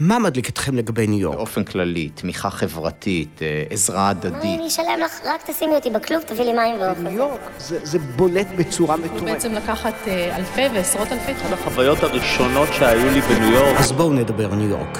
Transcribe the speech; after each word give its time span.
מה 0.00 0.18
מדליק 0.18 0.48
אתכם 0.48 0.76
לגבי 0.76 1.06
ניו 1.06 1.20
יורק? 1.20 1.36
באופן 1.36 1.64
כללי, 1.64 2.08
תמיכה 2.08 2.50
חברתית, 2.50 3.42
אה, 3.42 3.62
עזרה 3.70 4.08
הדדית. 4.08 4.34
אני 4.60 4.66
אשלם 4.68 5.00
לך, 5.04 5.20
רק 5.24 5.50
תשימי 5.50 5.74
אותי 5.74 5.90
בכלוב, 5.90 6.22
תביא 6.22 6.44
לי 6.44 6.52
מים 6.52 6.80
ואוכל. 6.80 7.00
ניו 7.00 7.12
יורק 7.12 7.40
זה, 7.58 7.78
זה 7.82 7.98
בולט 7.98 8.46
בצורה 8.56 8.96
מטורפת. 8.96 9.22
בעצם 9.24 9.52
לקחת 9.52 9.94
אה, 10.06 10.36
אלפי 10.36 10.62
ועשרות 10.74 11.12
אלפי 11.12 11.32
אחת 11.32 11.52
החוויות 11.52 12.02
הראשונות 12.02 12.68
שהיו 12.72 13.10
לי 13.10 13.20
בניו 13.20 13.52
יורק. 13.52 13.80
אז 13.80 13.92
בואו 13.92 14.12
נדבר 14.12 14.54
ניו 14.54 14.68
יורק. 14.68 14.98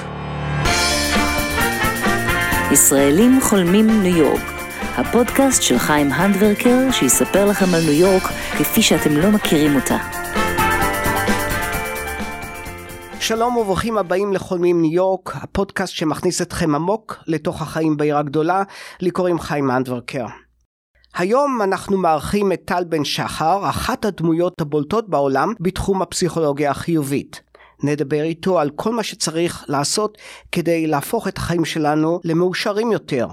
ישראלים 2.71 3.39
חולמים 3.41 4.01
ניו 4.01 4.17
יורק, 4.17 4.41
הפודקאסט 4.97 5.61
של 5.61 5.79
חיים 5.79 6.11
הנדברקר 6.11 6.91
שיספר 6.91 7.45
לכם 7.45 7.73
על 7.73 7.81
ניו 7.81 7.93
יורק 7.93 8.23
כפי 8.57 8.81
שאתם 8.81 9.17
לא 9.17 9.31
מכירים 9.31 9.75
אותה. 9.75 10.22
שלום 13.23 13.57
וברוכים 13.57 13.97
הבאים 13.97 14.33
לחולמים 14.33 14.81
ניו 14.81 14.91
יורק, 14.91 15.35
הפודקאסט 15.35 15.93
שמכניס 15.93 16.41
אתכם 16.41 16.75
עמוק 16.75 17.17
לתוך 17.27 17.61
החיים 17.61 17.97
בעיר 17.97 18.17
הגדולה, 18.17 18.63
לי 18.99 19.11
קוראים 19.11 19.39
חיים 19.39 19.71
אנדברקר. 19.71 20.25
היום 21.15 21.61
אנחנו 21.61 21.97
מארחים 21.97 22.51
את 22.51 22.61
טל 22.65 22.83
בן 22.83 23.03
שחר, 23.03 23.69
אחת 23.69 24.05
הדמויות 24.05 24.61
הבולטות 24.61 25.09
בעולם 25.09 25.53
בתחום 25.59 26.01
הפסיכולוגיה 26.01 26.71
החיובית. 26.71 27.41
נדבר 27.83 28.23
איתו 28.23 28.59
על 28.59 28.69
כל 28.69 28.93
מה 28.93 29.03
שצריך 29.03 29.65
לעשות 29.67 30.17
כדי 30.51 30.87
להפוך 30.87 31.27
את 31.27 31.37
החיים 31.37 31.65
שלנו 31.65 32.19
למאושרים 32.23 32.91
יותר. 32.91 33.27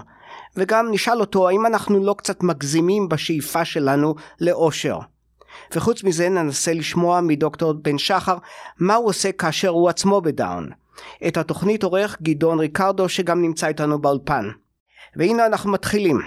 וגם 0.56 0.90
נשאל 0.90 1.20
אותו 1.20 1.48
האם 1.48 1.66
אנחנו 1.66 2.04
לא 2.04 2.14
קצת 2.18 2.42
מגזימים 2.42 3.08
בשאיפה 3.08 3.64
שלנו 3.64 4.14
לאושר. 4.40 4.98
וחוץ 5.72 6.04
מזה 6.04 6.28
ננסה 6.28 6.72
לשמוע 6.72 7.20
מדוקטור 7.20 7.72
בן 7.72 7.98
שחר 7.98 8.36
מה 8.78 8.94
הוא 8.94 9.08
עושה 9.08 9.32
כאשר 9.32 9.68
הוא 9.68 9.88
עצמו 9.88 10.20
בדאון. 10.20 10.70
את 11.28 11.36
התוכנית 11.36 11.82
עורך 11.82 12.16
גדעון 12.22 12.60
ריקרדו 12.60 13.08
שגם 13.08 13.42
נמצא 13.42 13.66
איתנו 13.66 13.98
באולפן. 13.98 14.50
והנה 15.16 15.46
אנחנו 15.46 15.72
מתחילים. 15.72 16.20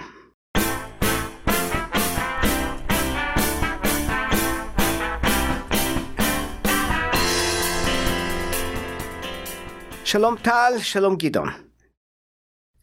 שלום 10.04 10.36
טל, 10.42 10.72
שלום 10.78 11.16
גדעון. 11.16 11.48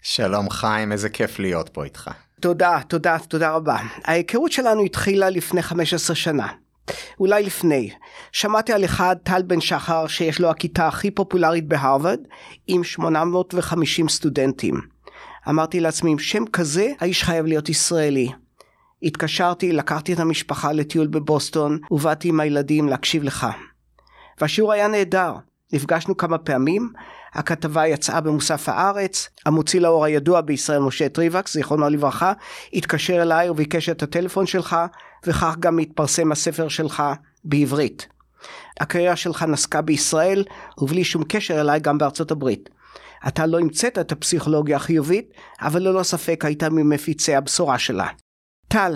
שלום 0.01 0.49
חיים, 0.49 0.91
איזה 0.91 1.09
כיף 1.09 1.39
להיות 1.39 1.69
פה 1.69 1.83
איתך. 1.83 2.11
תודה, 2.41 2.79
תודה, 2.87 3.17
תודה 3.27 3.51
רבה. 3.51 3.77
ההיכרות 4.05 4.51
שלנו 4.51 4.83
התחילה 4.83 5.29
לפני 5.29 5.61
15 5.61 6.15
שנה. 6.15 6.47
אולי 7.19 7.43
לפני. 7.43 7.91
שמעתי 8.31 8.73
על 8.73 8.85
אחד, 8.85 9.15
טל 9.23 9.41
בן 9.41 9.61
שחר, 9.61 10.07
שיש 10.07 10.39
לו 10.39 10.49
הכיתה 10.49 10.87
הכי 10.87 11.11
פופולרית 11.11 11.67
בהרווארד, 11.67 12.19
עם 12.67 12.83
850 12.83 14.09
סטודנטים. 14.09 14.81
אמרתי 15.49 15.79
לעצמי, 15.79 16.11
עם 16.11 16.19
שם 16.19 16.45
כזה, 16.45 16.91
האיש 16.99 17.23
חייב 17.23 17.45
להיות 17.45 17.69
ישראלי. 17.69 18.29
התקשרתי, 19.03 19.71
לקחתי 19.71 20.13
את 20.13 20.19
המשפחה 20.19 20.71
לטיול 20.71 21.07
בבוסטון, 21.07 21.79
ובאתי 21.91 22.27
עם 22.29 22.39
הילדים 22.39 22.89
להקשיב 22.89 23.23
לך. 23.23 23.47
והשיעור 24.41 24.71
היה 24.71 24.87
נהדר. 24.87 25.33
נפגשנו 25.73 26.17
כמה 26.17 26.37
פעמים, 26.37 26.89
הכתבה 27.33 27.87
יצאה 27.87 28.21
במוסף 28.21 28.69
הארץ, 28.69 29.29
המוציא 29.45 29.81
לאור 29.81 30.05
הידוע 30.05 30.41
בישראל 30.41 30.79
משה 30.79 31.09
טריבקס, 31.09 31.53
זיכרונו 31.53 31.89
לברכה, 31.89 32.33
התקשר 32.73 33.21
אליי 33.21 33.49
וביקש 33.49 33.89
את 33.89 34.03
הטלפון 34.03 34.45
שלך, 34.45 34.75
וכך 35.25 35.55
גם 35.59 35.77
התפרסם 35.77 36.31
הספר 36.31 36.67
שלך 36.67 37.03
בעברית. 37.43 38.07
הקריירה 38.79 39.15
שלך 39.15 39.43
נסקה 39.43 39.81
בישראל, 39.81 40.43
ובלי 40.77 41.03
שום 41.03 41.23
קשר 41.23 41.61
אליי 41.61 41.79
גם 41.79 41.97
בארצות 41.97 42.31
הברית. 42.31 42.69
אתה 43.27 43.45
לא 43.45 43.59
המצאת 43.59 43.99
את 43.99 44.11
הפסיכולוגיה 44.11 44.75
החיובית, 44.75 45.33
אבל 45.61 45.81
ללא 45.81 46.03
ספק 46.03 46.45
היית 46.45 46.63
ממפיצי 46.63 47.35
הבשורה 47.35 47.79
שלה. 47.79 48.07
טל, 48.67 48.93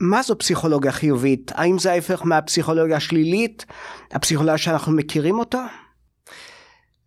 מה 0.00 0.22
זו 0.22 0.38
פסיכולוגיה 0.38 0.92
חיובית? 0.92 1.52
האם 1.54 1.78
זה 1.78 1.92
ההפך 1.92 2.22
מהפסיכולוגיה 2.24 2.96
השלילית? 2.96 3.66
הפסיכולוגיה 4.12 4.58
שאנחנו 4.58 4.92
מכירים 4.92 5.38
אותה? 5.38 5.66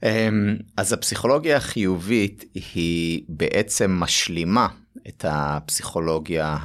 אמ, 0.04 0.58
אז 0.78 0.94
הפסיכולוגיה 0.94 1.58
החיובית 1.58 2.46
היא 2.54 3.24
בעצם 3.30 3.92
משלימה 3.92 4.68
את 5.08 5.26
הפסיכולוגיה 5.28 6.58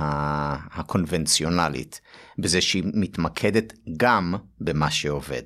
הקונבנציונלית 0.73 2.01
בזה 2.39 2.61
שהיא 2.61 2.83
מתמקדת 2.95 3.73
גם 3.97 4.35
במה 4.61 4.91
שעובד. 4.91 5.43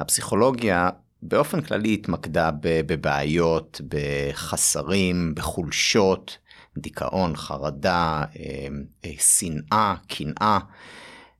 הפסיכולוגיה 0.00 0.90
באופן 1.22 1.60
כללי 1.60 1.94
התמקדה 1.94 2.50
בבעיות, 2.60 3.80
בחסרים, 3.88 5.34
בחולשות, 5.34 6.38
דיכאון, 6.78 7.36
חרדה, 7.36 8.24
אמ, 8.36 8.82
אה, 9.04 9.10
שנאה, 9.18 9.94
קנאה. 10.08 10.58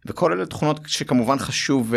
וכל 0.07 0.33
אלה 0.33 0.47
תכונות 0.47 0.81
שכמובן 0.87 1.39
חשוב 1.39 1.95
uh, 1.95 1.97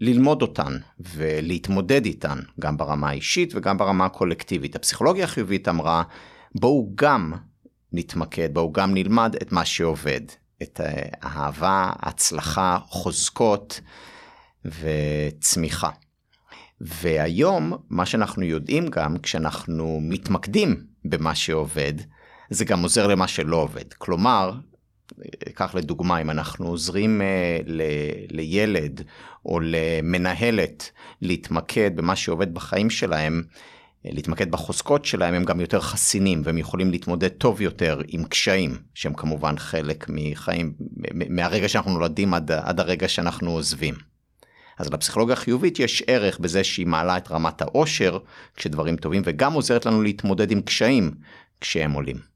ללמוד 0.00 0.42
אותן 0.42 0.76
ולהתמודד 1.00 2.04
איתן, 2.04 2.38
גם 2.60 2.76
ברמה 2.76 3.08
האישית 3.08 3.52
וגם 3.54 3.78
ברמה 3.78 4.04
הקולקטיבית. 4.04 4.76
הפסיכולוגיה 4.76 5.24
החיובית 5.24 5.68
אמרה, 5.68 6.02
בואו 6.54 6.92
גם 6.94 7.32
נתמקד, 7.92 8.54
בואו 8.54 8.72
גם 8.72 8.94
נלמד 8.94 9.36
את 9.42 9.52
מה 9.52 9.64
שעובד, 9.64 10.20
את 10.62 10.80
האהבה, 10.84 11.92
הצלחה, 11.98 12.78
חוזקות 12.88 13.80
וצמיחה. 14.64 15.90
והיום, 16.80 17.72
מה 17.90 18.06
שאנחנו 18.06 18.44
יודעים 18.44 18.88
גם, 18.88 19.18
כשאנחנו 19.18 19.98
מתמקדים 20.02 20.86
במה 21.04 21.34
שעובד, 21.34 21.94
זה 22.50 22.64
גם 22.64 22.82
עוזר 22.82 23.06
למה 23.06 23.28
שלא 23.28 23.56
עובד. 23.56 23.92
כלומר, 23.98 24.52
כך 25.54 25.74
לדוגמה, 25.74 26.20
אם 26.20 26.30
אנחנו 26.30 26.66
עוזרים 26.66 27.20
uh, 27.20 27.24
ל, 27.66 27.82
לילד 28.30 29.02
או 29.44 29.60
למנהלת 29.62 30.90
להתמקד 31.22 31.96
במה 31.96 32.16
שעובד 32.16 32.54
בחיים 32.54 32.90
שלהם, 32.90 33.42
uh, 33.52 33.56
להתמקד 34.04 34.50
בחוזקות 34.50 35.04
שלהם, 35.04 35.34
הם 35.34 35.44
גם 35.44 35.60
יותר 35.60 35.80
חסינים 35.80 36.42
והם 36.44 36.58
יכולים 36.58 36.90
להתמודד 36.90 37.28
טוב 37.28 37.60
יותר 37.60 38.00
עם 38.08 38.24
קשיים, 38.24 38.78
שהם 38.94 39.14
כמובן 39.14 39.58
חלק 39.58 40.06
מחיים, 40.08 40.72
מהרגע 41.14 41.68
שאנחנו 41.68 41.90
נולדים 41.92 42.34
עד, 42.34 42.52
עד 42.52 42.80
הרגע 42.80 43.08
שאנחנו 43.08 43.50
עוזבים. 43.50 43.94
אז 44.78 44.92
לפסיכולוגיה 44.92 45.32
החיובית 45.32 45.78
יש 45.78 46.02
ערך 46.06 46.38
בזה 46.38 46.64
שהיא 46.64 46.86
מעלה 46.86 47.16
את 47.16 47.30
רמת 47.30 47.62
העושר 47.62 48.18
כשדברים 48.56 48.96
טובים 48.96 49.22
וגם 49.24 49.52
עוזרת 49.52 49.86
לנו 49.86 50.02
להתמודד 50.02 50.50
עם 50.50 50.60
קשיים 50.60 51.10
כשהם 51.60 51.92
עולים. 51.92 52.35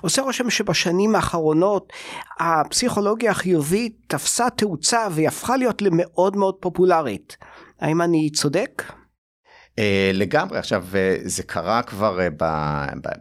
עושה 0.00 0.22
רושם 0.22 0.50
שבשנים 0.50 1.14
האחרונות 1.14 1.92
הפסיכולוגיה 2.40 3.30
החיובית 3.30 3.96
תפסה 4.06 4.50
תאוצה 4.50 5.06
והיא 5.10 5.28
הפכה 5.28 5.56
להיות 5.56 5.82
למאוד 5.82 6.36
מאוד 6.36 6.54
פופולרית. 6.60 7.36
האם 7.80 8.02
אני 8.02 8.30
צודק? 8.30 8.82
Uh, 9.80 9.82
לגמרי, 10.14 10.58
עכשיו 10.58 10.84
uh, 10.92 10.96
זה 11.28 11.42
קרה 11.42 11.82
כבר 11.82 12.18
uh, 12.18 12.30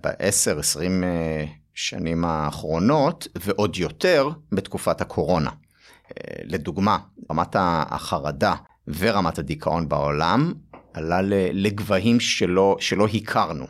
ב-10-20 0.02 0.78
uh, 0.78 1.50
שנים 1.74 2.26
האחרונות 2.26 3.28
ועוד 3.36 3.78
יותר 3.78 4.30
בתקופת 4.52 5.02
הקורונה. 5.02 5.50
Uh, 5.50 6.14
לדוגמה, 6.44 6.98
רמת 7.32 7.56
החרדה 7.60 8.56
ורמת 8.88 9.40
הדיכאון 9.40 9.90
בעולם 9.90 10.54
עלה 10.94 11.20
לגבהים 11.54 12.20
שלא, 12.20 12.78
שלא 12.80 13.08
הכרנו. 13.14 13.66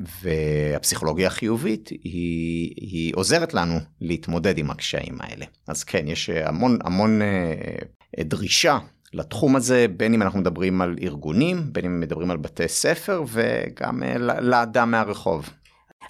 והפסיכולוגיה 0.00 1.26
החיובית 1.26 1.88
היא, 1.88 2.72
היא 2.76 3.12
עוזרת 3.16 3.54
לנו 3.54 3.78
להתמודד 4.00 4.58
עם 4.58 4.70
הקשיים 4.70 5.18
האלה. 5.20 5.44
אז 5.68 5.84
כן, 5.84 6.08
יש 6.08 6.30
המון 6.30 6.78
המון 6.84 7.22
אה, 7.22 8.24
דרישה 8.24 8.78
לתחום 9.12 9.56
הזה, 9.56 9.86
בין 9.96 10.14
אם 10.14 10.22
אנחנו 10.22 10.38
מדברים 10.38 10.80
על 10.80 10.96
ארגונים, 11.02 11.72
בין 11.72 11.84
אם 11.84 12.00
מדברים 12.00 12.30
על 12.30 12.36
בתי 12.36 12.68
ספר 12.68 13.24
וגם 13.28 14.02
אה, 14.02 14.18
לאדם 14.40 14.90
מהרחוב. 14.90 15.50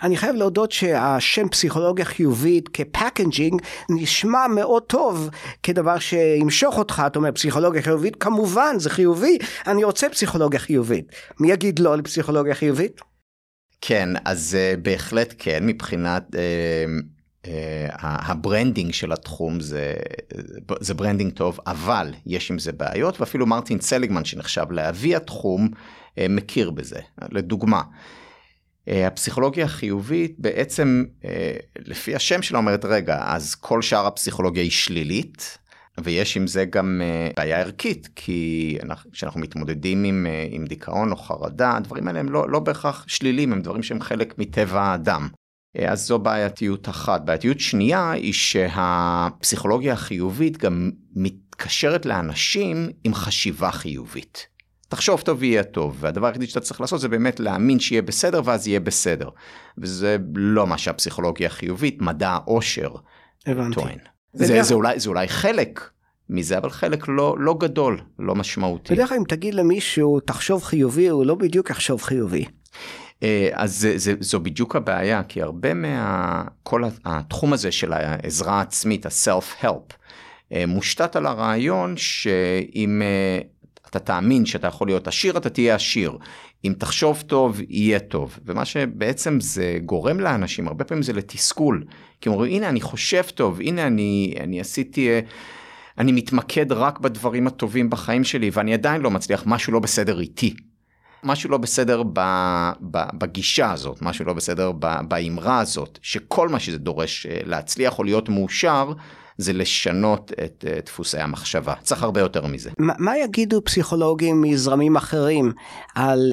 אני 0.02 0.16
חייב 0.16 0.36
להודות 0.36 0.72
שהשם 0.72 1.48
פסיכולוגיה 1.48 2.04
חיובית 2.04 2.68
כ 2.68 2.85
packaging 2.85 3.62
נשמע 3.90 4.46
מאוד 4.46 4.82
טוב 4.82 5.30
כדבר 5.62 5.98
שימשוך 5.98 6.78
אותך, 6.78 7.02
אתה 7.06 7.18
אומר 7.18 7.32
פסיכולוגיה 7.32 7.82
חיובית, 7.82 8.16
כמובן 8.16 8.74
זה 8.78 8.90
חיובי, 8.90 9.38
אני 9.66 9.84
רוצה 9.84 10.08
פסיכולוגיה 10.08 10.60
חיובית. 10.60 11.12
מי 11.40 11.52
יגיד 11.52 11.78
לא 11.78 11.96
לפסיכולוגיה 11.96 12.54
חיובית? 12.54 13.00
כן, 13.88 14.08
אז 14.24 14.56
אה, 14.56 14.80
בהחלט 14.80 15.34
כן, 15.38 15.66
מבחינת 15.66 16.26
אה, 16.30 17.46
אה, 17.46 17.48
ה 18.02 18.12
branding 18.12 18.92
של 18.92 19.12
התחום 19.12 19.60
זה, 19.60 19.94
זה 20.80 20.94
branding 20.94 21.32
טוב, 21.32 21.58
אבל 21.66 22.14
יש 22.26 22.50
עם 22.50 22.58
זה 22.58 22.72
בעיות, 22.72 23.20
ואפילו 23.20 23.46
מרטין 23.46 23.78
צליגמן 23.78 24.24
שנחשב 24.24 24.66
לאבי 24.70 25.16
התחום, 25.16 25.68
מכיר 26.28 26.70
בזה. 26.70 27.00
לדוגמה, 27.30 27.82
הפסיכולוגיה 28.86 29.64
החיובית 29.64 30.34
בעצם, 30.38 31.04
לפי 31.78 32.14
השם 32.14 32.42
שלה 32.42 32.58
אומרת, 32.58 32.84
רגע, 32.84 33.22
אז 33.26 33.54
כל 33.54 33.82
שאר 33.82 34.06
הפסיכולוגיה 34.06 34.62
היא 34.62 34.70
שלילית, 34.70 35.58
ויש 36.04 36.36
עם 36.36 36.46
זה 36.46 36.64
גם 36.64 37.00
uh, 37.00 37.34
בעיה 37.36 37.60
ערכית, 37.60 38.08
כי 38.16 38.78
כשאנחנו 39.12 39.40
מתמודדים 39.40 40.04
עם, 40.04 40.26
uh, 40.26 40.54
עם 40.54 40.64
דיכאון 40.64 41.12
או 41.12 41.16
חרדה, 41.16 41.76
הדברים 41.76 42.08
האלה 42.08 42.20
הם 42.20 42.28
לא, 42.28 42.50
לא 42.50 42.60
בהכרח 42.60 43.04
שלילים, 43.08 43.52
הם 43.52 43.62
דברים 43.62 43.82
שהם 43.82 44.00
חלק 44.00 44.38
מטבע 44.38 44.82
האדם. 44.82 45.28
Uh, 45.78 45.80
אז 45.80 46.06
זו 46.06 46.18
בעייתיות 46.18 46.88
אחת. 46.88 47.24
בעייתיות 47.24 47.60
שנייה 47.60 48.10
היא 48.10 48.32
שהפסיכולוגיה 48.32 49.92
החיובית 49.92 50.56
גם 50.56 50.90
מתקשרת 51.16 52.06
לאנשים 52.06 52.88
עם 53.04 53.14
חשיבה 53.14 53.70
חיובית. 53.70 54.46
תחשוב 54.88 55.20
טוב 55.20 55.38
ויהיה 55.40 55.64
טוב, 55.64 55.96
והדבר 56.00 56.26
היחידי 56.26 56.46
שאתה 56.46 56.60
צריך 56.60 56.80
לעשות 56.80 57.00
זה 57.00 57.08
באמת 57.08 57.40
להאמין 57.40 57.80
שיהיה 57.80 58.02
בסדר 58.02 58.40
ואז 58.44 58.68
יהיה 58.68 58.80
בסדר. 58.80 59.28
וזה 59.78 60.16
לא 60.34 60.66
מה 60.66 60.78
שהפסיכולוגיה 60.78 61.46
החיובית, 61.46 62.02
מדע 62.02 62.30
העושר, 62.30 62.90
טוען. 63.72 63.98
זה, 64.36 64.62
זה, 64.62 64.74
אולי, 64.74 65.00
זה 65.00 65.08
אולי 65.08 65.28
חלק 65.28 65.90
מזה, 66.30 66.58
אבל 66.58 66.70
חלק 66.70 67.04
לא, 67.08 67.36
לא 67.38 67.54
גדול, 67.60 68.00
לא 68.18 68.34
משמעותי. 68.34 68.94
בדרך 68.94 69.08
כלל 69.08 69.18
אם 69.18 69.24
תגיד 69.28 69.54
למישהו 69.54 70.20
תחשוב 70.20 70.62
חיובי, 70.62 71.08
הוא 71.08 71.26
לא 71.26 71.34
בדיוק 71.34 71.70
יחשוב 71.70 72.02
חיובי. 72.02 72.44
אה, 73.22 73.48
אז 73.52 73.80
זה, 73.80 73.98
זה, 73.98 74.14
זו 74.20 74.40
בדיוק 74.40 74.76
הבעיה, 74.76 75.22
כי 75.22 75.42
הרבה 75.42 75.74
מה... 75.74 76.44
כל 76.62 76.82
התחום 77.04 77.52
הזה 77.52 77.72
של 77.72 77.92
העזרה 77.92 78.58
העצמית, 78.58 79.06
ה-self-help, 79.06 79.94
אה, 80.52 80.64
מושתת 80.66 81.16
על 81.16 81.26
הרעיון 81.26 81.96
שאם 81.96 83.02
אה, 83.02 83.38
אתה 83.90 83.98
תאמין 83.98 84.46
שאתה 84.46 84.66
יכול 84.66 84.88
להיות 84.88 85.08
עשיר, 85.08 85.36
אתה 85.36 85.50
תהיה 85.50 85.74
עשיר. 85.74 86.18
אם 86.66 86.72
תחשוב 86.78 87.22
טוב, 87.26 87.60
יהיה 87.68 87.98
טוב. 87.98 88.38
ומה 88.44 88.64
שבעצם 88.64 89.40
זה 89.40 89.78
גורם 89.84 90.20
לאנשים, 90.20 90.68
הרבה 90.68 90.84
פעמים 90.84 91.02
זה 91.02 91.12
לתסכול. 91.12 91.84
כי 92.20 92.28
הם 92.28 92.32
אומרים, 92.32 92.52
הנה, 92.52 92.68
אני 92.68 92.80
חושב 92.80 93.22
טוב, 93.34 93.60
הנה, 93.60 93.86
אני, 93.86 94.34
אני 94.40 94.60
עשיתי... 94.60 95.08
אה, 95.08 95.20
אני 95.98 96.12
מתמקד 96.12 96.72
רק 96.72 96.98
בדברים 96.98 97.46
הטובים 97.46 97.90
בחיים 97.90 98.24
שלי, 98.24 98.50
ואני 98.52 98.74
עדיין 98.74 99.00
לא 99.00 99.10
מצליח, 99.10 99.42
משהו 99.46 99.72
לא 99.72 99.78
בסדר 99.78 100.20
איתי. 100.20 100.54
משהו 101.24 101.50
לא 101.50 101.58
בסדר 101.58 102.02
ב, 102.12 102.20
ב, 102.90 102.98
בגישה 103.18 103.72
הזאת, 103.72 104.02
משהו 104.02 104.24
לא 104.24 104.32
בסדר 104.32 104.72
באמרה 105.08 105.58
הזאת, 105.58 105.98
שכל 106.02 106.48
מה 106.48 106.60
שזה 106.60 106.78
דורש 106.78 107.26
אה, 107.26 107.40
להצליח 107.44 107.98
או 107.98 108.04
להיות 108.04 108.28
מאושר, 108.28 108.92
זה 109.38 109.52
לשנות 109.52 110.32
את 110.44 110.64
uh, 110.68 110.86
דפוסי 110.86 111.18
המחשבה. 111.18 111.74
צריך 111.82 112.02
הרבה 112.02 112.20
יותר 112.20 112.46
מזה. 112.46 112.70
ما, 112.80 112.92
מה 112.98 113.18
יגידו 113.18 113.64
פסיכולוגים 113.64 114.42
מזרמים 114.42 114.96
אחרים 114.96 115.52
על 115.94 116.32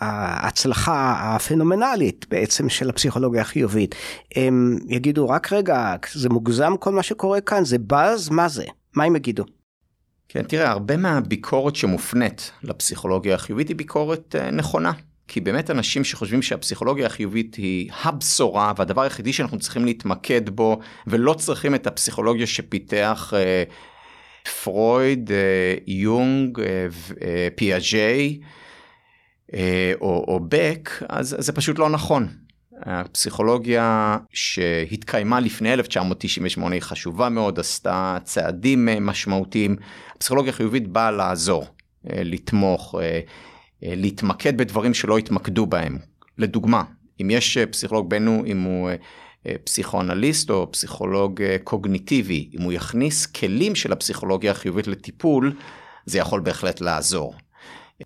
ההצלחה 0.00 1.14
הפנומנלית 1.18 2.26
בעצם 2.30 2.68
של 2.68 2.90
הפסיכולוגיה 2.90 3.40
החיובית? 3.40 3.94
הם 4.36 4.78
יגידו 4.88 5.28
רק 5.28 5.52
רגע, 5.52 5.94
זה 6.12 6.28
מוגזם 6.28 6.72
כל 6.80 6.92
מה 6.92 7.02
שקורה 7.02 7.40
כאן, 7.40 7.64
זה 7.64 7.78
באז, 7.78 8.28
מה 8.28 8.48
זה? 8.48 8.64
מה 8.94 9.04
הם 9.04 9.16
יגידו? 9.16 9.44
כן, 10.28 10.42
תראה, 10.42 10.70
הרבה 10.70 10.96
מהביקורת 10.96 11.76
שמופנית 11.76 12.52
לפסיכולוגיה 12.62 13.34
החיובית 13.34 13.68
היא 13.68 13.76
ביקורת 13.76 14.34
uh, 14.38 14.54
נכונה. 14.54 14.92
כי 15.28 15.40
באמת 15.40 15.70
אנשים 15.70 16.04
שחושבים 16.04 16.42
שהפסיכולוגיה 16.42 17.06
החיובית 17.06 17.54
היא 17.54 17.90
הבשורה 18.02 18.72
והדבר 18.76 19.02
היחידי 19.02 19.32
שאנחנו 19.32 19.58
צריכים 19.58 19.84
להתמקד 19.84 20.50
בו 20.50 20.78
ולא 21.06 21.34
צריכים 21.34 21.74
את 21.74 21.86
הפסיכולוגיה 21.86 22.46
שפיתח 22.46 23.32
אה, 23.36 23.64
פרויד, 24.62 25.32
אה, 25.32 25.74
יונג, 25.86 26.60
אה, 26.60 26.86
אה, 27.22 27.48
פיאז'יי 27.56 28.40
אה, 29.54 29.92
או, 30.00 30.24
או 30.28 30.40
בק, 30.48 30.90
אז 31.08 31.36
זה 31.38 31.52
פשוט 31.52 31.78
לא 31.78 31.90
נכון. 31.90 32.28
הפסיכולוגיה 32.82 34.18
שהתקיימה 34.32 35.40
לפני 35.40 35.72
1998 35.72 36.74
היא 36.74 36.82
חשובה 36.82 37.28
מאוד, 37.28 37.58
עשתה 37.58 38.18
צעדים 38.24 38.88
אה, 38.88 39.00
משמעותיים. 39.00 39.76
הפסיכולוגיה 40.16 40.52
החיובית 40.52 40.88
באה 40.88 41.10
לעזור, 41.10 41.66
אה, 42.10 42.22
לתמוך. 42.24 42.94
אה, 43.82 43.92
להתמקד 43.96 44.56
בדברים 44.56 44.94
שלא 44.94 45.18
התמקדו 45.18 45.66
בהם. 45.66 45.98
לדוגמה, 46.38 46.82
אם 47.22 47.30
יש 47.30 47.56
אה, 47.56 47.66
פסיכולוג 47.66 48.10
בינו, 48.10 48.42
אם 48.46 48.62
הוא 48.62 48.90
אה, 49.46 49.54
פסיכואנליסט 49.64 50.50
או 50.50 50.72
פסיכולוג 50.72 51.42
קוגניטיבי, 51.64 52.50
אם 52.58 52.62
הוא 52.62 52.72
יכניס 52.72 53.26
כלים 53.26 53.74
של 53.74 53.92
הפסיכולוגיה 53.92 54.50
החיובית 54.50 54.86
לטיפול, 54.86 55.52
זה 56.06 56.18
יכול 56.18 56.40
בהחלט 56.40 56.80
לעזור. 56.80 57.34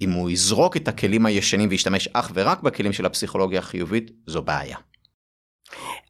אם 0.03 0.11
הוא 0.11 0.31
יזרוק 0.31 0.77
את 0.77 0.89
הכלים 0.89 1.27
הישנים 1.27 1.69
וישתמש 1.69 2.09
אך 2.13 2.31
ורק 2.35 2.63
בכלים 2.63 2.93
של 2.93 3.07
הפסיכולוגיה 3.07 3.59
החיובית, 3.59 4.11
זו 4.27 4.43
בעיה. 4.43 4.77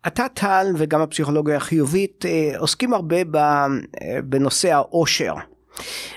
אתה 0.07 0.27
טל 0.35 0.67
וגם 0.79 1.01
הפסיכולוגיה 1.01 1.57
החיובית 1.57 2.25
עוסקים 2.59 2.95
הרבה 2.95 3.17
בנושא 4.25 4.73
העושר. 4.73 5.35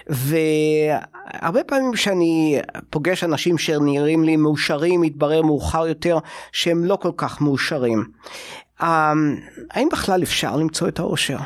והרבה 0.07 1.63
פעמים 1.63 1.93
כשאני 1.93 2.59
פוגש 2.89 3.23
אנשים 3.23 3.57
שנראים 3.57 4.23
לי 4.23 4.35
מאושרים, 4.35 5.01
מתברר 5.01 5.41
מאוחר 5.41 5.87
יותר 5.87 6.17
שהם 6.51 6.85
לא 6.85 6.95
כל 6.95 7.11
כך 7.17 7.41
מאושרים. 7.41 8.11
אמ, 8.81 8.87
האם 9.71 9.87
בכלל 9.91 10.23
אפשר 10.23 10.55
למצוא 10.55 10.87
את 10.87 10.99
האושר? 10.99 11.37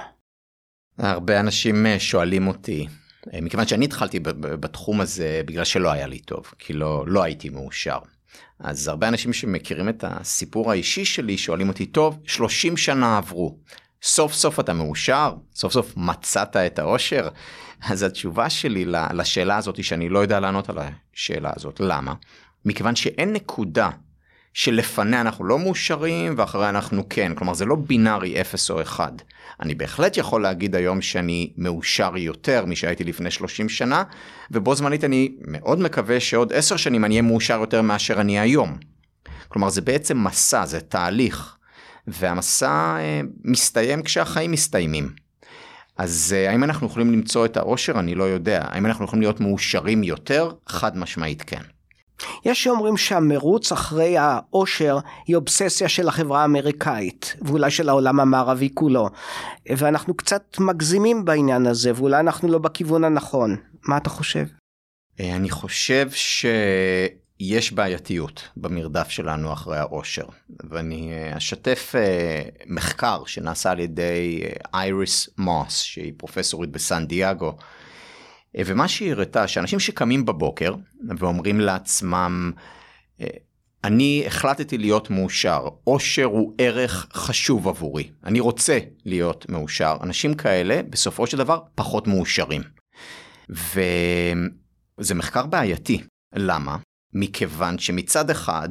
הרבה 0.97 1.39
אנשים 1.39 1.85
אה, 1.85 1.99
שואלים 1.99 2.47
אותי, 2.47 2.87
אה, 3.33 3.41
מכיוון 3.41 3.67
שאני 3.67 3.85
התחלתי 3.85 4.19
בתחום 4.39 5.01
הזה 5.01 5.41
בגלל 5.45 5.63
שלא 5.63 5.91
היה 5.91 6.07
לי 6.07 6.19
טוב, 6.19 6.53
כי 6.59 6.73
לא, 6.73 7.03
לא 7.07 7.23
הייתי 7.23 7.49
מאושר. 7.49 7.97
אז 8.59 8.87
הרבה 8.87 9.07
אנשים 9.07 9.33
שמכירים 9.33 9.89
את 9.89 10.03
הסיפור 10.07 10.71
האישי 10.71 11.05
שלי 11.05 11.37
שואלים 11.37 11.69
אותי, 11.69 11.85
טוב, 11.85 12.19
30 12.25 12.77
שנה 12.77 13.17
עברו, 13.17 13.57
סוף 14.03 14.33
סוף 14.33 14.59
אתה 14.59 14.73
מאושר? 14.73 15.33
סוף 15.55 15.73
סוף 15.73 15.93
מצאת 15.97 16.55
את 16.55 16.79
האושר? 16.79 17.29
אז 17.89 18.03
התשובה 18.03 18.49
שלי 18.49 18.85
לשאלה 19.13 19.57
הזאת 19.57 19.77
היא 19.77 19.85
שאני 19.85 20.09
לא 20.09 20.19
יודע 20.19 20.39
לענות 20.39 20.69
על 20.69 20.77
השאלה 21.13 21.51
הזאת. 21.55 21.79
למה? 21.79 22.13
מכיוון 22.65 22.95
שאין 22.95 23.33
נקודה 23.33 23.89
שלפניה 24.53 25.21
אנחנו 25.21 25.45
לא 25.45 25.59
מאושרים 25.59 26.33
ואחריה 26.37 26.69
אנחנו 26.69 27.09
כן. 27.09 27.35
כלומר 27.35 27.53
זה 27.53 27.65
לא 27.65 27.75
בינארי 27.75 28.41
0 28.41 28.71
או 28.71 28.81
1. 28.81 29.21
אני 29.59 29.75
בהחלט 29.75 30.17
יכול 30.17 30.41
להגיד 30.41 30.75
היום 30.75 31.01
שאני 31.01 31.53
מאושר 31.57 32.17
יותר 32.17 32.65
משהייתי 32.65 33.03
לפני 33.03 33.31
30 33.31 33.69
שנה, 33.69 34.03
ובו 34.51 34.75
זמנית 34.75 35.03
אני 35.03 35.35
מאוד 35.47 35.79
מקווה 35.79 36.19
שעוד 36.19 36.53
10 36.53 36.77
שנים 36.77 37.05
אני 37.05 37.13
אהיה 37.13 37.21
מאושר 37.21 37.59
יותר 37.59 37.81
מאשר 37.81 38.21
אני 38.21 38.39
היום. 38.39 38.77
כלומר 39.47 39.69
זה 39.69 39.81
בעצם 39.81 40.23
מסע, 40.23 40.65
זה 40.65 40.79
תהליך. 40.79 41.55
והמסע 42.07 42.97
אה, 42.97 43.21
מסתיים 43.43 44.03
כשהחיים 44.03 44.51
מסתיימים. 44.51 45.24
אז 45.97 46.35
אה, 46.37 46.51
האם 46.51 46.63
אנחנו 46.63 46.87
יכולים 46.87 47.11
למצוא 47.13 47.45
את 47.45 47.57
האושר? 47.57 47.99
אני 47.99 48.15
לא 48.15 48.23
יודע. 48.23 48.65
האם 48.67 48.85
אנחנו 48.85 49.05
יכולים 49.05 49.21
להיות 49.21 49.39
מאושרים 49.39 50.03
יותר? 50.03 50.51
חד 50.67 50.97
משמעית 50.97 51.41
כן. 51.41 51.61
יש 52.45 52.63
שאומרים 52.63 52.97
שהמרוץ 52.97 53.71
אחרי 53.71 54.17
האושר 54.17 54.97
היא 55.27 55.35
אובססיה 55.35 55.89
של 55.89 56.07
החברה 56.07 56.41
האמריקאית 56.41 57.35
ואולי 57.41 57.71
של 57.71 57.89
העולם 57.89 58.19
המערבי 58.19 58.69
כולו 58.73 59.09
ואנחנו 59.69 60.13
קצת 60.13 60.55
מגזימים 60.59 61.25
בעניין 61.25 61.65
הזה 61.67 61.91
ואולי 61.95 62.19
אנחנו 62.19 62.47
לא 62.47 62.57
בכיוון 62.57 63.03
הנכון 63.03 63.55
מה 63.87 63.97
אתה 63.97 64.09
חושב? 64.09 64.45
אה, 65.19 65.35
אני 65.35 65.49
חושב 65.49 66.09
ש... 66.11 66.45
יש 67.39 67.71
בעייתיות 67.71 68.49
במרדף 68.57 69.09
שלנו 69.09 69.53
אחרי 69.53 69.77
העושר 69.77 70.25
ואני 70.69 71.13
אה, 71.13 71.37
אשתף 71.37 71.93
אה, 71.95 72.41
מחקר 72.67 73.25
שנעשה 73.25 73.71
על 73.71 73.79
ידי 73.79 74.43
אייריס 74.73 75.27
אה, 75.27 75.33
מוס 75.43 75.81
שהיא 75.81 76.13
פרופסורית 76.17 76.69
בסן 76.69 77.05
דיאגו 77.05 77.57
ומה 78.57 78.87
שהיא 78.87 79.11
הראתה 79.11 79.47
שאנשים 79.47 79.79
שקמים 79.79 80.25
בבוקר 80.25 80.75
ואומרים 81.17 81.59
לעצמם 81.59 82.51
אני 83.83 84.23
החלטתי 84.27 84.77
להיות 84.77 85.09
מאושר 85.09 85.67
עושר 85.83 86.23
הוא 86.23 86.53
ערך 86.57 87.07
חשוב 87.13 87.67
עבורי 87.67 88.09
אני 88.23 88.39
רוצה 88.39 88.79
להיות 89.05 89.49
מאושר 89.49 89.97
אנשים 90.01 90.33
כאלה 90.33 90.81
בסופו 90.89 91.27
של 91.27 91.37
דבר 91.37 91.59
פחות 91.75 92.07
מאושרים. 92.07 92.61
וזה 93.49 95.15
מחקר 95.15 95.45
בעייתי 95.45 96.01
למה 96.35 96.77
מכיוון 97.15 97.79
שמצד 97.79 98.29
אחד 98.29 98.69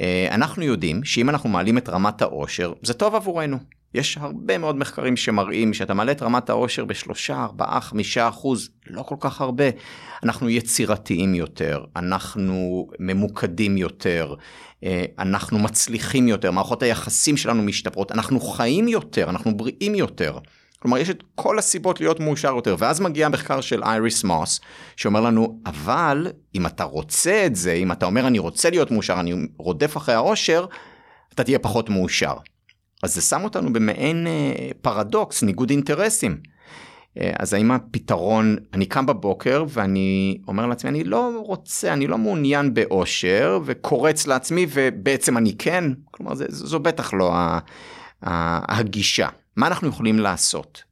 אה, 0.00 0.28
אנחנו 0.30 0.62
יודעים 0.62 1.04
שאם 1.04 1.30
אנחנו 1.30 1.48
מעלים 1.48 1.78
את 1.78 1.88
רמת 1.88 2.22
העושר 2.22 2.72
זה 2.82 2.94
טוב 2.94 3.14
עבורנו. 3.14 3.58
יש 3.94 4.18
הרבה 4.18 4.58
מאוד 4.58 4.76
מחקרים 4.76 5.16
שמראים 5.16 5.74
שאתה 5.74 5.94
מעלה 5.94 6.12
את 6.12 6.22
רמת 6.22 6.50
העושר 6.50 6.84
בשלושה, 6.84 7.42
ארבעה, 7.42 7.80
חמישה 7.80 8.28
אחוז, 8.28 8.70
לא 8.86 9.02
כל 9.02 9.16
כך 9.20 9.40
הרבה. 9.40 9.64
אנחנו 10.22 10.48
יצירתיים 10.50 11.34
יותר, 11.34 11.84
אנחנו 11.96 12.88
ממוקדים 12.98 13.76
יותר, 13.76 14.34
אה, 14.84 15.04
אנחנו 15.18 15.58
מצליחים 15.58 16.28
יותר, 16.28 16.50
מערכות 16.50 16.82
היחסים 16.82 17.36
שלנו 17.36 17.62
משתפרות, 17.62 18.12
אנחנו 18.12 18.40
חיים 18.40 18.88
יותר, 18.88 19.30
אנחנו 19.30 19.56
בריאים 19.56 19.94
יותר. 19.94 20.38
כלומר 20.82 20.98
יש 20.98 21.10
את 21.10 21.22
כל 21.34 21.58
הסיבות 21.58 22.00
להיות 22.00 22.20
מאושר 22.20 22.54
יותר 22.56 22.76
ואז 22.78 23.00
מגיע 23.00 23.26
המחקר 23.26 23.60
של 23.60 23.82
אייריס 23.82 24.24
מוס 24.24 24.60
שאומר 24.96 25.20
לנו 25.20 25.60
אבל 25.66 26.26
אם 26.54 26.66
אתה 26.66 26.84
רוצה 26.84 27.46
את 27.46 27.56
זה 27.56 27.72
אם 27.72 27.92
אתה 27.92 28.06
אומר 28.06 28.26
אני 28.26 28.38
רוצה 28.38 28.70
להיות 28.70 28.90
מאושר 28.90 29.20
אני 29.20 29.34
רודף 29.58 29.96
אחרי 29.96 30.14
העושר 30.14 30.66
אתה 31.34 31.44
תהיה 31.44 31.58
פחות 31.58 31.90
מאושר. 31.90 32.34
אז 33.02 33.14
זה 33.14 33.20
שם 33.20 33.44
אותנו 33.44 33.72
במעין 33.72 34.26
אה, 34.26 34.70
פרדוקס 34.82 35.42
ניגוד 35.42 35.70
אינטרסים. 35.70 36.40
אה, 37.20 37.32
אז 37.38 37.52
האם 37.54 37.70
הפתרון, 37.70 38.56
אני 38.72 38.86
קם 38.86 39.06
בבוקר 39.06 39.64
ואני 39.68 40.38
אומר 40.48 40.66
לעצמי, 40.66 40.90
אני 40.90 41.04
לא 41.04 41.42
רוצה, 41.46 41.92
אני 41.92 42.06
לא 42.06 42.18
מעוניין 42.18 42.74
באושר, 42.74 43.60
וקורץ 43.64 44.26
לעצמי 44.26 44.66
ובעצם 44.72 45.36
אני 45.36 45.56
כן, 45.58 45.84
כלומר 46.10 46.34
זה, 46.34 46.44
זו 46.48 46.80
בטח 46.80 47.14
לא 47.14 47.32
הגישה. 48.22 49.28
מה 49.56 49.66
אנחנו 49.66 49.88
יכולים 49.88 50.18
לעשות? 50.18 50.82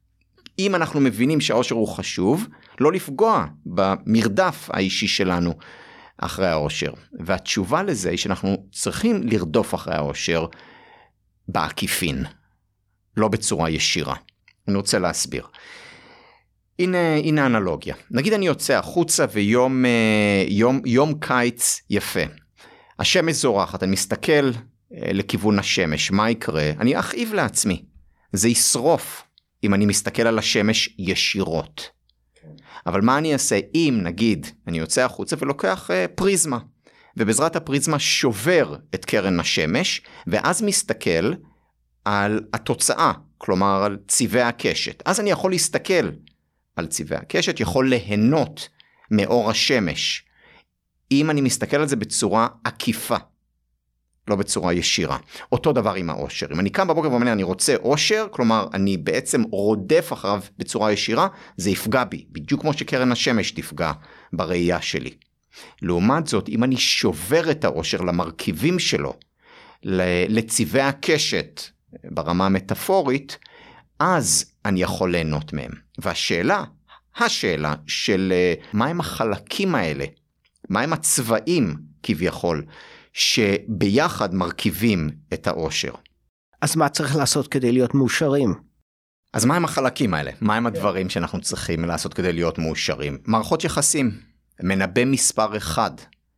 אם 0.59 0.75
אנחנו 0.75 0.99
מבינים 0.99 1.41
שהאושר 1.41 1.75
הוא 1.75 1.87
חשוב, 1.87 2.47
לא 2.79 2.91
לפגוע 2.91 3.45
במרדף 3.65 4.69
האישי 4.73 5.07
שלנו 5.07 5.53
אחרי 6.17 6.47
האושר. 6.47 6.93
והתשובה 7.19 7.83
לזה 7.83 8.09
היא 8.09 8.17
שאנחנו 8.17 8.65
צריכים 8.71 9.21
לרדוף 9.23 9.75
אחרי 9.75 9.95
האושר 9.95 10.45
בעקיפין, 11.47 12.25
לא 13.17 13.27
בצורה 13.27 13.69
ישירה. 13.69 14.15
אני 14.67 14.75
רוצה 14.75 14.99
להסביר. 14.99 15.47
הנה, 16.79 17.15
הנה 17.15 17.45
אנלוגיה. 17.45 17.95
נגיד 18.11 18.33
אני 18.33 18.47
יוצא 18.47 18.77
החוצה 18.77 19.25
ויום 19.31 19.85
אה, 19.85 20.43
יום, 20.47 20.81
יום 20.85 21.13
קיץ 21.19 21.81
יפה. 21.89 22.19
השמש 22.99 23.35
זורחת, 23.35 23.83
אני 23.83 23.91
מסתכל 23.91 24.31
אה, 24.93 25.13
לכיוון 25.13 25.59
השמש, 25.59 26.11
מה 26.11 26.29
יקרה? 26.29 26.69
אני 26.79 26.99
אכאיב 26.99 27.33
לעצמי. 27.33 27.90
זה 28.33 28.49
ישרוף 28.49 29.23
אם 29.63 29.73
אני 29.73 29.85
מסתכל 29.85 30.21
על 30.21 30.39
השמש 30.39 30.95
ישירות. 30.97 31.89
אבל 32.85 33.01
מה 33.01 33.17
אני 33.17 33.33
אעשה 33.33 33.59
אם 33.75 33.99
נגיד 34.03 34.47
אני 34.67 34.77
יוצא 34.77 35.05
החוצה 35.05 35.35
ולוקח 35.39 35.89
uh, 35.89 36.15
פריזמה? 36.15 36.59
ובעזרת 37.17 37.55
הפריזמה 37.55 37.99
שובר 37.99 38.75
את 38.95 39.05
קרן 39.05 39.39
השמש 39.39 40.01
ואז 40.27 40.61
מסתכל 40.61 41.33
על 42.05 42.41
התוצאה 42.53 43.11
כלומר 43.37 43.83
על 43.83 43.97
צבעי 44.07 44.41
הקשת. 44.41 45.03
אז 45.05 45.19
אני 45.19 45.31
יכול 45.31 45.51
להסתכל 45.51 46.09
על 46.75 46.87
צבעי 46.87 47.19
הקשת 47.19 47.59
יכול 47.59 47.89
ליהנות 47.89 48.69
מאור 49.11 49.49
השמש. 49.49 50.25
אם 51.11 51.29
אני 51.29 51.41
מסתכל 51.41 51.77
על 51.77 51.87
זה 51.87 51.95
בצורה 51.95 52.47
עקיפה 52.63 53.15
לא 54.27 54.35
בצורה 54.35 54.73
ישירה. 54.73 55.17
אותו 55.51 55.73
דבר 55.73 55.93
עם 55.93 56.09
האושר. 56.09 56.45
אם 56.51 56.59
אני 56.59 56.69
קם 56.69 56.87
בבוקר 56.87 57.11
ואומר 57.11 57.31
אני 57.31 57.43
רוצה 57.43 57.75
אושר, 57.75 58.27
כלומר 58.31 58.67
אני 58.73 58.97
בעצם 58.97 59.43
רודף 59.43 60.09
אחריו 60.13 60.41
בצורה 60.57 60.91
ישירה, 60.91 61.27
זה 61.57 61.69
יפגע 61.69 62.03
בי, 62.03 62.25
בדיוק 62.31 62.61
כמו 62.61 62.73
שקרן 62.73 63.11
השמש 63.11 63.51
תפגע 63.51 63.91
בראייה 64.33 64.81
שלי. 64.81 65.13
לעומת 65.81 66.27
זאת, 66.27 66.49
אם 66.49 66.63
אני 66.63 66.77
שובר 66.77 67.51
את 67.51 67.65
האושר 67.65 68.01
למרכיבים 68.01 68.79
שלו, 68.79 69.13
לצבעי 70.29 70.81
הקשת 70.81 71.61
ברמה 72.03 72.45
המטאפורית, 72.45 73.37
אז 73.99 74.45
אני 74.65 74.81
יכול 74.81 75.11
ליהנות 75.11 75.53
מהם. 75.53 75.71
והשאלה, 75.97 76.63
השאלה 77.17 77.75
של 77.87 78.33
אה, 78.35 78.53
מהם 78.73 78.99
החלקים 78.99 79.75
האלה, 79.75 80.05
מהם 80.69 80.93
הצבעים 80.93 81.75
כביכול 82.03 82.65
שביחד 83.13 84.33
מרכיבים 84.33 85.09
את 85.33 85.47
האושר. 85.47 85.91
אז 86.61 86.75
מה 86.75 86.89
צריך 86.89 87.15
לעשות 87.15 87.47
כדי 87.47 87.71
להיות 87.71 87.93
מאושרים? 87.93 88.53
אז 89.33 89.45
מה 89.45 89.55
הם 89.55 89.65
החלקים 89.65 90.13
האלה? 90.13 90.31
מה 90.41 90.55
הם 90.55 90.67
הדברים 90.67 91.09
שאנחנו 91.09 91.41
צריכים 91.41 91.85
לעשות 91.85 92.13
כדי 92.13 92.33
להיות 92.33 92.59
מאושרים? 92.59 93.17
מערכות 93.25 93.63
יחסים, 93.63 94.11
מנבא 94.63 95.05
מספר 95.05 95.57
אחד 95.57 95.91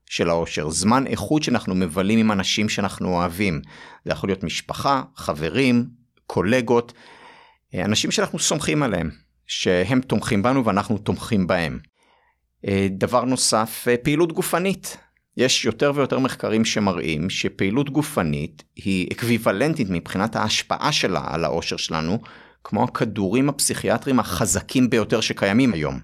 של 0.05 0.29
האושר, 0.29 0.69
זמן 0.69 1.07
איכות 1.07 1.43
שאנחנו 1.43 1.75
מבלים 1.75 2.19
עם 2.19 2.31
אנשים 2.31 2.69
שאנחנו 2.69 3.15
אוהבים. 3.15 3.61
זה 4.05 4.11
יכול 4.11 4.29
להיות 4.29 4.43
משפחה, 4.43 5.03
חברים, 5.15 5.89
קולגות, 6.25 6.93
אנשים 7.75 8.11
שאנחנו 8.11 8.39
סומכים 8.39 8.83
עליהם, 8.83 9.09
שהם 9.47 10.01
תומכים 10.01 10.43
בנו 10.43 10.65
ואנחנו 10.65 10.97
תומכים 10.97 11.47
בהם. 11.47 11.79
דבר 12.89 13.23
נוסף, 13.23 13.87
פעילות 14.03 14.31
גופנית. 14.31 14.97
יש 15.37 15.65
יותר 15.65 15.91
ויותר 15.95 16.19
מחקרים 16.19 16.65
שמראים 16.65 17.29
שפעילות 17.29 17.89
גופנית 17.89 18.63
היא 18.75 19.07
אקוויוולנטית 19.11 19.87
מבחינת 19.89 20.35
ההשפעה 20.35 20.91
שלה 20.91 21.21
על 21.25 21.45
האושר 21.45 21.77
שלנו, 21.77 22.19
כמו 22.63 22.83
הכדורים 22.83 23.49
הפסיכיאטריים 23.49 24.19
החזקים 24.19 24.89
ביותר 24.89 25.21
שקיימים 25.21 25.73
היום. 25.73 25.99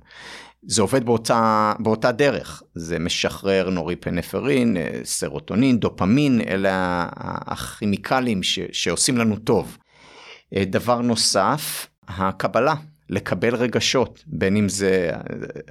זה 0.64 0.82
עובד 0.82 1.06
באותה, 1.06 1.74
באותה 1.80 2.12
דרך, 2.12 2.64
זה 2.76 3.00
משחרר 3.00 3.70
נוריפנפרין, 3.70 4.78
סרוטונין, 5.04 5.80
דופמין, 5.80 6.42
אלה 6.42 7.08
הכימיקלים 7.48 8.44
ש, 8.44 8.60
שעושים 8.72 9.18
לנו 9.18 9.36
טוב. 9.36 9.78
דבר 10.54 11.02
נוסף, 11.02 11.88
הקבלה 12.08 12.74
לקבל 13.10 13.56
רגשות, 13.56 14.24
בין 14.28 14.58
אם 14.58 14.70
זה 14.70 15.12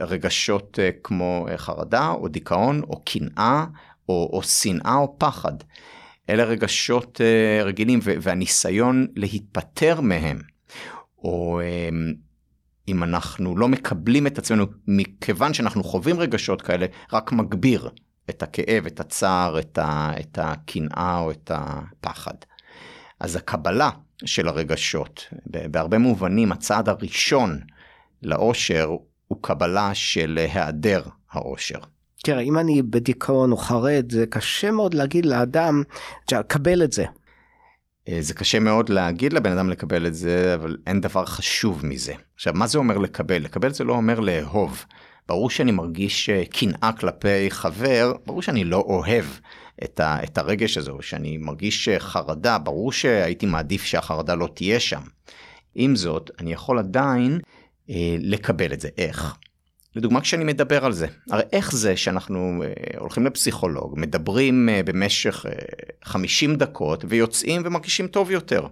רגשות 0.00 0.78
אה, 0.82 0.90
כמו 1.02 1.46
אה, 1.50 1.58
חרדה 1.58 2.10
או 2.10 2.28
דיכאון 2.28 2.82
או 2.82 3.02
קנאה 3.04 3.64
או, 4.08 4.30
או 4.32 4.42
שנאה 4.42 4.94
או 4.94 5.14
פחד. 5.18 5.52
אלה 6.30 6.44
רגשות 6.44 7.20
אה, 7.20 7.64
רגילים 7.64 8.00
והניסיון 8.02 9.06
להיפטר 9.16 10.00
מהם, 10.00 10.38
או 11.18 11.60
אם 12.88 13.02
אנחנו 13.02 13.56
לא 13.56 13.68
מקבלים 13.68 14.26
את 14.26 14.38
עצמנו 14.38 14.66
מכיוון 14.86 15.54
שאנחנו 15.54 15.84
חווים 15.84 16.20
רגשות 16.20 16.62
כאלה, 16.62 16.86
רק 17.12 17.32
מגביר 17.32 17.90
את 18.30 18.42
הכאב, 18.42 18.86
את 18.86 19.00
הצער, 19.00 19.58
את 19.58 20.38
הקנאה 20.38 21.18
או 21.18 21.30
את 21.30 21.50
הפחד. 21.54 22.34
אז 23.20 23.36
הקבלה 23.36 23.90
של 24.24 24.48
הרגשות. 24.48 25.26
בהרבה 25.46 25.98
מובנים 25.98 26.52
הצעד 26.52 26.88
הראשון 26.88 27.58
לאושר 28.22 28.90
הוא 29.28 29.38
קבלה 29.40 29.94
של 29.94 30.38
היעדר 30.40 31.02
האושר. 31.32 31.78
תראה, 32.22 32.40
אם 32.40 32.58
אני 32.58 32.82
בדיכאון 32.82 33.52
או 33.52 33.56
חרד, 33.56 34.12
זה 34.12 34.26
קשה 34.26 34.70
מאוד 34.70 34.94
להגיד 34.94 35.26
לאדם, 35.26 35.82
קבל 36.46 36.84
את 36.84 36.92
זה. 36.92 37.04
אה, 38.08 38.18
זה 38.20 38.34
קשה 38.34 38.60
מאוד 38.60 38.88
להגיד 38.88 39.32
לבן 39.32 39.52
אדם 39.52 39.70
לקבל 39.70 40.06
את 40.06 40.14
זה, 40.14 40.54
אבל 40.54 40.76
אין 40.86 41.00
דבר 41.00 41.24
חשוב 41.24 41.86
מזה. 41.86 42.14
עכשיו, 42.34 42.54
מה 42.54 42.66
זה 42.66 42.78
אומר 42.78 42.98
לקבל? 42.98 43.42
לקבל 43.42 43.72
זה 43.72 43.84
לא 43.84 43.92
אומר 43.92 44.20
לאהוב. 44.20 44.84
ברור 45.28 45.50
שאני 45.50 45.72
מרגיש 45.72 46.30
אה, 46.30 46.42
קנאה 46.50 46.90
כלפי 47.00 47.50
חבר, 47.50 48.12
ברור 48.26 48.42
שאני 48.42 48.64
לא 48.64 48.76
אוהב 48.76 49.24
את, 49.84 50.00
ה, 50.00 50.24
את 50.24 50.38
הרגש 50.38 50.78
הזה, 50.78 50.90
שאני 51.00 51.36
מרגיש 51.36 51.88
חרדה, 51.98 52.58
ברור 52.58 52.92
שהייתי 52.92 53.46
מעדיף 53.46 53.84
שהחרדה 53.84 54.34
לא 54.34 54.48
תהיה 54.54 54.80
שם. 54.80 55.02
עם 55.74 55.96
זאת, 55.96 56.30
אני 56.40 56.52
יכול 56.52 56.78
עדיין 56.78 57.40
אה, 57.90 58.16
לקבל 58.20 58.72
את 58.72 58.80
זה. 58.80 58.88
איך? 58.98 59.36
לדוגמה 59.96 60.20
כשאני 60.20 60.44
מדבר 60.44 60.84
על 60.84 60.92
זה, 60.92 61.06
הרי 61.30 61.42
איך 61.52 61.72
זה 61.72 61.96
שאנחנו 61.96 62.62
אה, 62.64 62.98
הולכים 62.98 63.26
לפסיכולוג, 63.26 63.94
מדברים 63.96 64.68
אה, 64.68 64.82
במשך 64.82 65.46
אה, 65.46 65.52
50 66.04 66.56
דקות 66.56 67.04
ויוצאים 67.08 67.62
ומרגישים 67.64 68.06
טוב 68.06 68.30
יותר. 68.30 68.66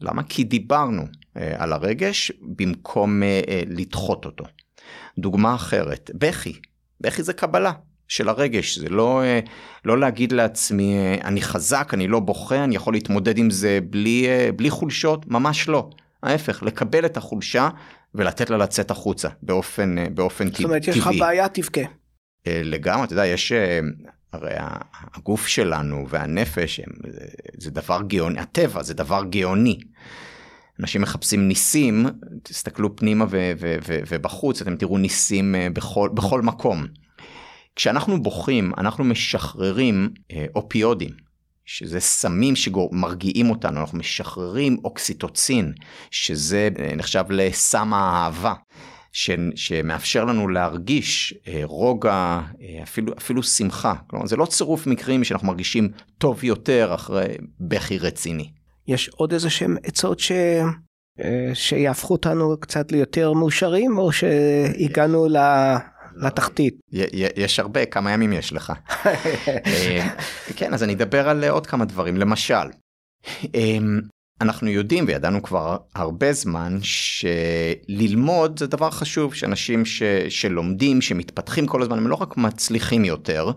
למה? 0.00 0.22
כי 0.22 0.44
דיברנו 0.44 1.02
אה, 1.36 1.54
על 1.58 1.72
הרגש 1.72 2.32
במקום 2.40 3.22
אה, 3.22 3.40
אה, 3.48 3.62
לדחות 3.66 4.24
אותו. 4.24 4.44
דוגמה 5.18 5.54
אחרת, 5.54 6.10
בכי, 6.14 6.60
בכי 7.00 7.22
זה 7.22 7.32
קבלה. 7.32 7.72
של 8.08 8.28
הרגש, 8.28 8.78
זה 8.78 8.88
לא, 8.88 9.22
אה, 9.22 9.40
לא 9.84 9.98
להגיד 9.98 10.32
לעצמי 10.32 10.98
אה, 10.98 11.14
אני 11.24 11.42
חזק, 11.42 11.90
אני 11.94 12.08
לא 12.08 12.20
בוכה, 12.20 12.64
אני 12.64 12.76
יכול 12.76 12.94
להתמודד 12.94 13.38
עם 13.38 13.50
זה 13.50 13.78
בלי, 13.90 14.26
אה, 14.28 14.50
בלי 14.56 14.70
חולשות, 14.70 15.26
ממש 15.28 15.68
לא. 15.68 15.90
ההפך, 16.22 16.62
לקבל 16.62 17.06
את 17.06 17.16
החולשה 17.16 17.68
ולתת 18.14 18.50
לה 18.50 18.56
לצאת 18.56 18.90
החוצה 18.90 19.28
באופן, 19.42 20.14
באופן 20.14 20.44
טבעי. 20.44 20.56
זאת 20.56 20.64
אומרת, 20.64 20.88
יש 20.88 20.98
לך 20.98 21.10
בעיה, 21.18 21.48
תבכה. 21.48 21.80
לגמרי, 22.46 23.04
אתה 23.04 23.12
יודע, 23.12 23.26
יש, 23.26 23.52
הרי 24.32 24.50
הגוף 25.14 25.46
שלנו 25.46 26.06
והנפש 26.08 26.80
זה 27.58 27.70
דבר 27.70 28.00
גאוני, 28.06 28.40
הטבע 28.40 28.82
זה 28.82 28.94
דבר 28.94 29.24
גאוני. 29.30 29.78
אנשים 30.80 31.02
מחפשים 31.02 31.48
ניסים, 31.48 32.06
תסתכלו 32.42 32.96
פנימה 32.96 33.24
ו- 33.30 33.52
ו- 33.60 33.76
ו- 33.88 34.00
ובחוץ, 34.08 34.60
אתם 34.60 34.76
תראו 34.76 34.98
ניסים 34.98 35.54
בכל, 35.72 36.10
בכל 36.14 36.42
מקום. 36.42 36.86
כשאנחנו 37.76 38.22
בוכים 38.22 38.72
אנחנו 38.78 39.04
משחררים 39.04 40.10
אה, 40.32 40.46
אופיודים 40.54 41.10
שזה 41.64 42.00
סמים 42.00 42.56
שמרגיעים 42.56 43.50
אותנו 43.50 43.80
אנחנו 43.80 43.98
משחררים 43.98 44.76
אוקסיטוצין 44.84 45.72
שזה 46.10 46.68
אה, 46.78 46.94
נחשב 46.96 47.24
לסם 47.30 47.94
האהבה 47.94 48.54
ש, 49.12 49.30
שמאפשר 49.54 50.24
לנו 50.24 50.48
להרגיש 50.48 51.34
אה, 51.48 51.60
רוגע 51.64 52.40
אה, 52.60 52.82
אפילו 52.82 53.12
אפילו 53.18 53.42
שמחה 53.42 53.94
כלומר 54.06 54.26
זה 54.26 54.36
לא 54.36 54.46
צירוף 54.46 54.86
מקרים 54.86 55.24
שאנחנו 55.24 55.48
מרגישים 55.48 55.88
טוב 56.18 56.44
יותר 56.44 56.94
אחרי 56.94 57.26
בכי 57.60 57.98
רציני. 57.98 58.50
יש 58.88 59.08
עוד 59.08 59.32
איזה 59.32 59.50
שהם 59.50 59.76
עצות 59.82 60.20
ש... 60.20 60.32
אה, 61.20 61.50
שיהפכו 61.54 62.14
אותנו 62.14 62.56
קצת 62.60 62.92
ליותר 62.92 63.32
מאושרים 63.32 63.98
או 63.98 64.12
שהגענו 64.12 65.28
ל... 65.28 65.36
לתחתית. 66.16 66.74
יש 67.36 67.58
הרבה, 67.58 67.86
כמה 67.86 68.12
ימים 68.12 68.32
יש 68.32 68.52
לך. 68.52 68.72
אה, 69.46 70.08
כן, 70.56 70.74
אז 70.74 70.82
אני 70.82 70.92
אדבר 70.94 71.28
על 71.28 71.44
עוד 71.44 71.66
כמה 71.66 71.84
דברים, 71.84 72.16
למשל, 72.16 72.54
אמ, 73.54 74.00
אנחנו 74.40 74.68
יודעים 74.68 75.04
וידענו 75.08 75.42
כבר 75.42 75.76
הרבה 75.94 76.32
זמן 76.32 76.78
שללמוד 76.82 78.58
זה 78.58 78.66
דבר 78.66 78.90
חשוב 78.90 79.34
שאנשים 79.34 79.84
ש, 79.84 80.02
שלומדים 80.28 81.00
שמתפתחים 81.00 81.66
כל 81.66 81.82
הזמן 81.82 81.98
הם 81.98 82.06
לא 82.06 82.14
רק 82.14 82.36
מצליחים 82.36 83.04
יותר 83.04 83.50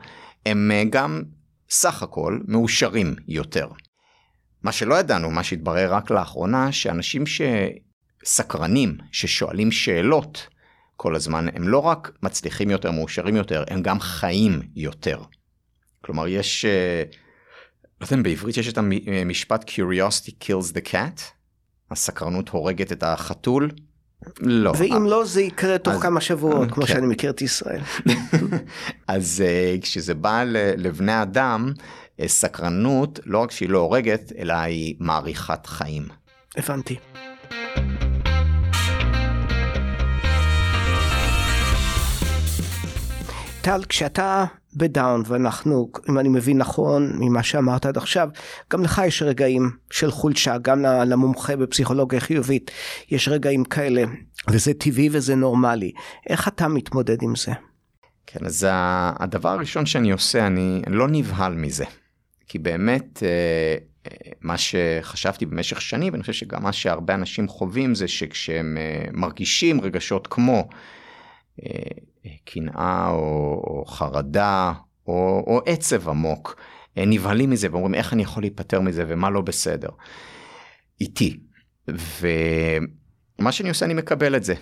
הם 0.45 0.71
אה, 0.71 0.83
גם 0.89 1.21
סך 1.69 2.03
הכל 2.03 2.39
מאושרים 2.47 3.15
יותר. 3.27 3.67
מה 4.63 4.71
שלא 4.71 4.95
ידענו 4.95 5.31
מה 5.31 5.43
שהתברר 5.43 5.93
רק 5.93 6.11
לאחרונה 6.11 6.71
שאנשים 6.71 7.23
שסקרנים 8.25 8.97
ששואלים 9.11 9.71
שאלות 9.71 10.47
כל 10.95 11.15
הזמן 11.15 11.47
הם 11.55 11.67
לא 11.67 11.79
רק 11.79 12.11
מצליחים 12.23 12.69
יותר 12.69 12.91
מאושרים 12.91 13.35
יותר 13.35 13.63
הם 13.67 13.81
גם 13.81 13.99
חיים 13.99 14.61
יותר. 14.75 15.21
כלומר 16.01 16.27
יש. 16.27 16.65
Uh, 16.65 17.15
לא 18.01 18.07
יודע 18.11 18.23
בעברית 18.23 18.57
יש 18.57 18.69
את 18.69 18.77
המשפט 18.77 19.69
curiosity 19.69 20.31
kills 20.43 20.73
the 20.73 20.91
cat, 20.91 21.21
הסקרנות 21.91 22.49
הורגת 22.49 22.91
את 22.91 23.03
החתול. 23.03 23.71
לא. 24.39 24.73
ואם 24.77 25.05
לא 25.05 25.25
זה 25.25 25.41
יקרה 25.41 25.77
תוך 25.77 25.93
אז, 25.93 26.01
כמה 26.01 26.21
שבועות 26.21 26.71
כמו 26.71 26.85
כן. 26.85 26.93
שאני 26.93 27.07
מכיר 27.07 27.29
את 27.29 27.41
ישראל. 27.41 27.81
אז 29.07 29.43
uh, 29.45 29.81
כשזה 29.81 30.13
בא 30.13 30.43
לבני 30.77 31.21
אדם 31.21 31.73
סקרנות 32.25 33.19
לא 33.25 33.39
רק 33.39 33.51
שהיא 33.51 33.69
לא 33.69 33.79
הורגת 33.79 34.31
אלא 34.37 34.53
היא 34.53 34.95
מאריכת 34.99 35.65
חיים. 35.65 36.07
הבנתי. 36.57 36.95
טל 43.65 43.83
כשאתה 43.89 44.45
בדאון 44.75 45.23
ואנחנו 45.25 45.91
אם 46.09 46.19
אני 46.19 46.29
מבין 46.29 46.57
נכון 46.57 47.11
ממה 47.19 47.43
שאמרת 47.43 47.85
עד 47.85 47.97
עכשיו 47.97 48.29
גם 48.71 48.83
לך 48.83 49.01
יש 49.07 49.21
רגעים 49.21 49.71
של 49.91 50.11
חולשה 50.11 50.57
גם 50.57 50.81
למומחה 50.81 51.55
בפסיכולוגיה 51.55 52.19
חיובית 52.19 52.71
יש 53.11 53.27
רגעים 53.27 53.63
כאלה 53.63 54.03
וזה 54.49 54.73
טבעי 54.73 55.09
וזה 55.11 55.35
נורמלי 55.35 55.91
איך 56.29 56.47
אתה 56.47 56.67
מתמודד 56.67 57.23
עם 57.23 57.35
זה. 57.35 57.51
כן 58.27 58.45
אז 58.45 58.67
הדבר 59.19 59.49
הראשון 59.49 59.85
שאני 59.85 60.11
עושה 60.11 60.47
אני 60.47 60.81
לא 60.87 61.07
נבהל 61.07 61.53
מזה 61.53 61.85
כי 62.47 62.59
באמת 62.59 63.23
אה, 63.23 63.29
אה, 64.07 64.31
מה 64.41 64.55
שחשבתי 64.57 65.45
במשך 65.45 65.81
שנים 65.81 66.13
ואני 66.13 66.21
חושב 66.21 66.33
שגם 66.33 66.63
מה 66.63 66.73
שהרבה 66.73 67.13
אנשים 67.13 67.47
חווים 67.47 67.95
זה 67.95 68.07
שכשהם 68.07 68.77
אה, 68.77 69.05
מרגישים 69.13 69.81
רגשות 69.81 70.27
כמו 70.27 70.69
קנאה 72.45 73.09
או, 73.09 73.63
או 73.67 73.85
חרדה 73.85 74.73
או, 75.07 75.43
או 75.47 75.61
עצב 75.65 76.09
עמוק, 76.09 76.55
נבהלים 76.97 77.49
מזה 77.49 77.67
ואומרים 77.71 77.95
איך 77.95 78.13
אני 78.13 78.23
יכול 78.23 78.43
להיפטר 78.43 78.81
מזה 78.81 79.05
ומה 79.07 79.29
לא 79.29 79.41
בסדר. 79.41 79.89
איתי. 81.01 81.39
ומה 81.87 83.51
שאני 83.51 83.69
עושה 83.69 83.85
אני 83.85 83.93
מקבל 83.93 84.35
את 84.35 84.43
זה. 84.43 84.53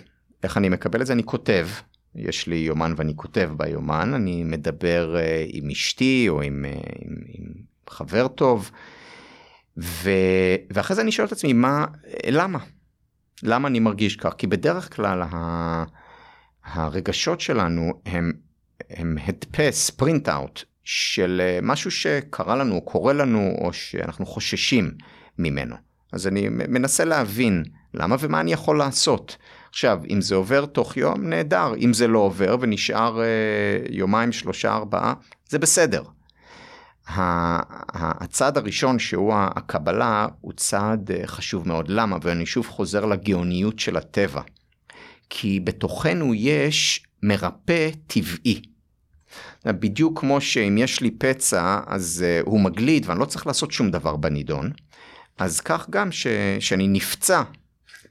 איך 0.44 0.58
אני 0.58 0.70
מקבל 0.70 1.02
את 1.02 1.06
זה? 1.06 1.14
אני 1.14 1.24
כותב. 1.24 1.68
יש 2.16 2.48
לי 2.48 2.56
יומן 2.56 2.94
ואני 2.98 3.14
כותב 3.16 3.52
ביומן, 3.58 4.14
אני 4.14 4.44
מדבר 4.44 5.16
uh, 5.16 5.50
עם 5.54 5.70
אשתי 5.70 6.26
או 6.30 6.42
עם, 6.42 6.66
uh, 6.66 6.90
עם, 7.02 7.16
עם 7.28 7.54
חבר 7.90 8.28
טוב, 8.28 8.72
ו, 9.78 10.10
ואחרי 10.74 10.96
זה 10.96 11.02
אני 11.02 11.12
שואל 11.12 11.28
את 11.28 11.32
עצמי, 11.32 11.54
מה, 11.54 11.86
למה? 12.28 12.60
למה 13.44 13.68
אני 13.68 13.80
מרגיש 13.80 14.16
כך? 14.16 14.34
כי 14.38 14.48
בדרך 14.48 14.96
כלל 14.96 15.22
ה... 15.22 15.84
הרגשות 16.66 17.42
שלנו 17.42 17.94
הם, 18.06 18.32
הם 18.90 19.18
הדפס, 19.28 19.90
פרינט 19.90 20.30
אאוט, 20.30 20.64
של 20.84 21.42
אה, 21.44 21.60
משהו 21.62 21.92
שקרה 21.92 22.56
לנו, 22.56 22.76
או 22.76 22.82
קורה 22.82 23.14
לנו, 23.14 23.56
או 23.62 23.74
שאנחנו 23.74 24.26
חוששים 24.26 24.92
ממנו. 25.40 25.76
אז 26.12 26.28
אני 26.28 26.50
מנסה 26.50 27.06
להבין 27.06 27.64
למה 27.94 28.16
ומה 28.20 28.40
אני 28.42 28.54
יכול 28.54 28.78
לעשות. 28.78 29.38
עכשיו, 29.70 30.02
אם 30.10 30.22
זה 30.22 30.36
עובר 30.36 30.66
תוך 30.66 30.98
יום, 30.98 31.30
נהדר. 31.30 31.74
אם 31.78 31.94
זה 31.94 32.08
לא 32.08 32.20
עובר 32.20 32.58
ונשאר 32.60 33.22
אה, 33.22 33.26
יומיים, 33.90 34.32
שלושה, 34.32 34.74
ארבעה, 34.74 35.14
זה 35.50 35.60
בסדר. 35.60 36.04
הצעד 37.08 38.58
הראשון 38.58 39.00
שהוא 39.00 39.34
הקבלה 39.36 40.28
הוא 40.42 40.54
צעד 40.54 41.12
אה, 41.12 41.28
חשוב 41.28 41.68
מאוד. 41.68 41.90
למה? 41.90 42.18
ואני 42.22 42.46
שוב 42.46 42.68
חוזר 42.68 43.06
לגאוניות 43.06 43.80
של 43.80 43.98
הטבע. 43.98 44.42
כי 45.36 45.60
בתוכנו 45.60 46.34
יש 46.34 47.04
מרפא 47.24 47.90
טבעי. 48.08 48.62
בדיוק 49.66 50.20
כמו 50.20 50.42
שאם 50.42 50.78
יש 50.78 51.02
לי 51.02 51.12
פצע 51.12 51.80
אז 51.88 52.26
uh, 52.26 52.46
הוא 52.46 52.60
מגליד 52.62 53.06
ואני 53.06 53.20
לא 53.20 53.26
צריך 53.26 53.48
לעשות 53.48 53.72
שום 53.72 53.92
דבר 53.92 54.16
בנידון, 54.16 54.72
אז 55.38 55.62
כך 55.62 55.90
גם 55.90 56.12
ש, 56.12 56.28
שאני 56.60 56.88
נפצע 56.88 57.44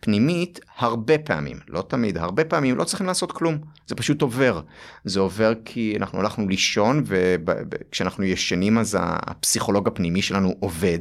פנימית 0.00 0.60
הרבה 0.78 1.18
פעמים, 1.18 1.58
לא 1.68 1.84
תמיד, 1.88 2.18
הרבה 2.18 2.44
פעמים 2.44 2.76
לא 2.76 2.84
צריכים 2.84 3.06
לעשות 3.06 3.32
כלום, 3.32 3.58
זה 3.86 3.94
פשוט 3.94 4.22
עובר. 4.22 4.60
זה 5.04 5.20
עובר 5.20 5.52
כי 5.64 5.94
אנחנו 5.96 6.20
הלכנו 6.20 6.48
לישון 6.48 7.04
וכשאנחנו 7.06 8.24
ישנים 8.24 8.78
אז 8.78 8.98
הפסיכולוג 9.00 9.88
הפנימי 9.88 10.22
שלנו 10.22 10.54
עובד, 10.60 11.00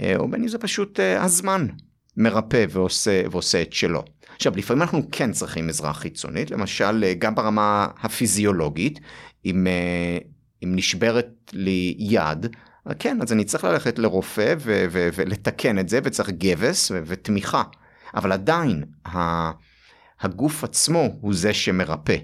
אה, 0.00 0.16
או 0.16 0.30
בין 0.30 0.42
אם 0.42 0.48
זה 0.48 0.58
פשוט 0.58 1.00
uh, 1.00 1.22
הזמן 1.22 1.66
מרפא 2.16 2.64
ועושה, 2.70 3.22
ועושה 3.30 3.62
את 3.62 3.72
שלו. 3.72 4.04
עכשיו, 4.36 4.52
לפעמים 4.56 4.82
אנחנו 4.82 5.02
כן 5.12 5.32
צריכים 5.32 5.68
עזרה 5.68 5.92
חיצונית, 5.92 6.50
למשל, 6.50 7.04
אה, 7.04 7.14
גם 7.14 7.34
ברמה 7.34 7.88
הפיזיולוגית, 8.00 9.00
אם, 9.44 9.66
אה, 9.66 10.18
אם 10.64 10.72
נשברת 10.76 11.30
לי 11.52 11.94
יד, 11.98 12.46
כן, 12.98 13.18
אז 13.22 13.32
אני 13.32 13.44
צריך 13.44 13.64
ללכת 13.64 13.98
לרופא 13.98 14.54
ו- 14.58 14.84
ו- 14.90 15.08
ולתקן 15.14 15.78
את 15.78 15.88
זה, 15.88 16.00
וצריך 16.04 16.30
גבס 16.30 16.90
ו- 16.90 17.00
ותמיכה. 17.06 17.62
אבל 18.14 18.32
עדיין, 18.32 18.84
הגוף 20.20 20.64
עצמו 20.64 21.08
הוא 21.20 21.34
זה 21.34 21.54
שמרפא. 21.54 22.16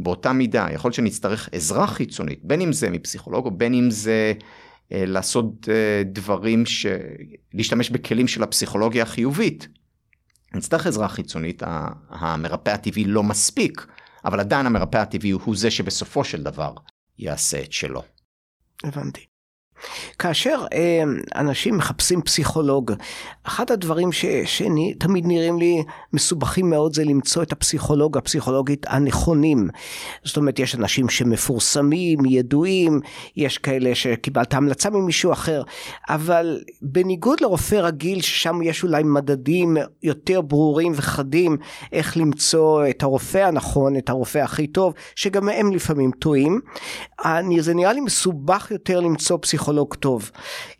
באותה 0.00 0.32
מידה, 0.32 0.66
יכול 0.72 0.88
להיות 0.88 0.94
שנצטרך 0.94 1.48
עזרה 1.52 1.86
חיצונית, 1.86 2.40
בין 2.42 2.60
אם 2.60 2.72
זה 2.72 2.90
מפסיכולוג 2.90 3.46
או 3.46 3.50
בין 3.50 3.74
אם 3.74 3.90
זה 3.90 4.32
אה, 4.92 5.04
לעשות 5.06 5.68
אה, 5.68 6.02
דברים, 6.04 6.66
ש... 6.66 6.86
להשתמש 7.54 7.90
בכלים 7.90 8.28
של 8.28 8.42
הפסיכולוגיה 8.42 9.02
החיובית. 9.02 9.68
נצטרך 10.54 10.86
עזרה 10.86 11.08
חיצונית, 11.08 11.62
המרפא 12.08 12.70
הטבעי 12.70 13.04
לא 13.04 13.22
מספיק, 13.22 13.86
אבל 14.24 14.40
עדיין 14.40 14.66
המרפא 14.66 14.96
הטבעי 14.96 15.30
הוא 15.30 15.56
זה 15.56 15.70
שבסופו 15.70 16.24
של 16.24 16.42
דבר 16.42 16.74
יעשה 17.18 17.62
את 17.62 17.72
שלו. 17.72 18.02
הבנתי. 18.84 19.26
כאשר 20.18 20.64
אה, 20.72 21.02
אנשים 21.34 21.76
מחפשים 21.76 22.22
פסיכולוג, 22.22 22.92
אחד 23.44 23.70
הדברים 23.70 24.10
שתמיד 24.44 25.26
נראים 25.26 25.58
לי 25.58 25.84
מסובכים 26.12 26.70
מאוד 26.70 26.94
זה 26.94 27.04
למצוא 27.04 27.42
את 27.42 27.52
הפסיכולוג, 27.52 28.16
הפסיכולוגית 28.16 28.86
הנכונים. 28.88 29.68
זאת 30.24 30.36
אומרת, 30.36 30.58
יש 30.58 30.74
אנשים 30.74 31.08
שמפורסמים, 31.08 32.18
ידועים, 32.24 33.00
יש 33.36 33.58
כאלה 33.58 33.94
שקיבלת 33.94 34.54
המלצה 34.54 34.90
ממישהו 34.90 35.32
אחר, 35.32 35.62
אבל 36.08 36.60
בניגוד 36.82 37.40
לרופא 37.40 37.74
רגיל, 37.74 38.20
ששם 38.20 38.62
יש 38.62 38.84
אולי 38.84 39.02
מדדים 39.02 39.76
יותר 40.02 40.40
ברורים 40.40 40.92
וחדים 40.94 41.56
איך 41.92 42.16
למצוא 42.16 42.86
את 42.90 43.02
הרופא 43.02 43.38
הנכון, 43.38 43.96
את 43.96 44.08
הרופא 44.08 44.38
הכי 44.38 44.66
טוב, 44.66 44.94
שגם 45.16 45.48
הם 45.48 45.72
לפעמים 45.72 46.10
טועים, 46.10 46.60
זה 47.58 47.74
נראה 47.74 47.92
לי 47.92 48.00
מסובך 48.00 48.70
יותר 48.70 49.00
למצוא 49.00 49.38
פסיכולוג. 49.40 49.65
פסיכולוג 49.66 49.94
טוב. 49.94 50.30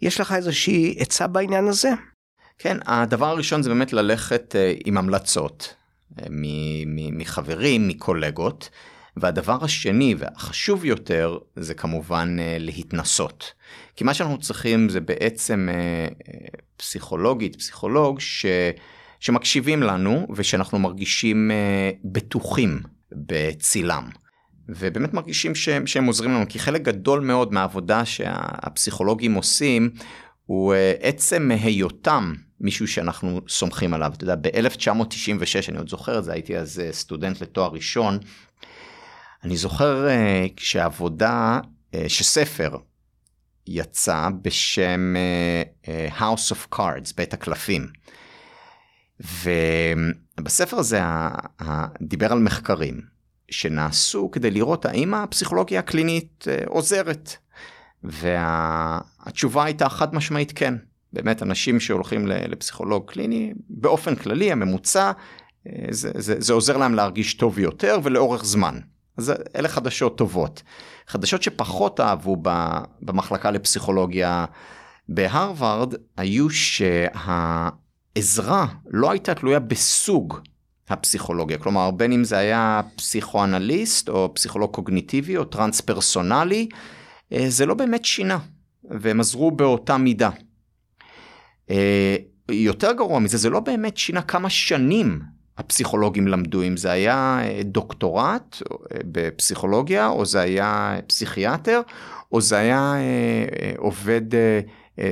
יש 0.02 0.20
לך 0.20 0.32
איזושהי 0.32 0.96
עצה 0.98 1.26
בעניין 1.26 1.68
הזה? 1.68 1.90
כן, 2.58 2.76
הדבר 2.86 3.26
הראשון 3.26 3.62
זה 3.62 3.68
באמת 3.68 3.92
ללכת 3.92 4.54
uh, 4.54 4.82
עם 4.84 4.98
המלצות 4.98 5.74
uh, 6.18 6.22
מחברים, 7.12 7.88
מקולגות, 7.88 8.70
והדבר 9.16 9.64
השני 9.64 10.14
והחשוב 10.18 10.84
יותר 10.84 11.38
זה 11.56 11.74
כמובן 11.74 12.36
uh, 12.38 12.42
להתנסות. 12.58 13.52
כי 13.96 14.04
מה 14.04 14.14
שאנחנו 14.14 14.38
צריכים 14.38 14.88
זה 14.88 15.00
בעצם 15.00 15.68
פסיכולוגית, 16.76 17.56
פסיכולוג 17.56 18.20
ש... 18.20 18.46
שמקשיבים 19.20 19.82
לנו 19.82 20.26
ושאנחנו 20.36 20.78
מרגישים 20.78 21.50
בטוחים 22.04 22.80
בצילם. 23.12 24.08
ובאמת 24.68 25.14
מרגישים 25.14 25.54
שהם, 25.54 25.86
שהם 25.86 26.04
עוזרים 26.04 26.30
לנו, 26.30 26.44
כי 26.48 26.58
חלק 26.58 26.82
גדול 26.82 27.20
מאוד 27.20 27.52
מהעבודה 27.52 28.04
שהפסיכולוגים 28.04 29.34
עושים, 29.34 29.90
הוא 30.46 30.74
אה, 30.74 30.92
עצם 31.00 31.50
היותם 31.50 32.34
מישהו 32.60 32.88
שאנחנו 32.88 33.40
סומכים 33.48 33.94
עליו. 33.94 34.12
אתה 34.16 34.24
יודע, 34.24 34.34
ב-1996, 34.34 35.68
אני 35.68 35.78
עוד 35.78 35.88
זוכר 35.88 36.18
את 36.18 36.24
זה, 36.24 36.32
הייתי 36.32 36.58
אז 36.58 36.80
אה, 36.80 36.92
סטודנט 36.92 37.40
לתואר 37.40 37.70
ראשון, 37.70 38.18
אני 39.44 39.56
זוכר 39.56 40.08
אה, 40.08 40.46
כשעבודה, 40.56 41.60
שספר 42.08 42.76
יצא 43.66 44.28
בשם 44.42 45.14
House 46.18 46.52
of 46.52 46.74
Cards, 46.74 47.12
בית 47.16 47.34
הקלפים. 47.34 47.86
ובספר 49.20 50.78
הזה 50.78 51.00
דיבר 52.02 52.32
על 52.32 52.38
מחקרים 52.38 53.15
שנעשו 53.50 54.30
כדי 54.30 54.50
לראות 54.50 54.84
האם 54.84 55.14
הפסיכולוגיה 55.14 55.80
הקלינית 55.80 56.44
אה, 56.48 56.64
עוזרת. 56.66 57.36
והתשובה 58.04 59.64
הייתה 59.64 59.88
חד 59.88 60.14
משמעית 60.14 60.52
כן. 60.54 60.74
באמת 61.12 61.42
אנשים 61.42 61.80
שהולכים 61.80 62.26
לפסיכולוג 62.26 63.10
קליני, 63.10 63.52
באופן 63.68 64.14
כללי 64.14 64.52
הממוצע, 64.52 65.12
אה, 65.66 65.72
זה, 65.90 66.10
זה, 66.14 66.34
זה 66.38 66.52
עוזר 66.52 66.76
להם 66.76 66.94
להרגיש 66.94 67.34
טוב 67.34 67.58
יותר 67.58 67.98
ולאורך 68.02 68.44
זמן. 68.44 68.78
אז 69.16 69.32
אלה 69.56 69.68
חדשות 69.68 70.18
טובות. 70.18 70.62
חדשות 71.06 71.42
שפחות 71.42 72.00
אהבו 72.00 72.36
במחלקה 73.02 73.50
לפסיכולוגיה 73.50 74.44
בהרווארד 75.08 75.94
היו 76.16 76.50
שהעזרה 76.50 77.86
לא 78.86 79.10
הייתה 79.10 79.34
תלויה 79.34 79.58
בסוג 79.58 80.40
הפסיכולוגיה, 80.88 81.58
כלומר 81.58 81.90
בין 81.90 82.12
אם 82.12 82.24
זה 82.24 82.38
היה 82.38 82.80
פסיכואנליסט 82.96 84.08
או 84.08 84.34
פסיכולוג 84.34 84.70
קוגניטיבי 84.70 85.36
או 85.36 85.44
טרנס 85.44 85.80
פרסונלי, 85.80 86.68
אה, 87.32 87.44
זה 87.48 87.66
לא 87.66 87.74
באמת 87.74 88.04
שינה, 88.04 88.38
והם 88.90 89.20
עזרו 89.20 89.50
באותה 89.50 89.96
מידה. 89.96 90.30
אה, 91.70 92.16
יותר 92.48 92.92
גרוע 92.92 93.18
מזה, 93.18 93.36
זה 93.36 93.50
לא 93.50 93.60
באמת 93.60 93.96
שינה 93.96 94.22
כמה 94.22 94.50
שנים 94.50 95.20
הפסיכולוגים 95.58 96.28
למדו, 96.28 96.62
אם 96.62 96.76
זה 96.76 96.90
היה 96.90 97.38
אה, 97.42 97.60
דוקטורט 97.64 98.62
בפסיכולוגיה, 99.04 100.08
או 100.08 100.26
זה 100.26 100.40
היה 100.40 100.98
פסיכיאטר, 101.06 101.80
או 102.32 102.40
זה 102.40 102.56
היה 102.56 102.94
עובד 103.76 104.22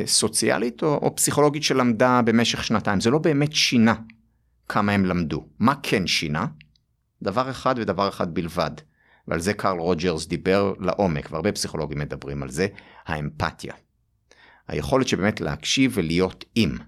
סוציאלית 0.06 0.82
או, 0.82 0.94
או 0.94 1.16
פסיכולוגית 1.16 1.62
שלמדה 1.62 2.20
במשך 2.24 2.64
שנתיים, 2.64 3.00
זה 3.00 3.10
לא 3.10 3.18
באמת 3.18 3.52
שינה 3.52 3.94
כמה 4.68 4.92
הם 4.92 5.04
למדו. 5.04 5.48
מה 5.58 5.74
כן 5.82 6.06
שינה? 6.06 6.46
דבר 7.22 7.50
אחד 7.50 7.74
ודבר 7.78 8.08
אחד 8.08 8.34
בלבד. 8.34 8.70
ועל 9.28 9.40
זה 9.40 9.52
קרל 9.52 9.78
רוג'רס 9.78 10.26
דיבר 10.26 10.72
לעומק, 10.80 11.28
והרבה 11.30 11.52
פסיכולוגים 11.52 11.98
מדברים 11.98 12.42
על 12.42 12.50
זה, 12.50 12.66
האמפתיה. 13.06 13.74
היכולת 14.68 15.08
שבאמת 15.08 15.40
להקשיב 15.40 15.92
ולהיות 15.94 16.44
עם. 16.54 16.78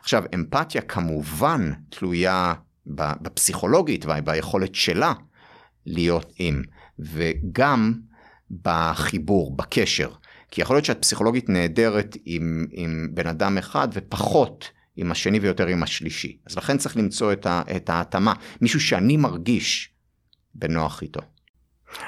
עכשיו, 0.00 0.24
אמפתיה 0.34 0.82
כמובן 0.82 1.72
תלויה 1.88 2.54
בפסיכולוגית 2.86 4.04
וביכולת 4.06 4.74
שלה 4.74 5.12
להיות 5.86 6.32
עם, 6.38 6.62
וגם 6.98 7.94
בחיבור, 8.62 9.56
בקשר. 9.56 10.10
כי 10.50 10.62
יכול 10.62 10.76
להיות 10.76 10.84
שאת 10.84 11.00
פסיכולוגית 11.00 11.48
נהדרת 11.48 12.16
עם, 12.24 12.66
עם 12.70 13.08
בן 13.14 13.26
אדם 13.26 13.58
אחד 13.58 13.88
ופחות 13.92 14.70
עם 14.96 15.10
השני 15.10 15.38
ויותר 15.38 15.66
עם 15.66 15.82
השלישי. 15.82 16.38
אז 16.46 16.56
לכן 16.56 16.78
צריך 16.78 16.96
למצוא 16.96 17.32
את, 17.32 17.46
ה, 17.46 17.62
את 17.76 17.90
ההתאמה, 17.90 18.32
מישהו 18.60 18.80
שאני 18.80 19.16
מרגיש 19.16 19.90
בנוח 20.54 21.02
איתו. 21.02 21.20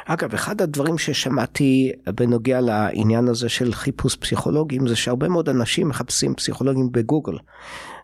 אגב, 0.04 0.34
אחד 0.34 0.62
הדברים 0.62 0.98
ששמעתי 0.98 1.92
בנוגע 2.14 2.60
לעניין 2.60 3.28
הזה 3.28 3.48
של 3.48 3.74
חיפוש 3.74 4.16
פסיכולוגים 4.16 4.88
זה 4.88 4.96
שהרבה 4.96 5.28
מאוד 5.28 5.48
אנשים 5.48 5.88
מחפשים 5.88 6.34
פסיכולוגים 6.34 6.92
בגוגל. 6.92 7.36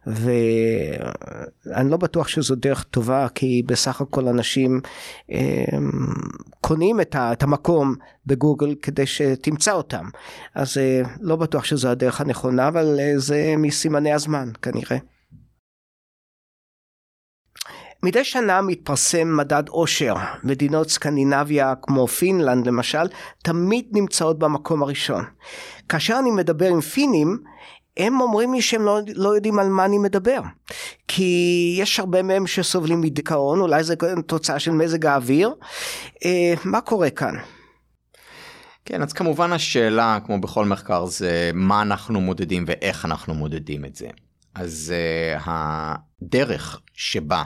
ואני 0.06 1.90
לא 1.90 1.96
בטוח 1.96 2.28
שזו 2.28 2.54
דרך 2.54 2.82
טובה 2.82 3.26
כי 3.34 3.62
בסך 3.66 4.00
הכל 4.00 4.28
אנשים 4.28 4.80
אה, 5.32 5.64
קונים 6.60 7.00
את 7.00 7.42
המקום 7.42 7.94
בגוגל 8.26 8.74
כדי 8.82 9.06
שתמצא 9.06 9.72
אותם 9.72 10.08
אז 10.54 10.78
אה, 10.78 11.02
לא 11.20 11.36
בטוח 11.36 11.64
שזו 11.64 11.88
הדרך 11.88 12.20
הנכונה 12.20 12.68
אבל 12.68 12.96
אה, 13.00 13.12
זה 13.16 13.54
מסימני 13.58 14.12
הזמן 14.12 14.48
כנראה. 14.62 14.98
מדי 18.04 18.24
שנה 18.24 18.62
מתפרסם 18.62 19.36
מדד 19.36 19.68
עושר. 19.68 20.14
מדינות 20.44 20.90
סקנדינביה 20.90 21.74
כמו 21.82 22.06
פינלנד 22.06 22.66
למשל 22.66 23.06
תמיד 23.42 23.88
נמצאות 23.92 24.38
במקום 24.38 24.82
הראשון. 24.82 25.24
כאשר 25.88 26.16
אני 26.18 26.30
מדבר 26.30 26.66
עם 26.68 26.80
פינים 26.80 27.38
הם 27.96 28.20
אומרים 28.20 28.54
לי 28.54 28.62
שהם 28.62 28.82
לא, 28.82 29.00
לא 29.14 29.28
יודעים 29.28 29.58
על 29.58 29.68
מה 29.68 29.84
אני 29.84 29.98
מדבר. 29.98 30.40
כי 31.08 31.74
יש 31.78 32.00
הרבה 32.00 32.22
מהם 32.22 32.46
שסובלים 32.46 33.00
מדיכאון, 33.00 33.60
אולי 33.60 33.84
זה 33.84 33.94
תוצאה 34.26 34.58
של 34.58 34.70
מזג 34.70 35.06
האוויר. 35.06 35.54
אה, 36.24 36.54
מה 36.64 36.80
קורה 36.80 37.10
כאן? 37.10 37.34
כן, 38.84 39.02
אז 39.02 39.12
כמובן 39.12 39.52
השאלה, 39.52 40.18
כמו 40.26 40.40
בכל 40.40 40.64
מחקר, 40.64 41.06
זה 41.06 41.50
מה 41.54 41.82
אנחנו 41.82 42.20
מודדים 42.20 42.64
ואיך 42.66 43.04
אנחנו 43.04 43.34
מודדים 43.34 43.84
את 43.84 43.96
זה. 43.96 44.08
אז 44.54 44.94
uh, 45.36 45.42
הדרך 45.46 46.80
שבה 46.94 47.42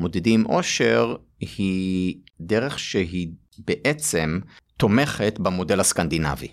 מודדים 0.00 0.44
עושר 0.44 1.16
היא 1.40 2.16
דרך 2.40 2.78
שהיא 2.78 3.28
בעצם 3.58 4.40
תומכת 4.76 5.38
במודל 5.38 5.80
הסקנדינבי. 5.80 6.48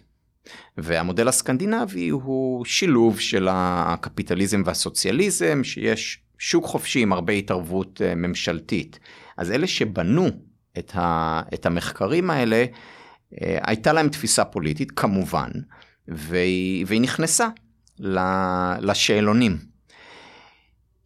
והמודל 0.77 1.27
הסקנדינבי 1.27 2.09
הוא 2.09 2.65
שילוב 2.65 3.19
של 3.19 3.47
הקפיטליזם 3.51 4.63
והסוציאליזם, 4.65 5.63
שיש 5.63 6.19
שוק 6.37 6.65
חופשי 6.65 6.99
עם 6.99 7.13
הרבה 7.13 7.33
התערבות 7.33 8.01
אה, 8.01 8.15
ממשלתית. 8.15 8.99
אז 9.37 9.51
אלה 9.51 9.67
שבנו 9.67 10.27
את, 10.77 10.91
ה, 10.95 11.41
את 11.53 11.65
המחקרים 11.65 12.29
האלה, 12.29 12.65
אה, 13.41 13.57
הייתה 13.63 13.93
להם 13.93 14.09
תפיסה 14.09 14.45
פוליטית 14.45 14.91
כמובן, 14.91 15.49
והיא, 16.07 16.85
והיא 16.87 17.01
נכנסה 17.01 17.47
לשאלונים. 18.79 19.57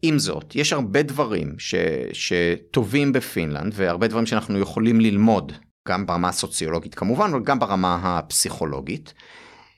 עם 0.02 0.18
זאת, 0.18 0.56
יש 0.56 0.72
הרבה 0.72 1.02
דברים 1.02 1.54
ש, 1.58 1.74
שטובים 2.12 3.12
בפינלנד 3.12 3.72
והרבה 3.76 4.08
דברים 4.08 4.26
שאנחנו 4.26 4.58
יכולים 4.58 5.00
ללמוד 5.00 5.52
גם 5.86 6.06
ברמה 6.06 6.28
הסוציולוגית 6.28 6.94
כמובן, 6.94 7.30
אבל 7.30 7.42
גם 7.42 7.58
ברמה 7.58 7.98
הפסיכולוגית. 8.02 9.14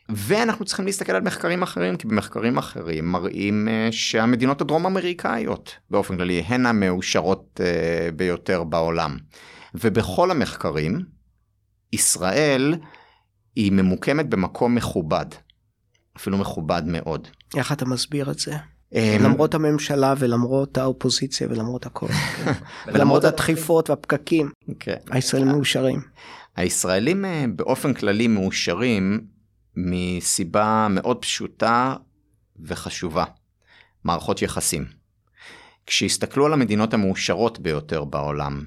ואנחנו 0.08 0.64
צריכים 0.64 0.86
להסתכל 0.86 1.12
על 1.12 1.22
מחקרים 1.22 1.62
אחרים, 1.62 1.96
כי 1.96 2.08
במחקרים 2.08 2.58
אחרים 2.58 3.12
מראים 3.12 3.68
uh, 3.68 3.92
שהמדינות 3.92 4.60
הדרום 4.60 4.86
אמריקאיות 4.86 5.76
באופן 5.90 6.16
כללי 6.16 6.40
הן 6.40 6.66
המאושרות 6.66 7.60
uh, 7.60 8.14
ביותר 8.14 8.64
בעולם. 8.64 9.16
ובכל 9.74 10.30
המחקרים, 10.30 11.00
ישראל 11.92 12.74
היא 13.56 13.72
ממוקמת 13.72 14.28
במקום 14.28 14.74
מכובד, 14.74 15.26
אפילו 16.16 16.38
מכובד 16.38 16.82
מאוד. 16.86 17.28
איך 17.56 17.72
אתה 17.72 17.84
מסביר 17.84 18.30
את 18.30 18.38
זה? 18.38 18.56
אמ, 18.94 19.22
למרות 19.24 19.54
הממשלה 19.54 20.14
ולמרות 20.18 20.78
האופוזיציה 20.78 21.46
ולמרות 21.50 21.86
הכל. 21.86 22.06
ולמרות 22.86 23.24
הדחיפות 23.24 23.90
והפקקים. 23.90 24.50
כן. 24.80 24.96
הישראלים 25.10 25.48
מאושרים. 25.48 26.00
הישראלים 26.56 27.24
אה, 27.24 27.44
באופן 27.56 27.94
כללי 27.94 28.26
מאושרים 28.26 29.20
מסיבה 29.76 30.86
מאוד 30.90 31.18
פשוטה 31.22 31.94
וחשובה. 32.60 33.24
מערכות 34.04 34.42
יחסים. 34.42 34.84
כשהסתכלו 35.86 36.46
על 36.46 36.52
המדינות 36.52 36.94
המאושרות 36.94 37.58
ביותר 37.58 38.04
בעולם, 38.04 38.64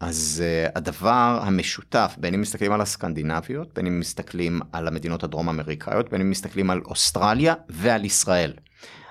אז 0.00 0.42
uh, 0.44 0.72
הדבר 0.74 1.40
המשותף, 1.42 2.14
בין 2.18 2.34
אם 2.34 2.40
מסתכלים 2.40 2.72
על 2.72 2.80
הסקנדינביות, 2.80 3.74
בין 3.74 3.86
אם 3.86 4.00
מסתכלים 4.00 4.60
על 4.72 4.88
המדינות 4.88 5.24
הדרום 5.24 5.48
אמריקאיות, 5.48 6.10
בין 6.10 6.20
אם 6.20 6.30
מסתכלים 6.30 6.70
על 6.70 6.80
אוסטרליה 6.84 7.54
ועל 7.68 8.04
ישראל. 8.04 8.52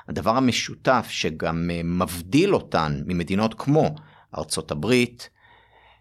הדבר 0.07 0.37
המשותף 0.37 1.07
שגם 1.09 1.69
אה, 1.73 1.81
מבדיל 1.83 2.53
אותן 2.53 3.01
ממדינות 3.05 3.53
כמו 3.53 3.95
ארצות 4.37 4.71
הברית, 4.71 5.29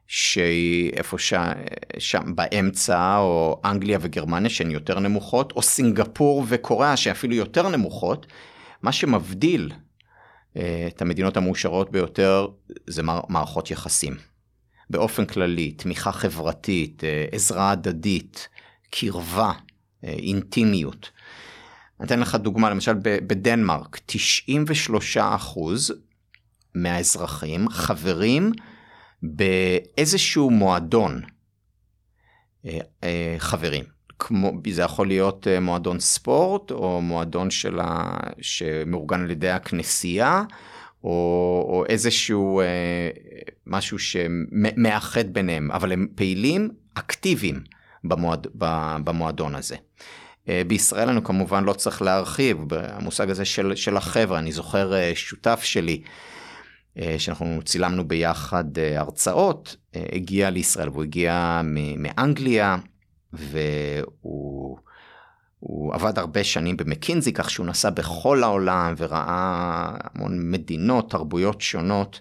שהיא 0.06 0.92
איפה 0.92 1.18
ש... 1.18 1.34
שם 1.98 2.34
באמצע, 2.34 3.16
או 3.18 3.60
אנגליה 3.64 3.98
וגרמניה 4.00 4.50
שהן 4.50 4.70
יותר 4.70 4.98
נמוכות, 4.98 5.52
או 5.52 5.62
סינגפור 5.62 6.44
וקוריאה 6.48 6.96
שאפילו 6.96 7.34
יותר 7.34 7.68
נמוכות, 7.68 8.26
מה 8.82 8.92
שמבדיל 8.92 9.72
אה, 10.56 10.88
את 10.88 11.02
המדינות 11.02 11.36
המאושרות 11.36 11.90
ביותר 11.90 12.46
זה 12.86 13.02
מערכות 13.28 13.70
יחסים. 13.70 14.16
באופן 14.90 15.26
כללי, 15.26 15.72
תמיכה 15.72 16.12
חברתית, 16.12 17.04
אה, 17.04 17.24
עזרה 17.32 17.70
הדדית, 17.70 18.48
קרבה, 18.90 19.52
אינטימיות. 20.02 21.10
אתן 22.02 22.20
לך 22.20 22.34
דוגמה, 22.34 22.70
למשל 22.70 22.94
בדנמרק, 23.02 24.00
93 24.06 25.16
מהאזרחים 26.74 27.68
חברים 27.68 28.52
באיזשהו 29.22 30.50
מועדון 30.50 31.22
אה, 32.66 32.78
אה, 33.04 33.34
חברים. 33.38 33.84
כמו, 34.18 34.52
זה 34.70 34.82
יכול 34.82 35.06
להיות 35.06 35.46
אה, 35.46 35.60
מועדון 35.60 36.00
ספורט 36.00 36.70
או 36.70 37.00
מועדון 37.02 37.50
שלה, 37.50 38.16
שמאורגן 38.40 39.20
על 39.20 39.30
ידי 39.30 39.50
הכנסייה 39.50 40.42
או, 41.04 41.10
או 41.68 41.84
איזשהו 41.88 42.62
משהו 43.66 43.98
שמאחד 43.98 45.32
ביניהם, 45.32 45.70
אבל 45.70 45.92
הם 45.92 46.06
פעילים 46.14 46.70
אקטיביים 46.94 47.60
במועד, 48.04 48.46
במועדון 49.04 49.54
הזה. 49.54 49.76
אה, 50.48 50.62
בישראל 50.66 51.08
אני 51.08 51.20
כמובן 51.24 51.64
לא 51.64 51.72
צריך 51.72 52.02
להרחיב 52.02 52.58
במושג 52.66 53.30
הזה 53.30 53.44
של, 53.44 53.72
של 53.74 53.96
החבר'ה, 53.96 54.38
אני 54.38 54.52
זוכר 54.52 54.94
אה, 54.94 55.12
שותף 55.14 55.60
שלי 55.62 56.02
אה, 56.98 57.14
שאנחנו 57.18 57.60
צילמנו 57.64 58.08
ביחד 58.08 58.64
הרצאות, 58.96 59.76
הגיע 60.12 60.50
לישראל 60.50 60.88
והוא 60.88 61.02
הגיע 61.02 61.60
מאנגליה 61.98 62.76
והוא 63.32 64.78
הוא 65.60 65.94
עבד 65.94 66.18
הרבה 66.18 66.44
שנים 66.44 66.76
במקינזי, 66.76 67.32
כך 67.32 67.50
שהוא 67.50 67.66
נסע 67.66 67.90
בכל 67.90 68.42
העולם 68.42 68.94
וראה 68.96 69.94
המון 70.04 70.50
מדינות, 70.50 71.10
תרבויות 71.10 71.60
שונות. 71.60 72.20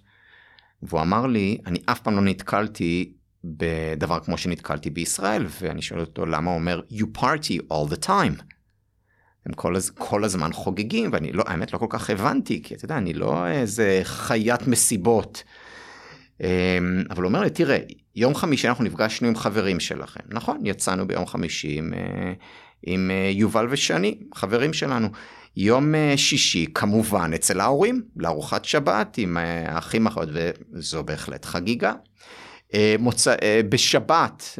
והוא 0.83 1.01
אמר 1.01 1.27
לי, 1.27 1.57
אני 1.65 1.79
אף 1.85 1.99
פעם 1.99 2.15
לא 2.15 2.21
נתקלתי 2.21 3.13
בדבר 3.45 4.19
כמו 4.19 4.38
שנתקלתי 4.38 4.89
בישראל, 4.89 5.45
ואני 5.62 5.81
שואל 5.81 5.99
אותו 5.99 6.25
למה 6.25 6.51
הוא 6.51 6.60
אומר, 6.60 6.81
you 6.91 7.19
party 7.19 7.73
all 7.73 7.93
the 7.93 8.05
time. 8.08 8.41
הם 9.45 9.53
כל, 9.55 9.75
הז... 9.75 9.89
כל 9.89 10.23
הזמן 10.23 10.53
חוגגים, 10.53 11.10
ואני 11.13 11.31
לא, 11.31 11.43
האמת 11.47 11.73
לא 11.73 11.77
כל 11.77 11.88
כך 11.89 12.10
הבנתי, 12.10 12.62
כי 12.63 12.75
אתה 12.75 12.86
יודע, 12.86 12.97
אני 12.97 13.13
לא 13.13 13.47
איזה 13.47 13.99
חיית 14.03 14.67
מסיבות. 14.67 15.43
אמ, 16.41 16.47
אבל 17.10 17.23
הוא 17.23 17.29
אומר 17.29 17.41
לי, 17.41 17.49
תראה, 17.49 17.77
יום 18.15 18.36
חמישי 18.36 18.67
אנחנו 18.67 18.84
נפגשנו 18.84 19.27
עם 19.27 19.36
חברים 19.36 19.79
שלכם. 19.79 20.19
נכון, 20.29 20.65
יצאנו 20.65 21.08
ביום 21.08 21.25
חמישי 21.25 21.77
עם, 21.77 21.93
אה, 21.93 22.34
עם 22.84 23.12
אה, 23.12 23.29
יובל 23.34 23.67
ושני, 23.69 24.19
חברים 24.36 24.73
שלנו. 24.73 25.08
יום 25.58 25.95
אה, 25.95 26.13
שישי, 26.17 26.65
כמובן, 26.73 27.31
אצל 27.34 27.60
ההורים, 27.60 28.01
לארוחת 28.17 28.65
שבת 28.65 29.17
עם 29.17 29.38
האחים 29.38 30.08
האחרות, 30.08 30.29
וזו 30.73 31.03
בהחלט 31.03 31.45
חגיגה. 31.45 31.93
מוצא, 32.99 33.35
בשבת 33.69 34.59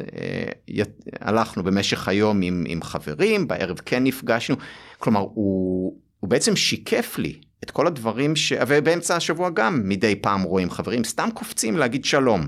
הלכנו 1.20 1.62
במשך 1.64 2.08
היום 2.08 2.42
עם, 2.42 2.64
עם 2.68 2.82
חברים, 2.82 3.48
בערב 3.48 3.80
כן 3.84 4.04
נפגשנו. 4.04 4.56
כלומר, 4.98 5.20
הוא, 5.20 5.98
הוא 6.20 6.30
בעצם 6.30 6.56
שיקף 6.56 7.18
לי 7.18 7.40
את 7.64 7.70
כל 7.70 7.86
הדברים 7.86 8.36
ש... 8.36 8.52
ובאמצע 8.68 9.16
השבוע 9.16 9.50
גם 9.50 9.88
מדי 9.88 10.16
פעם 10.16 10.42
רואים 10.42 10.70
חברים 10.70 11.04
סתם 11.04 11.28
קופצים 11.34 11.76
להגיד 11.76 12.04
שלום. 12.04 12.46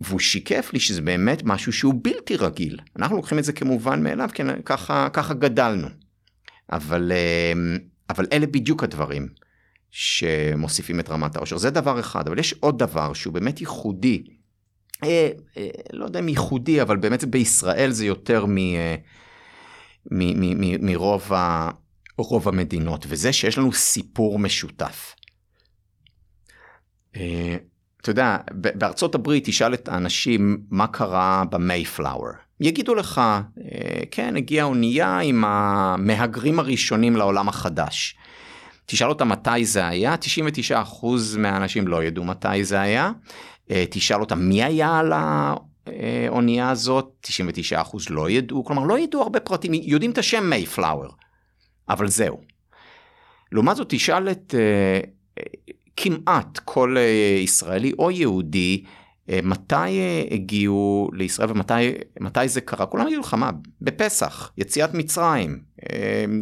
והוא 0.00 0.20
שיקף 0.20 0.70
לי 0.72 0.80
שזה 0.80 1.02
באמת 1.02 1.42
משהו 1.44 1.72
שהוא 1.72 1.94
בלתי 2.02 2.36
רגיל. 2.36 2.78
אנחנו 2.98 3.16
לוקחים 3.16 3.38
את 3.38 3.44
זה 3.44 3.52
כמובן 3.52 4.02
מאליו, 4.02 4.28
כי 4.34 4.42
ככה, 4.64 5.08
ככה 5.12 5.34
גדלנו. 5.34 5.88
אבל, 6.72 7.12
אבל 8.10 8.26
אלה 8.32 8.46
בדיוק 8.46 8.84
הדברים 8.84 9.43
שמוסיפים 9.96 11.00
את 11.00 11.10
רמת 11.10 11.36
העושר. 11.36 11.56
זה 11.56 11.70
דבר 11.70 12.00
אחד, 12.00 12.28
אבל 12.28 12.38
יש 12.38 12.54
עוד 12.60 12.78
דבר 12.78 13.12
שהוא 13.12 13.34
באמת 13.34 13.60
ייחודי. 13.60 14.22
אה, 15.04 15.30
אה, 15.56 15.68
לא 15.92 16.04
יודע 16.04 16.20
אם 16.20 16.28
ייחודי, 16.28 16.82
אבל 16.82 16.96
באמת 16.96 17.24
בישראל 17.24 17.90
זה 17.90 18.06
יותר 18.06 18.46
מ, 18.46 18.58
אה, 18.58 18.96
מ, 20.10 20.40
מ, 20.40 20.60
מ, 20.60 20.86
מרוב 20.86 21.32
ה... 21.32 21.70
המדינות, 22.46 23.06
וזה 23.08 23.32
שיש 23.32 23.58
לנו 23.58 23.72
סיפור 23.72 24.38
משותף. 24.38 25.14
אה, 27.16 27.56
אתה 28.00 28.10
יודע, 28.10 28.36
בארצות 28.50 29.14
הברית 29.14 29.44
תשאל 29.44 29.74
את 29.74 29.88
האנשים 29.88 30.58
מה 30.70 30.86
קרה 30.86 31.44
במייפלאואר. 31.50 32.32
יגידו 32.60 32.94
לך, 32.94 33.18
אה, 33.18 34.02
כן, 34.10 34.36
הגיעה 34.36 34.66
אונייה 34.66 35.18
עם 35.18 35.44
המהגרים 35.44 36.58
הראשונים 36.58 37.16
לעולם 37.16 37.48
החדש. 37.48 38.16
תשאל 38.86 39.08
אותם 39.08 39.28
מתי 39.28 39.64
זה 39.64 39.86
היה, 39.86 40.14
99% 40.70 41.06
מהאנשים 41.38 41.88
לא 41.88 42.04
ידעו 42.04 42.24
מתי 42.24 42.64
זה 42.64 42.80
היה. 42.80 43.12
אה, 43.70 43.84
תשאל 43.90 44.20
אותם 44.20 44.38
מי 44.38 44.64
היה 44.64 44.98
על 44.98 45.12
האונייה 45.86 46.70
הזאת, 46.70 47.26
99% 47.26 48.06
לא 48.10 48.30
ידעו, 48.30 48.64
כלומר 48.64 48.84
לא 48.84 48.98
ידעו 48.98 49.22
הרבה 49.22 49.40
פרטים, 49.40 49.74
יודעים 49.74 50.10
את 50.10 50.18
השם 50.18 50.50
מייפלאואר. 50.50 51.08
אבל 51.88 52.08
זהו. 52.08 52.40
לעומת 53.52 53.76
זאת 53.76 53.86
תשאל 53.90 54.30
את 54.30 54.54
uh, 54.54 55.72
כמעט 55.96 56.58
כל 56.64 56.96
ישראלי 57.42 57.92
או 57.98 58.10
יהודי 58.10 58.84
מתי 59.28 59.74
uh, 59.74 60.34
הגיעו 60.34 61.10
לישראל 61.12 61.48
ומתי 61.50 62.48
זה 62.48 62.60
קרה 62.60 62.86
כולם 62.86 63.06
יגידו 63.06 63.20
לך 63.20 63.34
מה 63.34 63.50
בפסח 63.80 64.52
יציאת 64.58 64.94
מצרים 64.94 65.60
uh, 65.80 65.84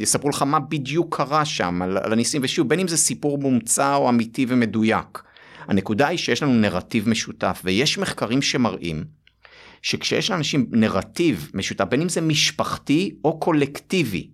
יספרו 0.01 0.31
לך 0.31 0.43
מה 0.43 0.61
בדיוק 0.61 1.17
קרה 1.17 1.45
שם 1.45 1.83
על, 1.83 1.99
על 1.99 2.13
הניסים 2.13 2.41
ושוב 2.45 2.69
בין 2.69 2.81
אם 2.81 2.89
זה 2.89 2.97
סיפור 2.97 3.39
מומצא 3.39 3.95
או 3.95 4.09
אמיתי 4.09 4.47
ומדויק. 4.49 5.23
הנקודה 5.69 6.07
היא 6.07 6.19
שיש 6.19 6.43
לנו 6.43 6.55
נרטיב 6.55 7.09
משותף 7.09 7.63
ויש 7.65 7.99
מחקרים 7.99 8.43
שמראים 8.43 9.05
שכשיש 9.83 10.31
לאנשים 10.31 10.67
נרטיב 10.71 11.51
משותף 11.55 11.85
בין 11.85 12.03
אם 12.03 12.09
זה 12.09 12.21
משפחתי 12.21 13.15
או 13.25 13.41
קולקטיבי 13.41 14.31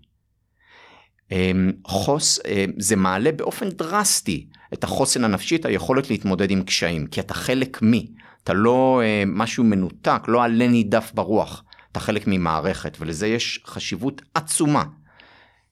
חוס, 1.87 2.41
זה 2.79 2.97
מעלה 2.97 3.33
באופן 3.33 3.69
דרסטי 3.69 4.47
את 4.73 4.85
החוסן 4.85 5.25
הנפשי, 5.25 5.57
את 5.57 5.65
היכולת 5.65 6.11
להתמודד 6.11 6.51
עם 6.51 6.63
קשיים, 6.63 7.07
כי 7.07 7.21
אתה 7.21 7.35
חלק 7.35 7.83
מי, 7.83 8.07
אתה 8.49 8.57
לא 8.57 9.03
אמ, 9.05 9.39
משהו 9.39 9.65
מנותק, 9.65 10.23
לא 10.29 10.45
עלה 10.45 10.69
נידף 10.69 11.13
ברוח, 11.15 11.65
אתה 11.93 12.01
חלק 12.01 12.25
ממערכת, 12.27 12.97
ולזה 13.01 13.27
יש 13.27 13.63
חשיבות 13.67 14.23
עצומה 14.35 14.85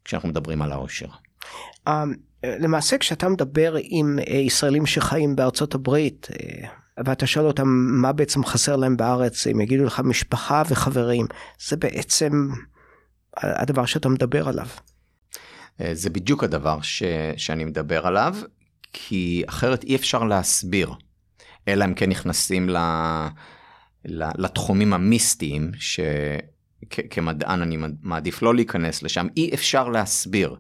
כשאנחנו 0.05 0.29
מדברים 0.29 0.63
על 0.63 0.73
העושר. 0.73 1.07
למעשה 2.45 2.99
כשאתה 2.99 3.29
מדבר 3.29 3.75
עם 3.83 4.19
אה, 4.29 4.35
ישראלים 4.37 4.87
שחיים 4.87 5.37
בארצות 5.37 5.75
הברית, 5.75 6.29
אה, 6.31 6.69
ואתה 7.07 7.27
שואל 7.27 7.47
אותם 7.47 7.69
מה 8.03 8.13
בעצם 8.13 8.45
חסר 8.45 8.77
להם 8.77 8.97
בארץ, 8.97 9.47
הם 9.47 9.61
יגידו 9.61 9.85
לך 9.85 10.01
משפחה 10.01 10.63
וחברים, 10.69 11.27
זה 11.69 11.77
בעצם 11.77 12.49
הדבר 13.37 13.85
שאתה 13.85 14.09
מדבר 14.09 14.49
עליו. 14.49 14.67
אה, 15.81 15.91
זה 15.95 16.11
בדיוק 16.11 16.45
הדבר 16.45 16.81
ש, 16.83 17.03
שאני 17.37 17.65
מדבר 17.65 18.07
עליו, 18.07 18.37
כי 18.93 19.43
אחרת 19.47 19.85
אי 19.85 19.97
אפשר 19.97 20.25
להסביר, 20.25 20.91
אלא 21.69 21.85
אם 21.85 21.95
כן 21.95 22.11
נכנסים 22.11 22.69
ל, 22.69 22.77
ל, 24.05 24.25
לתחומים 24.39 24.93
המיסטיים, 24.93 25.71
שכמדען 25.79 27.63
אני 27.63 27.77
מעדיף 28.03 28.43
לא 28.43 28.55
להיכנס 28.55 29.03
לשם, 29.03 29.27
אי 29.37 29.51
אפשר 29.55 29.89
להסביר 29.89 30.57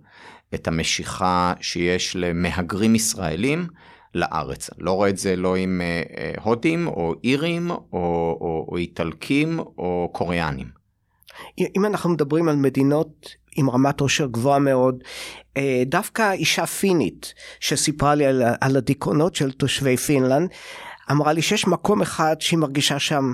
את 0.54 0.68
המשיכה 0.68 1.54
שיש 1.60 2.16
למהגרים 2.16 2.94
ישראלים 2.94 3.66
לארץ. 4.14 4.70
לא 4.78 4.92
רואה 4.92 5.08
את 5.08 5.18
זה 5.18 5.36
לא 5.36 5.56
עם 5.56 5.80
אה, 5.80 6.02
אה, 6.16 6.32
הודים 6.42 6.86
או 6.86 7.14
אירים 7.24 7.70
או, 7.70 7.76
או, 7.92 8.66
או 8.68 8.76
איטלקים 8.76 9.58
או 9.58 10.10
קוריאנים. 10.12 10.66
אם 11.76 11.84
אנחנו 11.84 12.10
מדברים 12.10 12.48
על 12.48 12.56
מדינות 12.56 13.28
עם 13.56 13.70
רמת 13.70 14.00
עושר 14.00 14.26
גבוהה 14.26 14.58
מאוד. 14.58 15.02
אה, 15.56 15.82
דווקא 15.86 16.32
אישה 16.32 16.66
פינית 16.66 17.34
שסיפרה 17.60 18.14
לי 18.14 18.26
על, 18.26 18.42
על 18.60 18.76
הדיכאונות 18.76 19.34
של 19.34 19.52
תושבי 19.52 19.96
פינלנד, 19.96 20.50
אמרה 21.10 21.32
לי 21.32 21.42
שיש 21.42 21.66
מקום 21.66 22.02
אחד 22.02 22.36
שהיא 22.40 22.58
מרגישה 22.58 22.98
שם 22.98 23.32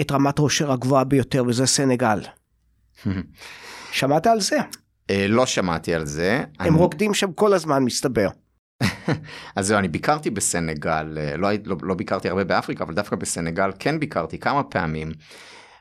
את 0.00 0.12
רמת 0.12 0.38
העושר 0.38 0.72
הגבוהה 0.72 1.04
ביותר 1.04 1.44
וזה 1.46 1.66
סנגל. 1.66 2.20
שמעת 3.92 4.26
על 4.26 4.40
זה? 4.40 4.58
אה, 5.10 5.26
לא 5.28 5.46
שמעתי 5.46 5.94
על 5.94 6.06
זה. 6.06 6.44
הם 6.58 6.66
אני... 6.66 6.78
רוקדים 6.78 7.14
שם 7.14 7.32
כל 7.32 7.52
הזמן 7.52 7.84
מסתבר. 7.84 8.28
אז 9.56 9.66
זהו, 9.66 9.78
אני 9.78 9.88
ביקרתי 9.88 10.30
בסנגל, 10.30 11.18
אה, 11.20 11.36
לא, 11.36 11.48
לא, 11.64 11.76
לא 11.82 11.94
ביקרתי 11.94 12.28
הרבה 12.28 12.44
באפריקה, 12.44 12.84
אבל 12.84 12.94
דווקא 12.94 13.16
בסנגל 13.16 13.70
כן 13.78 14.00
ביקרתי 14.00 14.38
כמה 14.38 14.62
פעמים. 14.62 15.12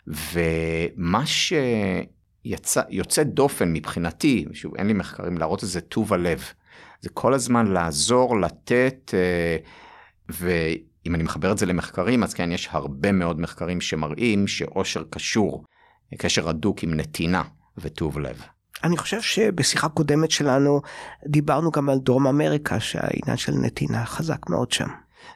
ומה 0.07 1.25
ש... 1.25 1.53
יצא, 2.45 2.81
יוצא 2.89 3.23
דופן 3.23 3.73
מבחינתי, 3.73 4.45
שוב 4.53 4.75
אין 4.75 4.87
לי 4.87 4.93
מחקרים 4.93 5.37
להראות 5.37 5.63
את 5.63 5.69
זה 5.69 5.81
טוב 5.81 6.13
הלב. 6.13 6.43
זה 7.01 7.09
כל 7.09 7.33
הזמן 7.33 7.67
לעזור, 7.67 8.39
לתת, 8.39 9.13
אה, 9.13 9.57
ואם 11.05 11.15
אני 11.15 11.23
מחבר 11.23 11.51
את 11.51 11.57
זה 11.57 11.65
למחקרים, 11.65 12.23
אז 12.23 12.33
כן, 12.33 12.51
יש 12.51 12.69
הרבה 12.71 13.11
מאוד 13.11 13.39
מחקרים 13.39 13.81
שמראים 13.81 14.47
שאושר 14.47 15.03
קשור, 15.09 15.63
קשר 16.17 16.49
הדוק 16.49 16.83
עם 16.83 16.93
נתינה 16.93 17.41
וטוב 17.77 18.19
לב. 18.19 18.41
אני 18.83 18.97
חושב 18.97 19.21
שבשיחה 19.21 19.89
קודמת 19.89 20.31
שלנו 20.31 20.81
דיברנו 21.27 21.71
גם 21.71 21.89
על 21.89 21.99
דרום 21.99 22.27
אמריקה, 22.27 22.79
שהעניין 22.79 23.37
של 23.37 23.51
נתינה 23.51 24.05
חזק 24.05 24.49
מאוד 24.49 24.71
שם. 24.71 24.87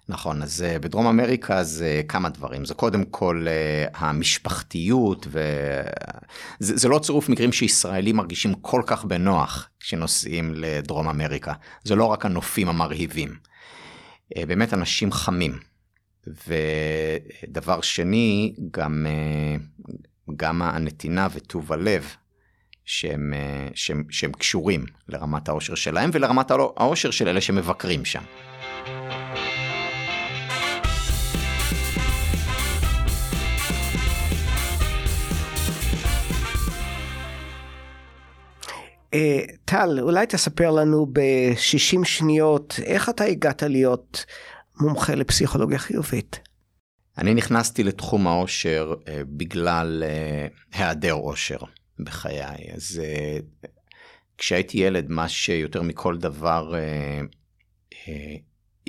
נכון, 0.10 0.42
אז 0.42 0.66
uh, 0.66 0.80
בדרום 0.80 1.08
אמריקה 1.08 1.64
זה 1.64 2.02
כמה 2.08 2.30
דברים, 2.30 2.66
זה 2.66 2.74
קודם 2.74 3.06
כל 3.06 3.46
uh, 3.48 3.98
המשפחתיות, 3.98 5.28
וזה 6.60 6.88
לא 6.90 7.00
צירוף 7.00 7.30
מקרים 7.30 7.52
שישראלים 7.52 8.16
מרגישים 8.16 8.54
כל 8.54 8.82
כך 8.86 9.06
בנוח 9.06 9.70
כשנוסעים 9.80 10.54
לדרום 10.56 11.08
אמריקה, 11.08 11.54
זה 11.84 11.96
לא 11.96 12.06
רק 12.06 12.26
הנופים 12.26 12.70
המרהיבים, 12.70 13.36
באמת 14.38 14.74
אנשים 14.74 15.12
חמים. 15.12 15.60
ודבר 16.28 17.82
שני, 17.82 18.56
גם, 18.72 19.06
uh, 19.08 20.34
גם 20.36 20.62
הנתינה 20.62 21.28
וטוב 21.34 21.74
הלב 21.74 22.16
שהם, 22.86 23.34
שהם, 23.74 24.04
שהם 24.10 24.32
קשורים 24.32 24.86
לרמת 25.08 25.50
העושר 25.50 25.76
שלהם 25.76 26.10
ולרמת 26.14 26.52
העושר 26.52 27.12
של 27.12 27.28
אלה 27.28 27.42
שמבקרים 27.42 28.06
שם. 28.06 28.24
טל, 39.66 40.00
אולי 40.02 40.26
תספר 40.26 40.72
לנו 40.72 41.06
ב-60 41.14 42.06
שניות 42.06 42.80
איך 42.84 43.10
אתה 43.10 43.24
הגעת 43.24 43.64
להיות 43.64 44.26
מומחה 44.80 45.16
לפסיכולוגיה 45.16 45.80
חיובית. 45.80 46.40
אני 47.18 47.34
נכנסתי 47.34 47.84
לתחום 47.84 48.28
העושר 48.28 48.94
uh, 48.94 49.10
בגלל 49.28 50.04
uh, 50.04 50.78
היעדר 50.78 51.14
עושר. 51.14 51.58
בחיי. 52.00 52.72
אז 52.74 53.02
אה, 53.04 53.38
כשהייתי 54.38 54.78
ילד, 54.78 55.10
מה 55.10 55.30
שיותר 55.30 55.82
מכל 55.82 56.18
דבר 56.18 56.76
אה, 56.76 57.22
אה, 58.08 58.36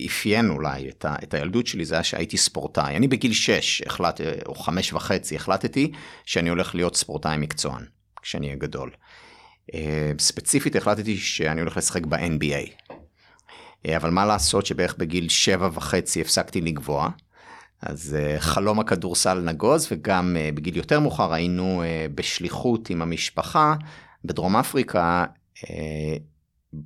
אפיין 0.06 0.50
אולי 0.50 0.88
את, 0.88 1.04
ה, 1.04 1.16
את 1.22 1.34
הילדות 1.34 1.66
שלי 1.66 1.84
זה 1.84 1.94
היה 1.94 2.04
שהייתי 2.04 2.36
ספורטאי. 2.36 2.96
אני 2.96 3.08
בגיל 3.08 3.32
6 3.32 3.82
החלט, 3.86 4.20
או 4.46 4.54
חמש 4.54 4.92
וחצי 4.92 5.36
החלטתי 5.36 5.92
שאני 6.24 6.48
הולך 6.48 6.74
להיות 6.74 6.96
ספורטאי 6.96 7.36
מקצוען 7.36 7.84
כשאני 8.22 8.46
אהיה 8.46 8.58
גדול. 8.58 8.90
אה, 9.74 10.12
ספציפית 10.18 10.76
החלטתי 10.76 11.16
שאני 11.16 11.60
הולך 11.60 11.76
לשחק 11.76 12.06
ב-NBA. 12.06 12.92
אה, 13.86 13.96
אבל 13.96 14.10
מה 14.10 14.26
לעשות 14.26 14.66
שבערך 14.66 14.94
בגיל 14.98 15.28
שבע 15.28 15.68
וחצי 15.72 16.20
הפסקתי 16.20 16.60
לגבוה. 16.60 17.08
אז 17.82 18.16
uh, 18.16 18.40
חלום 18.40 18.80
הכדורסל 18.80 19.40
נגוז 19.40 19.88
וגם 19.90 20.36
בגיל 20.54 20.76
יותר 20.76 21.00
מאוחר 21.00 21.32
היינו 21.32 21.82
בשליחות 22.14 22.90
עם 22.90 23.02
המשפחה 23.02 23.74
בדרום 24.24 24.56
אפריקה 24.56 25.24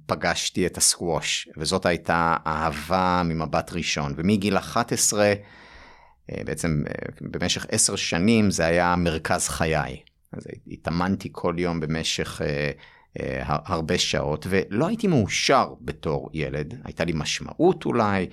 פגשתי 0.06 0.66
את 0.66 0.76
הסקווש 0.76 1.48
וזאת 1.56 1.86
הייתה 1.86 2.36
אהבה 2.46 3.22
ממבט 3.24 3.72
ראשון 3.72 4.14
ומגיל 4.16 4.58
11 4.58 5.32
uh, 5.32 6.34
בעצם 6.44 6.82
במשך 7.20 7.66
עשר 7.70 7.96
שנים 7.96 8.50
זה 8.50 8.66
היה 8.66 8.96
מרכז 8.96 9.48
חיי. 9.48 9.96
אז 10.36 10.46
התאמנתי 10.66 11.28
כל 11.32 11.54
יום 11.58 11.80
במשך 11.80 12.40
uh, 12.40 13.18
uh, 13.18 13.22
הרבה 13.46 13.98
שעות 13.98 14.46
ולא 14.50 14.86
הייתי 14.86 15.06
מאושר 15.06 15.74
בתור 15.80 16.30
ילד 16.32 16.80
הייתה 16.84 17.04
לי 17.04 17.12
משמעות 17.16 17.84
אולי. 17.84 18.26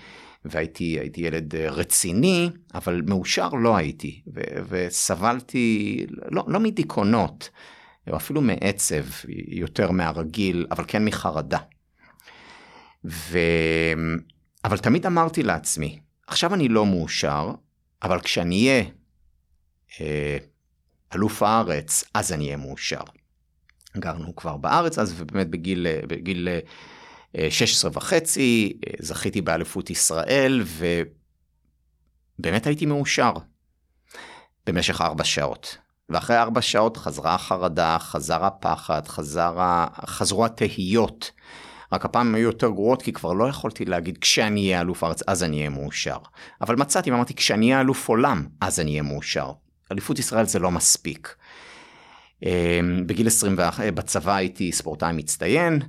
והייתי 0.46 1.00
ילד 1.18 1.56
אה, 1.56 1.70
רציני, 1.70 2.50
אבל 2.74 3.02
מאושר 3.08 3.50
לא 3.50 3.78
הייתי, 3.78 4.22
ו- 4.36 4.64
וסבלתי 4.70 5.98
לא, 6.32 6.44
לא 6.48 6.60
מדיכאונות, 6.60 7.50
או 8.10 8.16
אפילו 8.16 8.42
מעצב 8.42 9.04
יותר 9.48 9.92
מהרגיל, 9.92 10.66
אבל 10.72 10.84
כן 10.88 11.06
מחרדה. 11.06 11.58
ו... 13.06 13.40
אבל 14.66 14.78
תמיד 14.78 15.06
אמרתי 15.06 15.44
לעצמי, 15.44 16.00
עכשיו 16.28 16.54
אני 16.54 16.68
לא 16.68 16.86
מאושר, 16.86 17.52
אבל 18.04 18.20
כשאני 18.20 18.68
אהיה 18.68 18.84
אה, 20.02 20.38
אלוף 21.15 21.43
הארץ, 21.43 22.04
אז 22.13 22.32
אני 22.32 22.45
אהיה 22.45 22.58
מאושר. 22.58 23.02
גרנו 23.97 24.36
כבר 24.36 24.58
בארץ 24.58 25.00
אז, 25.00 25.13
ובאמת 25.17 25.50
בגיל, 25.50 25.88
אה, 25.88 26.00
בגיל 26.08 26.47
16 27.50 27.91
וחצי, 27.93 28.80
זכיתי 29.00 29.41
באליפות 29.41 29.89
ישראל, 29.89 30.63
ובאמת 32.39 32.67
הייתי 32.67 32.86
מאושר 32.86 33.34
במשך 34.65 35.02
ארבע 35.02 35.24
שעות. 35.24 35.78
ואחרי 36.10 36.38
ארבע 36.38 36.62
שעות 36.62 36.97
חזרה 36.97 37.36
החרדה, 37.36 37.97
חזר 38.00 38.45
הפחד, 38.45 39.08
חזר 39.08 39.60
ה... 39.60 39.88
חזרו 40.06 40.45
התהיות. 40.45 41.32
רק 41.91 42.06
הפעם 42.06 42.36
היו 42.36 42.43
יותר 42.43 42.69
גרועות 42.69 43.02
כי 43.02 43.13
כבר 43.13 43.34
לא 43.34 43.50
יכולתי 43.50 43.86
להגיד 43.86 44.17
כשאני 44.17 44.65
אהיה 44.65 44.82
אלוף 44.82 45.04
ארץ 45.04 45.21
אז 45.28 45.43
אני 45.43 45.58
אהיה 45.58 45.69
מאושר. 45.69 46.17
אבל 46.62 46.76
מצאתי 46.76 47.12
ואמרתי 47.12 47.34
כשאני 47.34 47.65
אהיה 47.65 47.82
אלוף 47.82 48.10
עולם 48.10 48.47
אז 48.62 48.80
אני 48.80 48.91
אהיה 48.91 49.02
מאושר. 49.02 49.52
אליפות 49.91 50.19
ישראל 50.19 50.45
זה 50.45 50.60
לא 50.60 50.71
מספיק. 50.71 51.36
אמ, 52.43 53.04
בגיל 53.06 53.27
21 53.27 53.93
בצבא 53.93 54.36
הייתי 54.36 54.71
ספורטאי 54.71 55.13
מצטיין. 55.13 55.82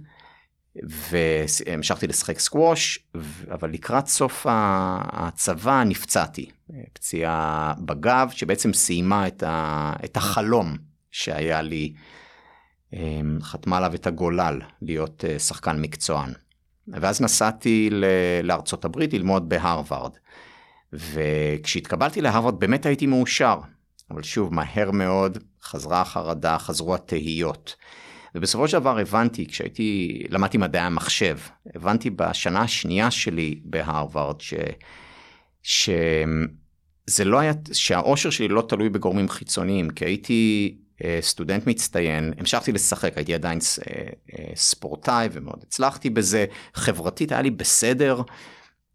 והמשכתי 0.77 2.07
לשחק 2.07 2.39
סקווש, 2.39 2.99
אבל 3.51 3.71
לקראת 3.71 4.07
סוף 4.07 4.47
הצבא 4.49 5.83
נפצעתי, 5.87 6.51
פציעה 6.93 7.73
בגב 7.79 8.31
שבעצם 8.31 8.73
סיימה 8.73 9.27
את, 9.27 9.43
ה, 9.43 9.93
את 10.05 10.17
החלום 10.17 10.77
שהיה 11.11 11.63
לי, 11.63 11.93
אמ, 12.93 13.39
חתמה 13.43 13.77
עליו 13.77 13.95
את 13.95 14.07
הגולל 14.07 14.61
להיות 14.83 15.25
אה, 15.25 15.39
שחקן 15.39 15.81
מקצוען. 15.81 16.33
ואז 16.89 17.21
נסעתי 17.21 17.91
לארצות 18.43 18.85
הברית 18.85 19.13
ללמוד 19.13 19.49
בהרווארד. 19.49 20.13
וכשהתקבלתי 20.93 22.21
להרווארד 22.21 22.61
באמת 22.61 22.87
הייתי 22.87 23.07
מאושר, 23.07 23.59
אבל 24.13 24.23
שוב, 24.23 24.55
מהר 24.55 24.91
מאוד 24.91 25.39
חזרה 25.63 26.01
החרדה, 26.01 26.59
חזרו 26.59 26.95
התהיות. 26.95 27.77
ובסופו 28.35 28.69
של 28.69 28.79
דבר 28.79 28.99
הבנתי, 28.99 29.47
כשהייתי, 29.47 30.23
למדתי 30.31 30.59
מדעי 30.59 30.83
המחשב, 30.83 31.39
הבנתי 31.75 32.11
בשנה 32.11 32.61
השנייה 32.61 33.11
שלי 33.11 33.61
בהרווארד, 33.65 34.41
ש... 34.41 34.55
שזה 35.63 37.25
לא 37.25 37.39
היה, 37.39 37.53
שהאושר 37.73 38.31
שלי 38.31 38.49
לא 38.49 38.65
תלוי 38.69 38.89
בגורמים 38.89 39.29
חיצוניים, 39.29 39.91
כי 39.91 40.05
הייתי 40.05 40.75
אה, 41.05 41.19
סטודנט 41.21 41.67
מצטיין, 41.67 42.33
המשכתי 42.39 42.73
לשחק, 42.73 43.17
הייתי 43.17 43.35
עדיין 43.35 43.59
אה, 43.59 44.03
אה, 44.33 44.53
ספורטאי 44.55 45.29
ומאוד 45.33 45.63
הצלחתי 45.63 46.11
בזה, 46.11 46.45
חברתית 46.75 47.33
היה 47.33 47.43
לי 47.43 47.51
בסדר. 47.51 48.23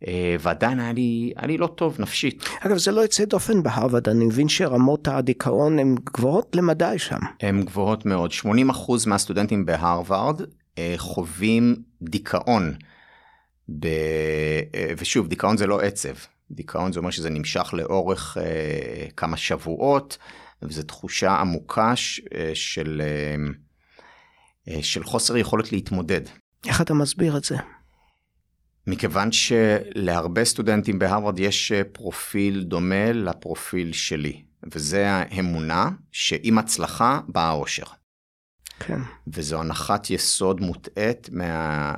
אה, 0.08 0.36
ועדיין 0.40 0.80
היה 0.80 0.94
לי, 0.94 1.34
היה 1.36 1.48
לי 1.48 1.58
לא 1.58 1.68
טוב 1.68 1.96
נפשית. 2.00 2.44
אגב 2.60 2.78
זה 2.78 2.92
לא 2.92 3.02
יוצא 3.02 3.26
דופן 3.26 3.64
בהרווארד, 3.64 4.10
אני 4.10 4.26
מבין 4.26 4.50
שרמות 4.50 5.08
הדיכאון 5.08 5.80
הן 5.80 5.96
גבוהות 6.04 6.56
למדי 6.56 6.94
שם. 6.98 7.20
הן 7.42 7.64
גבוהות 7.64 8.06
מאוד, 8.06 8.32
80% 8.32 8.46
מהסטודנטים 9.08 9.66
בהרווארד 9.66 10.42
אה, 10.78 10.94
חווים 10.98 11.76
דיכאון. 12.02 12.74
ב... 13.80 13.86
אה, 14.76 14.94
ושוב, 14.98 15.28
דיכאון 15.28 15.58
זה 15.58 15.68
לא 15.68 15.82
עצב, 15.82 16.14
דיכאון 16.52 16.94
זה 16.94 17.00
אומר 17.00 17.12
שזה 17.12 17.30
נמשך 17.30 17.74
לאורך 17.74 18.38
כמה 19.18 19.38
שבועות, 19.38 20.18
וזו 20.62 20.84
תחושה 20.84 21.32
עמוקה 21.32 21.94
של, 22.54 23.02
של 24.82 25.04
חוסר 25.04 25.38
יכולת 25.38 25.72
להתמודד. 25.72 26.22
איך 26.68 26.82
אתה 26.82 26.94
מסביר 26.94 27.38
את 27.38 27.44
זה? 27.44 27.56
מכיוון 28.88 29.32
שלהרבה 29.32 30.46
סטודנטים 30.46 31.00
בהרווארד 31.00 31.40
יש 31.40 31.72
אה, 31.72 31.84
פרופיל 31.84 32.64
דומה 32.64 33.12
לפרופיל 33.12 33.94
שלי, 33.94 34.44
וזה 34.74 35.10
האמונה 35.10 35.90
שעם 36.12 36.58
הצלחה 36.58 37.20
בא 37.28 37.50
האושר. 37.50 37.86
כן. 38.80 39.00
וזו 39.28 39.60
הנחת 39.60 40.10
יסוד 40.10 40.62
מוטעית 40.62 41.30
מה, 41.32 41.94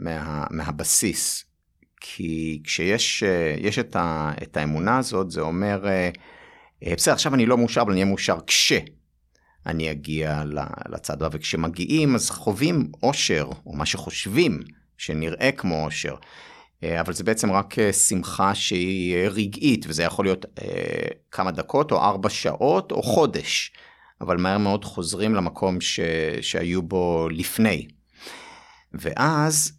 מה, 0.00 0.46
מהבסיס. 0.50 1.44
כי 2.00 2.60
כשיש 2.64 3.22
אה, 3.22 3.80
את, 3.80 3.96
ה, 3.96 4.32
את 4.42 4.56
האמונה 4.56 4.98
הזאת, 4.98 5.30
זה 5.30 5.40
אומר, 5.40 5.86
אה, 5.88 6.10
בסדר, 6.96 7.14
עכשיו 7.14 7.34
אני 7.34 7.46
לא 7.46 7.58
מאושר, 7.58 7.80
אבל 7.80 7.90
אני 7.90 8.00
אהיה 8.00 8.10
מאושר 8.10 8.36
כשאני 8.46 9.90
אגיע 9.90 10.42
לצד 10.88 11.22
הבא, 11.22 11.36
וכשמגיעים 11.36 12.14
אז 12.14 12.30
חווים 12.30 12.92
אושר, 13.02 13.48
או 13.66 13.72
מה 13.72 13.86
שחושבים 13.86 14.60
שנראה 15.04 15.52
כמו 15.52 15.84
אושר. 15.84 16.14
אה, 16.84 17.00
אבל 17.00 17.12
זה 17.12 17.24
בעצם 17.24 17.52
רק 17.52 17.78
אה, 17.78 17.92
שמחה 17.92 18.54
שהיא 18.54 19.16
אה, 19.16 19.28
רגעית, 19.28 19.86
וזה 19.88 20.02
יכול 20.02 20.24
להיות 20.24 20.46
אה, 20.62 21.08
כמה 21.30 21.50
דקות 21.50 21.92
או 21.92 22.00
ארבע 22.00 22.30
שעות 22.30 22.92
או 22.92 23.02
חודש, 23.02 23.72
אבל 24.20 24.36
מהר 24.36 24.58
מאוד 24.58 24.84
חוזרים 24.84 25.34
למקום 25.34 25.80
ש, 25.80 26.00
שהיו 26.40 26.82
בו 26.82 27.28
לפני. 27.30 27.86
ואז 28.92 29.72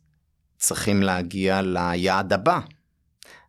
צריכים 0.58 1.04
להגיע 1.04 1.62
ליעד 1.62 2.34
הבא. 2.34 2.60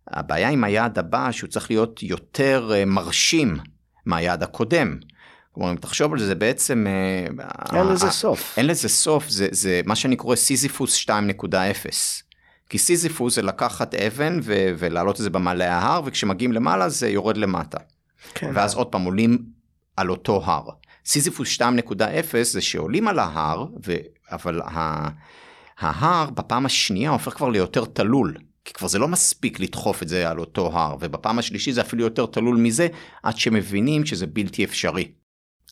הבעיה 0.09 0.49
עם 0.49 0.65
היעד 0.65 0.99
הבא 0.99 1.33
שהוא 1.33 1.51
צריך 1.51 1.71
להיות 1.71 2.03
יותר 2.03 2.73
מרשים 2.87 3.59
מהיעד 4.07 4.43
הקודם. 4.43 4.99
כלומר, 5.57 5.71
אם 5.71 5.77
תחשוב 5.77 6.13
על 6.13 6.19
זה, 6.19 6.27
זה 6.27 6.35
בעצם... 6.35 6.87
אה, 6.87 7.79
אין 7.79 7.87
לזה 7.87 8.11
סוף. 8.11 8.55
אין 8.57 8.67
לזה 8.67 8.89
סוף, 8.89 9.29
זה, 9.29 9.49
זה 9.51 9.81
מה 9.87 9.97
שאני 9.97 10.17
קורא 10.17 10.37
סיזיפוס 10.37 11.05
2.0. 11.05 11.11
כי 12.69 12.79
סיזיפוס 12.79 13.35
זה 13.35 13.43
לקחת 13.43 13.95
אבן 13.95 14.39
ו- 14.43 14.73
ולהעלות 14.79 15.17
את 15.17 15.23
זה 15.23 15.31
במעלה 15.31 15.73
ההר, 15.79 16.03
וכשמגיעים 16.05 16.53
למעלה 16.53 16.89
זה 16.89 17.09
יורד 17.09 17.37
למטה. 17.37 17.79
כן. 18.35 18.51
ואז 18.55 18.75
עוד 18.75 18.87
פעם 18.87 19.05
עולים 19.05 19.39
על 19.97 20.11
אותו 20.11 20.43
הר. 20.45 20.65
סיזיפוס 21.07 21.57
2.0 21.61 21.63
זה 22.43 22.61
שעולים 22.61 23.09
על 23.09 23.19
ההר, 23.19 23.67
ו... 23.87 23.97
אבל 24.33 24.61
ה... 24.63 25.09
ההר 25.79 26.31
בפעם 26.31 26.67
השנייה 26.67 27.11
הופך 27.11 27.33
כבר 27.33 27.49
ליותר 27.49 27.85
תלול. 27.85 28.37
כי 28.65 28.73
כבר 28.73 28.89
זה 28.89 28.99
לא 28.99 29.09
מספיק 29.09 29.61
לדחוף 29.61 30.03
את 30.03 30.09
זה 30.09 30.31
על 30.31 30.39
אותו 30.39 30.71
הר, 30.73 30.97
ובפעם 31.01 31.39
השלישית 31.39 31.75
זה 31.75 31.81
אפילו 31.81 32.03
יותר 32.03 32.27
תלול 32.27 32.57
מזה, 32.57 32.89
עד 33.23 33.37
שמבינים 33.37 34.07
שזה 34.07 34.27
בלתי 34.27 34.65
אפשרי. 34.65 35.09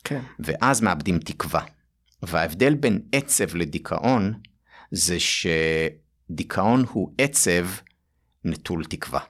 כן. 0.05 0.21
ואז 0.39 0.81
מאבדים 0.81 1.19
תקווה. 1.19 1.61
וההבדל 2.23 2.75
בין 2.75 3.01
עצב 3.13 3.57
לדיכאון 3.57 4.35
זה 4.91 5.17
שדיכאון 5.21 6.85
הוא 6.93 7.15
עצב 7.19 7.67
נטול 8.45 8.85
תקווה. 8.85 9.21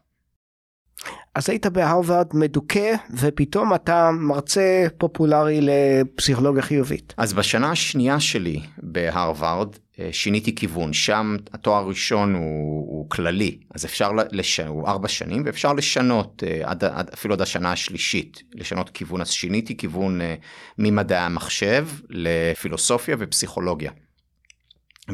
אז 1.34 1.50
היית 1.50 1.66
בהרווארד 1.66 2.26
מדוכא 2.34 2.94
ופתאום 3.10 3.74
אתה 3.74 4.10
מרצה 4.10 4.86
פופולרי 4.98 5.60
לפסיכולוגיה 5.60 6.62
חיובית. 6.62 7.14
אז 7.16 7.32
בשנה 7.32 7.70
השנייה 7.70 8.20
שלי 8.20 8.60
בהרווארד 8.78 9.76
שיניתי 10.12 10.55
כיוון, 10.55 10.92
שם 10.92 11.36
התואר 11.53 11.76
הראשון 11.76 12.34
הוא, 12.34 12.42
הוא 12.88 13.11
כללי, 13.11 13.59
אז 13.74 13.84
אפשר, 13.84 14.11
לש... 14.32 14.61
הוא 14.61 14.88
ארבע 14.88 15.09
שנים 15.09 15.42
ואפשר 15.47 15.72
לשנות 15.72 16.42
אה, 16.47 16.70
עד, 16.70 16.84
עד, 16.84 17.11
אפילו 17.14 17.34
עד 17.34 17.40
השנה 17.40 17.72
השלישית, 17.72 18.42
לשנות 18.55 18.90
כיוון, 18.90 19.20
אז 19.20 19.30
שיניתי 19.30 19.76
כיוון 19.76 20.20
אה, 20.20 20.34
ממדעי 20.78 21.18
המחשב 21.18 21.88
לפילוסופיה 22.11 23.16
ופסיכולוגיה. 23.18 23.90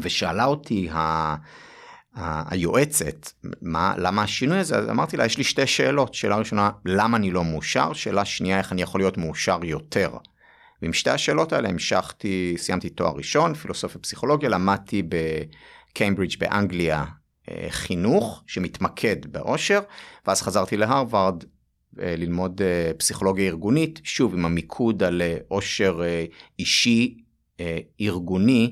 ושאלה 0.01 0.45
אותי. 0.45 0.89
ה... 0.89 1.35
היועצת, 2.15 3.31
מה, 3.61 3.93
למה 3.97 4.23
השינוי 4.23 4.57
הזה, 4.57 4.77
אז 4.77 4.89
אמרתי 4.89 5.17
לה, 5.17 5.25
יש 5.25 5.37
לי 5.37 5.43
שתי 5.43 5.67
שאלות, 5.67 6.13
שאלה 6.13 6.35
ראשונה, 6.35 6.69
למה 6.85 7.17
אני 7.17 7.31
לא 7.31 7.43
מאושר? 7.43 7.93
שאלה 7.93 8.25
שנייה, 8.25 8.57
איך 8.57 8.71
אני 8.71 8.81
יכול 8.81 9.01
להיות 9.01 9.17
מאושר 9.17 9.59
יותר? 9.63 10.09
ועם 10.81 10.93
שתי 10.93 11.09
השאלות 11.09 11.53
האלה 11.53 11.69
המשכתי, 11.69 12.53
סיימתי 12.57 12.89
תואר 12.89 13.13
ראשון, 13.15 13.53
פילוסופיה 13.53 14.01
פסיכולוגיה, 14.01 14.49
למדתי 14.49 15.03
בקיימברידג' 15.03 16.39
באנגליה 16.39 17.05
אה, 17.49 17.67
חינוך 17.69 18.43
שמתמקד 18.47 19.25
באושר, 19.25 19.79
ואז 20.27 20.41
חזרתי 20.41 20.77
להרווארד 20.77 21.43
אה, 21.99 22.15
ללמוד 22.17 22.61
אה, 22.61 22.91
פסיכולוגיה 22.97 23.47
ארגונית, 23.47 23.99
שוב 24.03 24.33
עם 24.33 24.45
המיקוד 24.45 25.03
על 25.03 25.21
אושר 25.51 26.01
אישי, 26.59 27.17
ארגוני 28.01 28.71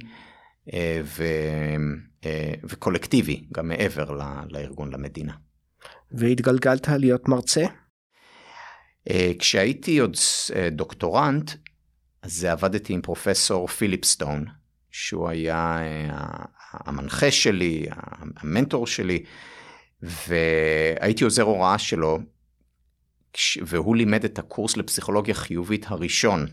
ו... 1.03 1.23
וקולקטיבי, 2.63 3.47
גם 3.51 3.67
מעבר 3.67 4.11
לארגון, 4.49 4.91
למדינה. 4.93 5.33
והתגלגלת 6.11 6.87
להיות 6.87 7.27
מרצה? 7.27 7.65
כשהייתי 9.39 9.99
עוד 9.99 10.15
דוקטורנט, 10.71 11.51
אז 12.21 12.43
עבדתי 12.43 12.93
עם 12.93 13.01
פרופסור 13.01 13.67
פיליפסטון, 13.67 14.45
שהוא 14.91 15.29
היה 15.29 15.77
אה, 15.81 16.45
המנחה 16.73 17.31
שלי, 17.31 17.85
המנטור 18.35 18.87
שלי, 18.87 19.23
והייתי 20.01 21.23
עוזר 21.23 21.43
הוראה 21.43 21.77
שלו, 21.77 22.19
והוא 23.61 23.95
לימד 23.95 24.23
את 24.23 24.39
הקורס 24.39 24.77
לפסיכולוגיה 24.77 25.33
חיובית 25.33 25.85
הראשון 25.89 26.45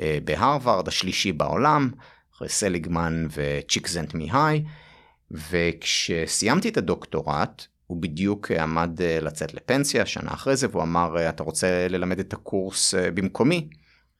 אה, 0.00 0.18
בהרווארד, 0.24 0.88
השלישי 0.88 1.32
בעולם, 1.32 1.90
אחרי 2.34 2.48
סליגמן 2.48 3.26
וצ'יקזנט 3.30 4.14
מהי, 4.14 4.64
וכשסיימתי 5.30 6.68
את 6.68 6.76
הדוקטורט, 6.76 7.66
הוא 7.86 8.02
בדיוק 8.02 8.50
עמד 8.50 9.02
אה, 9.02 9.18
לצאת 9.20 9.54
לפנסיה, 9.54 10.06
שנה 10.06 10.34
אחרי 10.34 10.56
זה, 10.56 10.66
והוא 10.70 10.82
אמר, 10.82 11.28
אתה 11.28 11.42
רוצה 11.42 11.88
ללמד 11.88 12.18
את 12.18 12.32
הקורס 12.32 12.94
במקומי? 12.94 13.68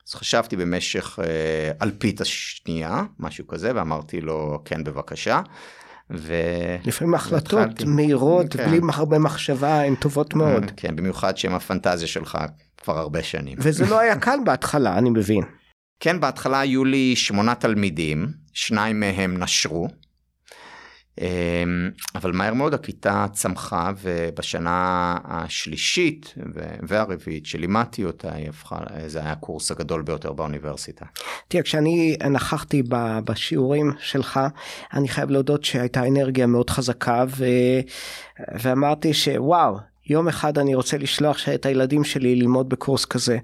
אז 0.07 0.13
חשבתי 0.13 0.55
במשך 0.55 1.19
אה, 1.23 1.71
אלפית 1.81 2.21
השנייה, 2.21 3.03
משהו 3.19 3.47
כזה, 3.47 3.71
ואמרתי 3.75 4.21
לו, 4.21 4.61
כן, 4.65 4.83
בבקשה. 4.83 5.41
ו... 6.11 6.33
לפעמים 6.85 7.13
החלטות 7.13 7.83
מהירות, 7.85 8.53
כן. 8.55 8.69
בלי 8.69 8.79
הרבה 8.93 9.19
מחשבה, 9.19 9.81
הן 9.81 9.95
טובות 9.95 10.33
מאוד. 10.33 10.71
כן, 10.77 10.95
במיוחד 10.95 11.37
שהן 11.37 11.53
הפנטזיה 11.53 12.07
שלך 12.07 12.37
כבר 12.77 12.97
הרבה 12.97 13.23
שנים. 13.23 13.57
וזה 13.61 13.85
לא 13.85 13.99
היה 13.99 14.15
קל 14.19 14.39
בהתחלה, 14.45 14.97
אני 14.97 15.09
מבין. 15.09 15.43
כן, 15.99 16.19
בהתחלה 16.19 16.59
היו 16.59 16.85
לי 16.85 17.15
שמונה 17.15 17.55
תלמידים, 17.55 18.27
שניים 18.53 18.99
מהם 18.99 19.43
נשרו. 19.43 19.87
אמ, 21.21 21.25
אבל 22.15 22.31
מהר 22.31 22.53
מאוד 22.53 22.73
הכיתה 22.73 23.25
צמחה 23.31 23.91
ובשנה 24.01 25.17
השלישית 25.23 26.33
והרביעית 26.87 27.45
שלימדתי 27.45 28.05
אותה 28.05 28.33
היא 28.33 28.49
הפכה, 28.49 28.77
זה 29.07 29.19
היה 29.19 29.31
הקורס 29.31 29.71
הגדול 29.71 30.01
ביותר 30.01 30.33
באוניברסיטה. 30.33 31.05
תראה, 31.47 31.63
כשאני 31.63 32.17
נכחתי 32.31 32.83
בשיעורים 33.25 33.91
שלך, 33.99 34.39
אני 34.93 35.07
חייב 35.07 35.29
להודות 35.29 35.63
שהייתה 35.63 36.07
אנרגיה 36.07 36.47
מאוד 36.47 36.69
חזקה 36.69 37.25
ו... 37.27 37.45
ואמרתי 38.59 39.13
שוואו, 39.13 39.92
יום 40.09 40.27
אחד 40.27 40.57
אני 40.57 40.75
רוצה 40.75 40.97
לשלוח 40.97 41.49
את 41.49 41.65
הילדים 41.65 42.03
שלי 42.03 42.35
ללמוד 42.35 42.69
בקורס 42.69 43.05
כזה 43.05 43.37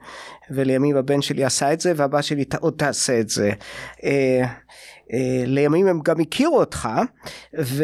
ולימים 0.52 0.98
הבן 0.98 1.22
שלי 1.22 1.44
עשה 1.44 1.74
את 1.74 1.82
זה 1.82 1.94
והבת 1.96 2.24
שלי 2.24 2.46
עוד 2.60 2.74
תעשה 2.78 3.20
את 3.20 3.30
זה. 3.30 3.52
אה, 4.04 4.46
אה, 5.14 5.44
לימים 5.46 5.88
הם 5.88 6.00
גם 6.04 6.20
הכירו 6.20 6.60
אותך 6.60 6.90
ו... 7.60 7.84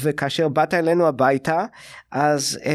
וכאשר 0.00 0.48
באת 0.48 0.74
אלינו 0.74 1.06
הביתה 1.06 1.64
אז 2.10 2.58
הם, 2.62 2.72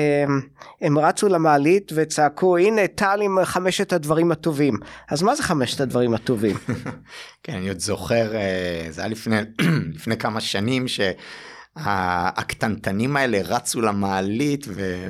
אה, 0.82 0.88
הם 0.88 1.00
רצו 1.00 1.28
למעלית 1.28 1.92
וצעקו 1.96 2.58
הנה 2.58 2.88
טל 2.88 3.20
עם 3.22 3.38
חמשת 3.44 3.94
הדברים 3.94 4.32
הטובים 4.32 4.74
אז 5.10 5.22
מה 5.22 5.36
זה 5.36 5.44
חמשת 5.44 5.82
הדברים 5.82 6.14
הטובים? 6.14 6.58
כן 7.44 7.54
אני 7.54 7.70
עוד 7.70 7.80
זוכר 7.80 8.32
זה 8.90 9.02
היה 9.02 9.08
לפני 9.10 9.38
לפני 9.96 10.18
כמה 10.18 10.42
שנים 10.42 10.86
שהקטנטנים 11.84 13.18
האלה 13.18 13.42
רצו 13.46 13.82
למעלית 13.82 14.66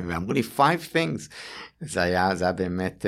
ואמרו 0.07 0.33
לי 0.33 0.41
five 0.57 0.93
things 0.93 1.21
זה 1.81 2.01
היה 2.01 2.35
זה 2.35 2.43
היה 2.43 2.53
באמת. 2.53 3.05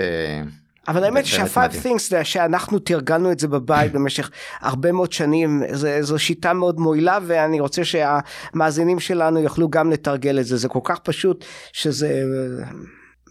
אבל 0.87 1.03
האמת 1.03 1.25
שה-five 1.25 1.85
things 1.85 2.09
זה 2.09 2.23
שאנחנו 2.23 2.79
תרגלנו 2.79 3.31
את 3.31 3.39
זה 3.39 3.47
בבית 3.47 3.91
במשך 3.91 4.31
הרבה 4.59 4.91
מאוד 4.91 5.11
שנים 5.11 5.63
זה, 5.71 5.97
זו 6.01 6.19
שיטה 6.19 6.53
מאוד 6.53 6.79
מועילה 6.79 7.19
ואני 7.27 7.59
רוצה 7.59 7.81
שהמאזינים 7.85 8.99
שלנו 8.99 9.39
יוכלו 9.39 9.69
גם 9.69 9.91
לתרגל 9.91 10.39
את 10.39 10.45
זה 10.45 10.57
זה 10.57 10.67
כל 10.67 10.79
כך 10.83 10.99
פשוט 10.99 11.45
שזה 11.73 12.23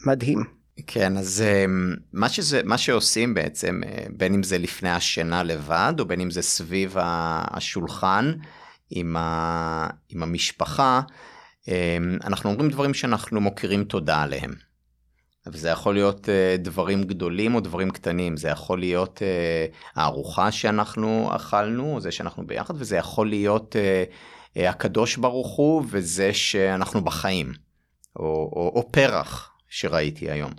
מדהים. 0.06 0.44
כן 0.86 1.16
אז 1.16 1.44
אמ, 1.46 1.94
מה 2.12 2.28
שזה 2.28 2.60
מה 2.64 2.78
שעושים 2.78 3.34
בעצם 3.34 3.80
אה, 3.86 4.04
בין 4.16 4.34
אם 4.34 4.42
זה 4.42 4.58
לפני 4.58 4.90
השינה 4.90 5.42
לבד 5.42 5.94
או 5.98 6.04
בין 6.04 6.20
אם 6.20 6.30
זה 6.30 6.42
סביב 6.42 6.96
השולחן 7.00 8.32
עם, 8.90 9.16
ה, 9.16 9.86
עם 10.08 10.22
המשפחה 10.22 11.00
אמ, 11.68 12.18
אנחנו 12.24 12.50
אומרים 12.50 12.70
דברים 12.70 12.94
שאנחנו 12.94 13.40
מוקירים 13.40 13.84
תודה 13.84 14.22
עליהם. 14.22 14.54
וזה 15.46 15.68
יכול 15.68 15.94
להיות 15.94 16.24
uh, 16.24 16.62
דברים 16.62 17.04
גדולים 17.04 17.54
או 17.54 17.60
דברים 17.60 17.90
קטנים, 17.90 18.36
זה 18.36 18.48
יכול 18.48 18.78
להיות 18.78 19.18
uh, 19.18 19.76
הארוחה 20.00 20.52
שאנחנו 20.52 21.30
אכלנו, 21.36 22.00
זה 22.00 22.10
שאנחנו 22.10 22.46
ביחד, 22.46 22.74
וזה 22.76 22.96
יכול 22.96 23.28
להיות 23.28 23.76
uh, 23.76 24.60
הקדוש 24.60 25.16
ברוך 25.16 25.56
הוא 25.56 25.84
וזה 25.90 26.34
שאנחנו 26.34 27.04
בחיים, 27.04 27.52
או, 28.16 28.24
או, 28.24 28.72
או 28.74 28.92
פרח 28.92 29.52
שראיתי 29.68 30.30
היום. 30.30 30.52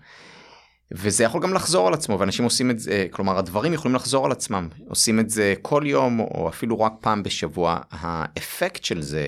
וזה 0.92 1.24
יכול 1.24 1.42
גם 1.42 1.54
לחזור 1.54 1.88
על 1.88 1.94
עצמו, 1.94 2.20
ואנשים 2.20 2.46
עושים 2.46 2.72
את 2.72 2.80
זה, 2.80 3.08
כלומר 3.12 3.38
הדברים 3.38 3.74
יכולים 3.74 3.96
לחזור 3.96 4.26
על 4.26 4.32
עצמם, 4.32 4.68
עושים 4.88 5.20
את 5.20 5.30
זה 5.30 5.54
כל 5.62 5.84
יום 5.86 6.20
או 6.20 6.50
אפילו 6.50 6.80
רק 6.80 6.94
פעם 7.00 7.24
בשבוע, 7.24 7.80
האפקט 7.92 8.84
של 8.84 9.02
זה 9.02 9.28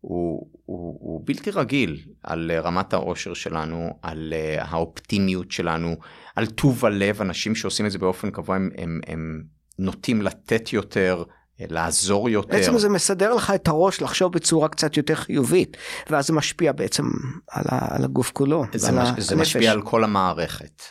הוא, 0.00 0.48
הוא, 0.64 0.98
הוא 1.00 1.22
בלתי 1.24 1.50
רגיל 1.50 2.00
על 2.22 2.50
רמת 2.52 2.92
העושר 2.92 3.34
שלנו, 3.34 3.98
על 4.02 4.32
אה, 4.36 4.64
האופטימיות 4.64 5.50
שלנו, 5.50 5.96
על 6.36 6.46
טוב 6.46 6.84
הלב, 6.84 7.20
אנשים 7.20 7.54
שעושים 7.54 7.86
את 7.86 7.90
זה 7.90 7.98
באופן 7.98 8.30
קבוע 8.30 8.56
הם, 8.56 8.70
הם, 8.78 9.00
הם 9.06 9.42
נוטים 9.78 10.22
לתת 10.22 10.72
יותר, 10.72 11.24
לעזור 11.60 12.28
יותר. 12.28 12.56
בעצם 12.56 12.78
זה 12.78 12.88
מסדר 12.88 13.34
לך 13.34 13.52
את 13.54 13.68
הראש 13.68 14.02
לחשוב 14.02 14.32
בצורה 14.32 14.68
קצת 14.68 14.96
יותר 14.96 15.14
חיובית, 15.14 15.76
ואז 16.10 16.26
זה 16.26 16.32
משפיע 16.32 16.72
בעצם 16.72 17.04
על, 17.50 17.64
ה, 17.68 17.96
על 17.96 18.04
הגוף 18.04 18.30
כולו. 18.32 18.64
זה, 18.74 18.92
מש, 18.92 19.08
זה 19.18 19.36
משפיע 19.36 19.72
על 19.72 19.82
כל 19.82 20.04
המערכת. 20.04 20.82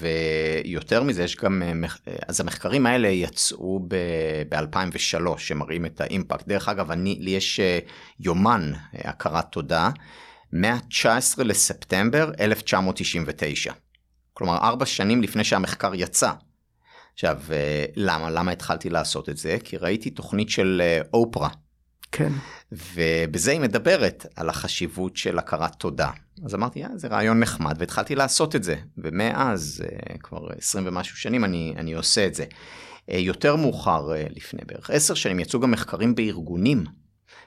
ויותר 0.00 1.02
מזה 1.02 1.22
יש 1.22 1.36
גם, 1.36 1.62
אה, 1.62 1.88
אז 2.28 2.40
המחקרים 2.40 2.86
האלה 2.86 3.08
יצאו 3.08 3.80
ב-2003 3.88 5.38
שמראים 5.38 5.86
את 5.86 6.00
האימפקט. 6.00 6.48
דרך 6.48 6.68
אגב, 6.68 6.90
אני, 6.90 7.18
לי 7.20 7.30
יש 7.30 7.60
אה, 7.60 7.78
יומן 8.20 8.72
אה, 8.74 9.10
הכרת 9.10 9.44
תודה 9.52 9.90
מה-19 10.52 11.42
לספטמבר 11.44 12.30
1999. 12.40 13.72
כלומר, 14.32 14.56
ארבע 14.56 14.86
שנים 14.86 15.22
לפני 15.22 15.44
שהמחקר 15.44 15.94
יצא. 15.94 16.32
עכשיו, 17.14 17.40
למה? 17.96 18.30
למה 18.30 18.50
התחלתי 18.50 18.90
לעשות 18.90 19.28
את 19.28 19.36
זה? 19.36 19.56
כי 19.64 19.76
ראיתי 19.76 20.10
תוכנית 20.10 20.50
של 20.50 20.82
אופרה. 21.12 21.48
כן. 22.12 22.32
ובזה 22.72 23.50
היא 23.50 23.60
מדברת 23.60 24.26
על 24.36 24.48
החשיבות 24.48 25.16
של 25.16 25.38
הכרת 25.38 25.74
תודה. 25.74 26.10
אז 26.44 26.54
אמרתי, 26.54 26.84
אה, 26.84 26.88
זה 26.96 27.08
רעיון 27.08 27.40
נחמד, 27.40 27.76
והתחלתי 27.78 28.14
לעשות 28.14 28.56
את 28.56 28.64
זה. 28.64 28.76
ומאז, 28.98 29.84
אה, 29.84 30.18
כבר 30.18 30.48
20 30.58 30.86
ומשהו 30.86 31.16
שנים, 31.16 31.44
אני, 31.44 31.74
אני 31.76 31.92
עושה 31.92 32.26
את 32.26 32.34
זה. 32.34 32.44
אה, 33.10 33.18
יותר 33.18 33.56
מאוחר, 33.56 34.12
אה, 34.12 34.24
לפני 34.30 34.60
בערך 34.66 34.90
עשר 34.90 35.14
שנים, 35.14 35.40
יצאו 35.40 35.60
גם 35.60 35.70
מחקרים 35.70 36.14
בארגונים, 36.14 36.84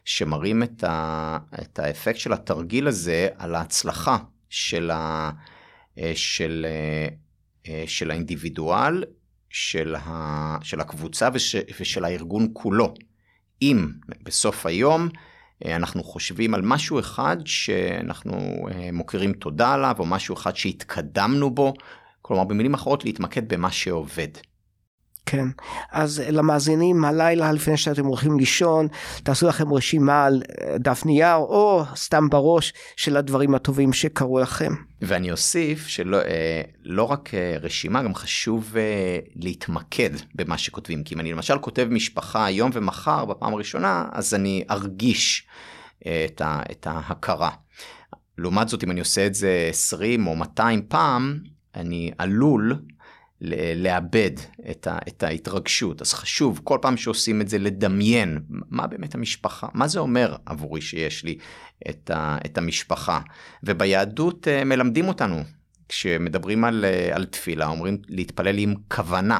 שמראים 0.05 0.63
את, 0.63 0.84
ה, 0.84 1.38
את 1.61 1.80
האפקט 1.80 2.20
של 2.20 2.34
התרגיל 2.34 2.88
הזה 2.88 3.28
על 3.38 3.55
ההצלחה 3.55 4.18
של, 4.49 4.91
ה, 4.91 5.32
של, 6.16 6.66
של 7.86 8.11
האינדיבידואל, 8.11 9.03
של, 9.55 9.95
ה, 9.95 10.57
של 10.61 10.79
הקבוצה 10.79 11.29
וש, 11.33 11.55
ושל 11.79 12.05
הארגון 12.05 12.47
כולו. 12.53 12.93
אם 13.61 13.87
בסוף 14.23 14.65
היום 14.65 15.09
אה, 15.65 15.75
אנחנו 15.75 16.03
חושבים 16.03 16.53
על 16.53 16.61
משהו 16.61 16.99
אחד 16.99 17.37
שאנחנו 17.45 18.37
אה, 18.71 18.89
מוכירים 18.93 19.33
תודה 19.33 19.73
עליו, 19.73 19.95
או 19.99 20.05
משהו 20.05 20.35
אחד 20.35 20.55
שהתקדמנו 20.55 21.51
בו, 21.51 21.73
כלומר 22.21 22.43
במילים 22.43 22.73
אחרות 22.73 23.05
להתמקד 23.05 23.53
במה 23.53 23.71
שעובד. 23.71 24.27
כן, 25.26 25.47
אז 25.91 26.23
למאזינים 26.30 27.05
הלילה 27.05 27.51
לפני 27.51 27.78
שאתם 27.78 28.05
הולכים 28.05 28.39
לישון, 28.39 28.88
תעשו 29.23 29.47
לכם 29.47 29.73
רשימה 29.73 30.26
על 30.26 30.41
אה, 30.61 30.78
דף 30.78 31.05
נייר 31.05 31.36
או 31.36 31.84
סתם 31.95 32.30
בראש 32.30 32.73
של 32.95 33.17
הדברים 33.17 33.55
הטובים 33.55 33.93
שקרו 33.93 34.39
לכם. 34.39 34.73
ואני 35.01 35.32
אוסיף 35.32 35.88
שלא 35.88 36.17
אה, 36.17 36.61
לא 36.84 37.03
רק 37.03 37.34
אה, 37.34 37.57
רשימה, 37.61 38.03
גם 38.03 38.15
חשוב 38.15 38.76
להתמקד 39.36 40.09
במה 40.36 40.57
שכותבים. 40.57 41.03
כי 41.03 41.15
אם 41.15 41.19
אני 41.19 41.32
למשל 41.32 41.57
כותב 41.57 41.88
משפחה 41.91 42.45
היום 42.45 42.71
ומחר 42.73 43.26
בפעם 43.26 43.53
הראשונה, 43.53 44.05
אז 44.11 44.34
אני 44.34 44.63
ארגיש 44.69 45.47
את, 46.01 46.41
ה, 46.41 46.61
את 46.71 46.88
ההכרה. 46.88 47.49
לעומת 48.38 48.69
זאת, 48.69 48.84
אם 48.84 48.91
אני 48.91 48.99
עושה 48.99 49.28
את 49.28 49.36
זה 49.36 49.67
20 49.69 50.28
או 50.28 50.36
200 50.36 50.82
פעם, 50.88 51.39
אני 51.76 52.11
עלול 52.17 52.80
לאבד 53.75 54.31
את, 54.71 54.88
ה, 54.88 54.97
את 55.07 55.23
ההתרגשות. 55.23 56.01
אז 56.01 56.13
חשוב 56.13 56.61
כל 56.63 56.77
פעם 56.81 56.97
שעושים 56.97 57.41
את 57.41 57.49
זה 57.49 57.57
לדמיין 57.57 58.39
מה 58.49 58.88
באמת 58.88 59.15
המשפחה, 59.15 59.67
מה 59.73 59.88
זה 59.88 59.99
אומר 59.99 60.36
עבורי 60.45 60.81
שיש 60.81 61.23
לי 61.23 61.38
את, 61.89 62.09
ה, 62.09 62.38
את 62.45 62.57
המשפחה. 62.57 63.19
וביהדות 63.63 64.47
uh, 64.47 64.65
מלמדים 64.65 65.07
אותנו, 65.07 65.43
כשמדברים 65.89 66.63
על, 66.63 66.86
uh, 66.86 67.15
על 67.15 67.25
תפילה, 67.25 67.67
אומרים 67.67 67.97
להתפלל 68.07 68.57
עם 68.57 68.73
כוונה, 68.91 69.39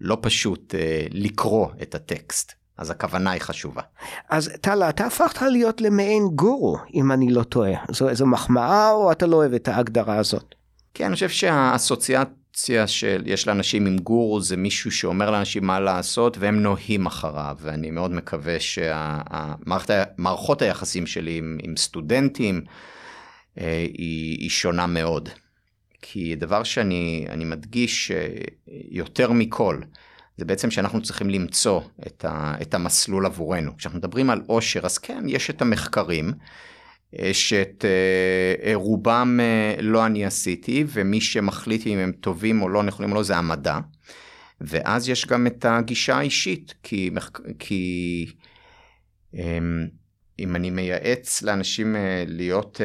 לא 0.00 0.18
פשוט 0.22 0.74
uh, 0.74 1.08
לקרוא 1.10 1.68
את 1.82 1.94
הטקסט. 1.94 2.52
אז 2.78 2.90
הכוונה 2.90 3.30
היא 3.30 3.40
חשובה. 3.40 3.82
אז 4.28 4.50
טלה, 4.60 4.88
אתה 4.88 5.06
הפכת 5.06 5.42
להיות 5.42 5.80
למעין 5.80 6.28
גורו, 6.34 6.78
אם 6.94 7.12
אני 7.12 7.30
לא 7.30 7.42
טועה. 7.42 7.72
זו 7.90 8.08
איזו 8.08 8.26
מחמאה 8.26 8.90
או 8.90 9.12
אתה 9.12 9.26
לא 9.26 9.36
אוהב 9.36 9.54
את 9.54 9.68
ההגדרה 9.68 10.16
הזאת? 10.16 10.54
כן, 10.94 11.04
אני 11.04 11.14
חושב 11.14 11.28
שהאסוציאציה... 11.28 12.39
אופציה 12.60 12.86
של 12.86 13.22
יש 13.26 13.48
לאנשים 13.48 13.86
עם 13.86 13.98
גורו 13.98 14.40
זה 14.40 14.56
מישהו 14.56 14.90
שאומר 14.90 15.30
לאנשים 15.30 15.66
מה 15.66 15.80
לעשות 15.80 16.38
והם 16.38 16.62
נוהים 16.62 17.06
אחריו 17.06 17.56
ואני 17.60 17.90
מאוד 17.90 18.10
מקווה 18.10 18.60
שהמערכות 18.60 20.62
היחסים 20.62 21.06
שלי 21.06 21.38
עם, 21.38 21.58
עם 21.62 21.76
סטודנטים 21.76 22.64
אה, 23.58 23.86
היא, 23.98 24.38
היא 24.38 24.50
שונה 24.50 24.86
מאוד. 24.86 25.28
כי 26.02 26.36
דבר 26.36 26.62
שאני 26.62 27.44
מדגיש 27.44 28.10
אה, 28.10 28.28
יותר 28.90 29.32
מכל 29.32 29.80
זה 30.36 30.44
בעצם 30.44 30.70
שאנחנו 30.70 31.02
צריכים 31.02 31.30
למצוא 31.30 31.80
את, 32.06 32.24
ה, 32.24 32.54
את 32.62 32.74
המסלול 32.74 33.26
עבורנו. 33.26 33.76
כשאנחנו 33.76 33.98
מדברים 33.98 34.30
על 34.30 34.42
עושר 34.46 34.80
אז 34.84 34.98
כן 34.98 35.24
יש 35.28 35.50
את 35.50 35.62
המחקרים. 35.62 36.32
שאת 37.32 37.84
אה, 37.84 38.68
אה, 38.70 38.74
רובם 38.74 39.40
אה, 39.42 39.82
לא 39.82 40.06
אני 40.06 40.24
עשיתי, 40.24 40.84
ומי 40.88 41.20
שמחליט 41.20 41.86
אם 41.86 41.98
הם 41.98 42.12
טובים 42.12 42.62
או 42.62 42.68
לא 42.68 42.82
נכונים 42.82 43.10
או 43.10 43.16
לא 43.16 43.22
זה 43.22 43.36
המדע. 43.36 43.78
ואז 44.60 45.08
יש 45.08 45.26
גם 45.26 45.46
את 45.46 45.64
הגישה 45.64 46.16
האישית, 46.16 46.74
כי, 46.82 47.10
כי 47.58 48.26
אמ, 49.34 49.86
אם 50.38 50.56
אני 50.56 50.70
מייעץ 50.70 51.42
לאנשים 51.42 51.96
להיות, 52.26 52.80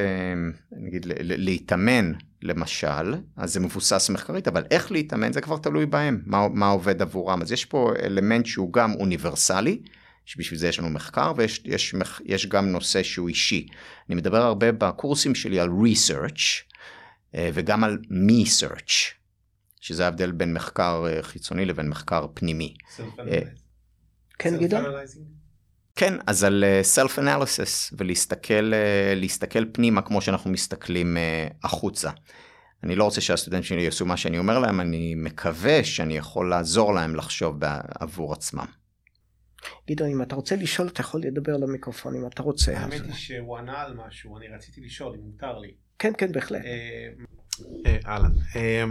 נגיד, 0.71 1.05
להתאמן 1.19 2.11
למשל, 2.41 3.15
אז 3.37 3.53
זה 3.53 3.59
מבוסס 3.59 4.09
מחקרית, 4.09 4.47
אבל 4.47 4.63
איך 4.71 4.91
להתאמן 4.91 5.33
זה 5.33 5.41
כבר 5.41 5.57
תלוי 5.57 5.85
בהם, 5.85 6.21
מה, 6.25 6.47
מה 6.53 6.67
עובד 6.67 7.01
עבורם. 7.01 7.41
אז 7.41 7.51
יש 7.51 7.65
פה 7.65 7.93
אלמנט 8.03 8.45
שהוא 8.45 8.73
גם 8.73 8.93
אוניברסלי, 8.93 9.81
שבשביל 10.25 10.59
זה 10.59 10.67
יש 10.67 10.79
לנו 10.79 10.89
מחקר 10.89 11.33
ויש 11.37 11.61
יש, 11.65 11.95
יש 12.25 12.47
גם 12.47 12.71
נושא 12.71 13.03
שהוא 13.03 13.29
אישי. 13.29 13.67
אני 14.09 14.15
מדבר 14.15 14.41
הרבה 14.41 14.71
בקורסים 14.71 15.35
שלי 15.35 15.59
על 15.59 15.69
research 15.69 16.75
אה, 17.35 17.49
וגם 17.53 17.83
על 17.83 17.97
me 18.11 18.47
search, 18.59 18.93
שזה 19.81 20.05
ההבדל 20.05 20.31
בין 20.31 20.53
מחקר 20.53 21.05
אה, 21.07 21.23
חיצוני 21.23 21.65
לבין 21.65 21.89
מחקר 21.89 22.27
פנימי. 22.33 22.73
אה, 23.19 23.39
כן, 24.39 24.57
גדעון? 24.57 24.83
כן, 25.95 26.13
אז 26.27 26.43
על 26.43 26.63
self 26.95 27.19
analysis 27.19 27.95
ולהסתכל 27.97 29.65
פנימה 29.71 30.01
כמו 30.01 30.21
שאנחנו 30.21 30.51
מסתכלים 30.51 31.17
החוצה. 31.63 32.09
אני 32.83 32.95
לא 32.95 33.03
רוצה 33.03 33.21
שהסטודנטים 33.21 33.63
שלי 33.63 33.81
יעשו 33.81 34.05
מה 34.05 34.17
שאני 34.17 34.37
אומר 34.37 34.59
להם, 34.59 34.81
אני 34.81 35.15
מקווה 35.15 35.83
שאני 35.83 36.17
יכול 36.17 36.49
לעזור 36.49 36.93
להם 36.93 37.15
לחשוב 37.15 37.59
עבור 37.99 38.33
עצמם. 38.33 38.65
גדעון, 39.89 40.11
אם 40.11 40.21
אתה 40.21 40.35
רוצה 40.35 40.55
לשאול, 40.55 40.87
אתה 40.87 41.01
יכול 41.01 41.21
לדבר 41.21 41.57
למיקרופון 41.57 42.15
אם 42.15 42.27
אתה 42.27 42.43
רוצה. 42.43 42.79
האמת 42.79 43.01
היא 43.01 43.13
שהוא 43.13 43.57
ענה 43.57 43.81
על 43.81 43.93
משהו, 43.93 44.37
אני 44.37 44.47
רציתי 44.47 44.81
לשאול, 44.81 45.15
אם 45.15 45.21
מותר 45.21 45.59
לי. 45.59 45.73
כן, 45.99 46.13
כן, 46.17 46.31
בהחלט. 46.31 46.61
אה, 46.65 47.09
אה, 47.85 47.97
אהלן. 48.05 48.31
אה, 48.55 48.83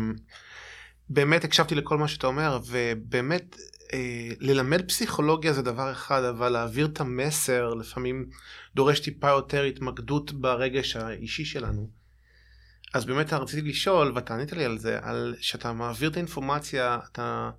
באמת 1.09 1.45
הקשבתי 1.45 1.75
לכל 1.75 1.99
מה 1.99 2.09
שאתה 2.09 2.27
אומר, 2.27 2.59
ובאמת 2.67 3.57
ללמד 4.41 4.89
פסיכולוגיה 4.89 5.53
זה 5.53 5.63
דבר 5.63 5.93
אחד, 5.93 6.23
אבל 6.23 6.49
להעביר 6.49 6.87
את 6.87 7.01
המסר 7.01 7.75
לפעמים 7.75 8.27
דורש 8.75 9.01
טיפה 9.01 9.29
יותר 9.29 9.63
התמקדות 9.63 10.33
ברגש 10.33 10.97
האישי 10.97 11.45
שלנו. 11.45 11.89
אז 12.95 13.05
באמת 13.05 13.33
רציתי 13.33 13.69
לשאול, 13.69 14.13
ואתה 14.15 14.35
ענית 14.35 14.53
לי 14.53 14.65
על 14.65 14.79
זה, 14.79 14.99
על 15.03 15.35
שאתה 15.41 15.73
מעביר 15.73 16.11
את 16.11 16.17
האינפורמציה, 16.17 16.99
אתה... 17.13 17.51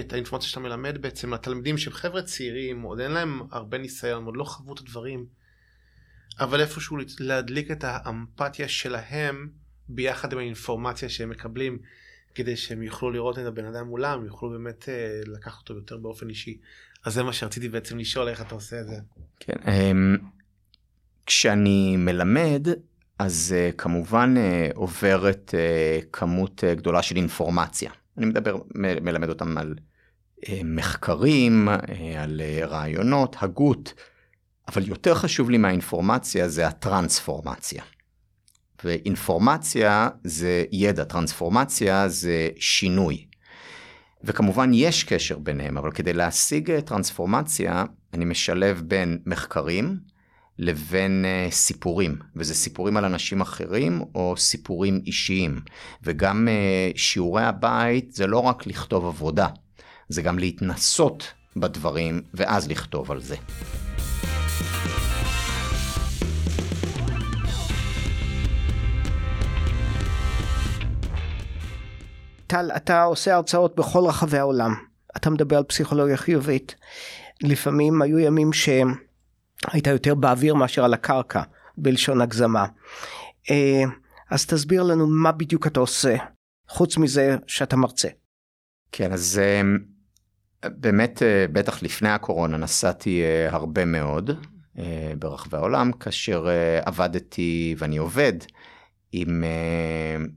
את 0.00 0.12
האינפורמציה 0.12 0.48
שאתה 0.48 0.60
מלמד 0.60 0.98
בעצם 1.02 1.34
לתלמידים 1.34 1.78
שהם 1.78 1.92
חבר'ה 1.92 2.22
צעירים, 2.22 2.82
עוד 2.82 3.00
אין 3.00 3.10
להם 3.12 3.42
הרבה 3.50 3.78
ניסיון, 3.78 4.24
עוד 4.24 4.36
לא 4.36 4.44
חוו 4.44 4.74
את 4.74 4.78
הדברים, 4.78 5.26
אבל 6.40 6.60
איפשהו 6.60 6.96
להדליק 7.18 7.70
את 7.70 7.84
האמפתיה 7.84 8.68
שלהם 8.68 9.48
ביחד 9.88 10.32
עם 10.32 10.38
האינפורמציה 10.38 11.08
שהם 11.08 11.30
מקבלים, 11.30 11.78
כדי 12.34 12.56
שהם 12.56 12.82
יוכלו 12.82 13.10
לראות 13.10 13.38
את 13.38 13.44
הבן 13.46 13.64
אדם 13.64 13.86
מולם, 13.86 14.24
יוכלו 14.24 14.50
באמת 14.50 14.88
אה, 14.88 15.20
לקחת 15.26 15.58
אותו 15.58 15.74
יותר 15.74 15.96
באופן 15.96 16.28
אישי. 16.28 16.58
אז 17.04 17.14
זה 17.14 17.22
מה 17.22 17.32
שרציתי 17.32 17.68
בעצם 17.68 17.98
לשאול, 17.98 18.28
איך 18.28 18.40
אתה 18.40 18.54
עושה 18.54 18.80
את 18.80 18.86
זה. 18.86 18.96
כן, 19.40 19.70
אמ, 19.70 20.16
כשאני 21.26 21.96
מלמד, 21.96 22.68
אז 23.18 23.54
אה, 23.56 23.70
כמובן 23.78 24.34
אה, 24.36 24.68
עוברת 24.74 25.54
כמות 26.12 26.64
גדולה 26.64 27.02
של 27.02 27.16
אינפורמציה. 27.16 27.90
אני 28.18 28.26
מדבר, 28.26 28.56
מלמד 28.74 29.28
אותם 29.28 29.58
על 29.58 29.74
אה, 30.48 30.60
מחקרים, 30.64 31.68
אה, 31.68 32.22
על 32.22 32.40
אה, 32.40 32.66
רעיונות, 32.66 33.36
הגות, 33.40 33.94
אבל 34.68 34.88
יותר 34.88 35.14
חשוב 35.14 35.50
לי 35.50 35.58
מהאינפורמציה 35.58 36.48
זה 36.48 36.66
הטרנספורמציה. 36.66 37.82
ואינפורמציה 38.84 40.08
זה 40.24 40.64
ידע, 40.72 41.04
טרנספורמציה 41.04 42.08
זה 42.08 42.48
שינוי. 42.58 43.26
וכמובן 44.24 44.70
יש 44.74 45.04
קשר 45.04 45.38
ביניהם, 45.38 45.78
אבל 45.78 45.92
כדי 45.92 46.12
להשיג 46.12 46.80
טרנספורמציה, 46.80 47.84
אני 48.14 48.24
משלב 48.24 48.82
בין 48.86 49.18
מחקרים, 49.26 49.98
לבין 50.58 51.24
uh, 51.24 51.52
סיפורים, 51.52 52.18
וזה 52.36 52.54
סיפורים 52.54 52.96
על 52.96 53.04
אנשים 53.04 53.40
אחרים 53.40 54.02
או 54.14 54.34
סיפורים 54.36 55.00
אישיים. 55.06 55.60
וגם 56.02 56.48
uh, 56.48 56.98
שיעורי 56.98 57.42
הבית 57.42 58.12
זה 58.12 58.26
לא 58.26 58.38
רק 58.38 58.66
לכתוב 58.66 59.06
עבודה, 59.06 59.46
זה 60.08 60.22
גם 60.22 60.38
להתנסות 60.38 61.32
בדברים 61.56 62.22
ואז 62.34 62.68
לכתוב 62.68 63.12
על 63.12 63.20
זה. 63.20 63.36
טל, 72.46 72.70
אתה 72.76 73.02
עושה 73.02 73.34
הרצאות 73.34 73.76
בכל 73.76 74.04
רחבי 74.06 74.38
העולם. 74.38 74.74
אתה 75.16 75.30
מדבר 75.30 75.56
על 75.56 75.62
פסיכולוגיה 75.62 76.16
חיובית. 76.16 76.74
לפעמים 77.42 78.02
היו 78.02 78.18
ימים 78.18 78.52
שהם 78.52 78.94
היית 79.64 79.86
יותר 79.86 80.14
באוויר 80.14 80.54
מאשר 80.54 80.84
על 80.84 80.94
הקרקע, 80.94 81.42
בלשון 81.78 82.20
הגזמה. 82.20 82.66
אה, 83.50 83.82
אז 84.30 84.46
תסביר 84.46 84.82
לנו 84.82 85.06
מה 85.06 85.32
בדיוק 85.32 85.66
אתה 85.66 85.80
עושה, 85.80 86.16
חוץ 86.68 86.96
מזה 86.96 87.36
שאתה 87.46 87.76
מרצה. 87.76 88.08
כן, 88.92 89.12
אז 89.12 89.40
אה, 89.42 89.62
באמת, 90.70 91.22
אה, 91.22 91.46
בטח 91.52 91.82
לפני 91.82 92.08
הקורונה 92.08 92.56
נסעתי 92.56 93.22
הרבה 93.50 93.84
מאוד 93.84 94.30
ברחבי 95.18 95.56
העולם, 95.56 95.92
כאשר 95.92 96.46
עבדתי 96.84 97.74
ואני 97.78 97.96
עובד 97.96 98.32
עם, 99.12 99.44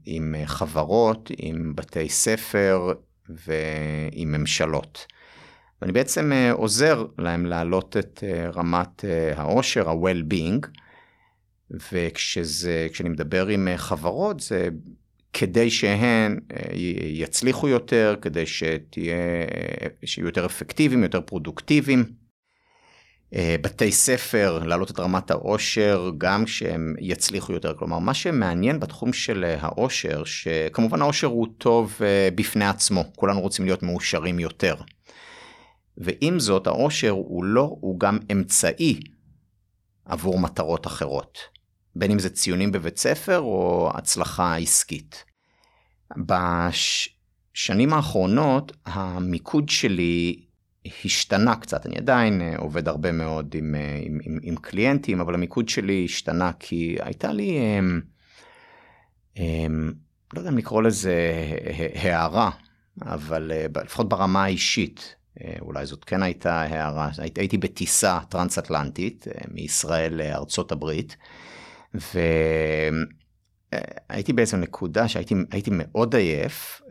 עם 0.04 0.34
חברות, 0.44 1.30
עם 1.36 1.76
בתי 1.76 2.08
ספר 2.08 2.92
ועם 3.28 4.32
ממשלות. 4.32 5.06
ואני 5.82 5.92
בעצם 5.92 6.32
אה, 6.32 6.52
עוזר 6.52 7.06
להם 7.18 7.46
להעלות 7.46 7.96
את 7.96 8.24
אה, 8.26 8.50
רמת 8.50 9.04
אה, 9.04 9.32
העושר, 9.36 9.88
ה-well-being, 9.88 10.66
וכשאני 11.92 13.08
מדבר 13.08 13.46
עם 13.46 13.68
חברות 13.76 14.40
זה 14.40 14.68
כדי 15.32 15.70
שהן 15.70 16.40
יצליחו 17.00 17.68
יותר, 17.68 18.16
כדי 18.22 18.46
שתהיה, 18.46 19.16
שיהיו 20.04 20.26
יותר 20.26 20.46
אפקטיביים, 20.46 21.02
יותר 21.02 21.20
פרודוקטיביים. 21.20 22.04
בתי 23.34 23.92
ספר, 23.92 24.62
להעלות 24.64 24.90
את 24.90 25.00
רמת 25.00 25.30
העושר, 25.30 26.10
גם 26.18 26.46
שהם 26.46 26.94
יצליחו 27.00 27.52
יותר. 27.52 27.74
כלומר, 27.78 27.98
מה 27.98 28.14
שמעניין 28.14 28.80
בתחום 28.80 29.12
של 29.12 29.44
העושר, 29.60 30.24
שכמובן 30.24 31.02
העושר 31.02 31.26
הוא 31.26 31.46
טוב 31.58 32.00
בפני 32.34 32.64
עצמו, 32.64 33.04
כולנו 33.16 33.40
רוצים 33.40 33.64
להיות 33.64 33.82
מאושרים 33.82 34.38
יותר. 34.38 34.74
ועם 36.00 36.40
זאת, 36.40 36.66
העושר 36.66 37.10
הוא 37.10 37.44
לא, 37.44 37.76
הוא 37.80 38.00
גם 38.00 38.18
אמצעי 38.32 39.00
עבור 40.04 40.38
מטרות 40.38 40.86
אחרות. 40.86 41.38
בין 41.96 42.10
אם 42.10 42.18
זה 42.18 42.30
ציונים 42.30 42.72
בבית 42.72 42.98
ספר 42.98 43.38
או 43.38 43.90
הצלחה 43.94 44.56
עסקית. 44.56 45.24
בשנים 46.16 47.92
האחרונות 47.92 48.76
המיקוד 48.86 49.68
שלי 49.68 50.44
השתנה 51.04 51.56
קצת, 51.56 51.86
אני 51.86 51.96
עדיין 51.96 52.40
אה, 52.40 52.56
עובד 52.58 52.88
הרבה 52.88 53.12
מאוד 53.12 53.54
עם, 53.54 53.74
אה, 53.74 54.00
עם, 54.02 54.18
עם, 54.22 54.38
עם 54.42 54.56
קליינטים, 54.56 55.20
אבל 55.20 55.34
המיקוד 55.34 55.68
שלי 55.68 56.04
השתנה 56.04 56.52
כי 56.58 56.96
הייתה 57.00 57.32
לי, 57.32 57.58
הם, 57.58 58.00
אמ, 59.36 59.42
הם, 59.44 59.88
אמ, 59.88 59.92
לא 60.34 60.38
יודע 60.40 60.50
אם 60.50 60.58
לקרוא 60.58 60.82
לזה 60.82 61.14
הערה, 61.94 62.50
אבל 63.02 63.52
אה, 63.54 63.82
לפחות 63.84 64.08
ברמה 64.08 64.44
האישית, 64.44 65.14
אולי 65.60 65.86
זאת 65.86 66.04
כן 66.04 66.22
הייתה 66.22 66.60
הערה, 66.60 67.10
הייתי, 67.36 67.58
בטיסה 67.58 68.18
טרנס-אטלנטית 68.28 69.26
מישראל 69.50 70.14
לארצות 70.14 70.72
הברית, 70.72 71.16
והייתי 74.12 74.32
באיזו 74.32 74.56
נקודה 74.56 75.08
שהייתי 75.08 75.70
מאוד 75.70 76.14
עייף, 76.14 76.82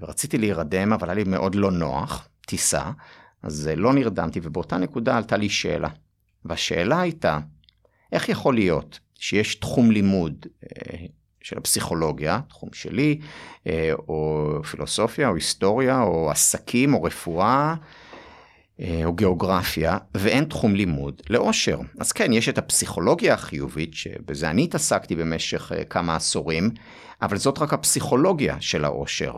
ורציתי 0.00 0.38
להירדם, 0.38 0.92
אבל 0.92 1.08
היה 1.08 1.14
לי 1.14 1.24
מאוד 1.24 1.54
לא 1.54 1.70
נוח. 1.70 2.28
טיסה, 2.46 2.90
אז 3.42 3.70
לא 3.76 3.92
נרדמתי, 3.92 4.40
ובאותה 4.42 4.78
נקודה 4.78 5.16
עלתה 5.16 5.36
לי 5.36 5.48
שאלה. 5.48 5.88
והשאלה 6.44 7.00
הייתה, 7.00 7.38
איך 8.12 8.28
יכול 8.28 8.54
להיות 8.54 8.98
שיש 9.18 9.54
תחום 9.54 9.90
לימוד 9.90 10.46
אה, 10.62 11.06
של 11.44 11.58
הפסיכולוגיה, 11.58 12.40
תחום 12.48 12.68
שלי, 12.72 13.18
אה, 13.66 13.90
או 14.08 14.50
פילוסופיה, 14.70 15.28
או 15.28 15.34
היסטוריה, 15.34 16.02
או 16.02 16.30
עסקים, 16.30 16.94
או 16.94 17.02
רפואה, 17.02 17.74
אה, 18.80 19.00
או 19.04 19.12
גיאוגרפיה, 19.12 19.98
ואין 20.14 20.44
תחום 20.44 20.74
לימוד 20.74 21.22
לאושר. 21.30 21.78
אז 22.00 22.12
כן, 22.12 22.32
יש 22.32 22.48
את 22.48 22.58
הפסיכולוגיה 22.58 23.34
החיובית, 23.34 23.94
שבזה 23.94 24.50
אני 24.50 24.64
התעסקתי 24.64 25.14
במשך 25.14 25.72
כמה 25.90 26.16
עשורים, 26.16 26.70
אבל 27.22 27.36
זאת 27.36 27.58
רק 27.58 27.72
הפסיכולוגיה 27.72 28.56
של 28.60 28.84
האושר. 28.84 29.32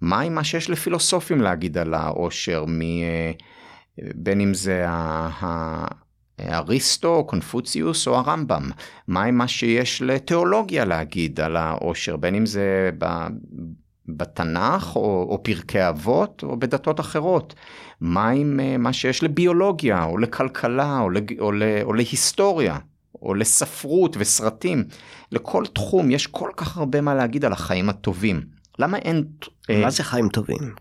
מה 0.00 0.20
עם 0.20 0.34
מה 0.34 0.44
שיש 0.44 0.70
לפילוסופים 0.70 1.40
להגיד 1.40 1.78
על 1.78 1.94
האושר, 1.94 2.64
מ... 2.68 2.82
אה, 2.82 3.32
בין 4.14 4.40
אם 4.40 4.54
זה 4.54 4.84
אריסטו, 6.50 7.24
קונפוציוס 7.26 8.08
או 8.08 8.16
הרמב"ם? 8.16 8.70
מה 9.08 9.22
עם 9.22 9.38
מה 9.38 9.48
שיש 9.48 10.02
לתיאולוגיה 10.02 10.84
להגיד 10.84 11.40
על 11.40 11.56
האושר, 11.56 12.16
בין 12.16 12.34
אם 12.34 12.46
זה 12.46 12.90
בתנ"ך 14.08 14.96
או, 14.96 15.26
או 15.30 15.42
פרקי 15.42 15.88
אבות 15.88 16.42
או 16.42 16.56
בדתות 16.56 17.00
אחרות? 17.00 17.54
מה 18.00 18.28
עם 18.28 18.60
אה, 18.60 18.76
מה 18.78 18.92
שיש 18.92 19.22
לביולוגיה 19.22 20.04
או 20.04 20.18
לכלכלה 20.18 21.00
או, 21.00 21.10
לג... 21.10 21.40
או, 21.40 21.52
ל... 21.52 21.62
או 21.82 21.92
להיסטוריה? 21.92 22.78
או 23.22 23.34
לספרות 23.34 24.16
וסרטים, 24.18 24.84
לכל 25.32 25.64
תחום 25.66 26.10
יש 26.10 26.26
כל 26.26 26.50
כך 26.56 26.76
הרבה 26.76 27.00
מה 27.00 27.14
להגיד 27.14 27.44
על 27.44 27.52
החיים 27.52 27.88
הטובים. 27.88 28.40
למה 28.78 28.98
אין... 28.98 29.24
אה, 29.70 29.82
מה 29.82 29.90
זה 29.90 30.02
חיים 30.02 30.28
טובים? 30.28 30.74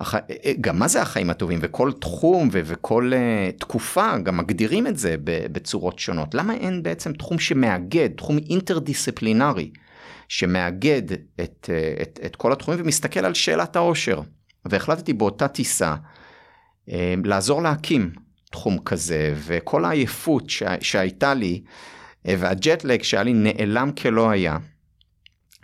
הח... 0.00 0.14
אה, 0.14 0.20
אה, 0.44 0.52
גם 0.60 0.78
מה 0.78 0.88
זה 0.88 1.02
החיים 1.02 1.30
הטובים 1.30 1.58
וכל 1.62 1.92
תחום 1.92 2.48
ו... 2.52 2.60
וכל 2.64 3.12
uh, 3.14 3.60
תקופה 3.60 4.18
גם 4.18 4.36
מגדירים 4.36 4.86
את 4.86 4.98
זה 4.98 5.16
בצורות 5.24 5.98
שונות. 5.98 6.34
למה 6.34 6.54
אין 6.54 6.82
בעצם 6.82 7.12
תחום 7.12 7.38
שמאגד, 7.38 8.08
תחום 8.16 8.38
אינטרדיסציפלינרי, 8.50 9.70
שמאגד 10.28 11.12
את, 11.12 11.70
את, 12.02 12.20
את 12.26 12.36
כל 12.36 12.52
התחומים 12.52 12.80
ומסתכל 12.80 13.24
על 13.24 13.34
שאלת 13.34 13.76
העושר. 13.76 14.20
והחלטתי 14.64 15.12
באותה 15.12 15.48
טיסה 15.48 15.94
uh, 16.88 16.92
לעזור 17.24 17.62
להקים 17.62 18.12
תחום 18.50 18.78
כזה, 18.78 19.34
וכל 19.36 19.84
העייפות 19.84 20.50
ש... 20.50 20.62
שהייתה 20.80 21.34
לי, 21.34 21.62
והג'טלג 22.24 23.02
שהיה 23.02 23.22
לי 23.22 23.32
נעלם 23.32 23.90
כלא 23.92 24.30
היה. 24.30 24.58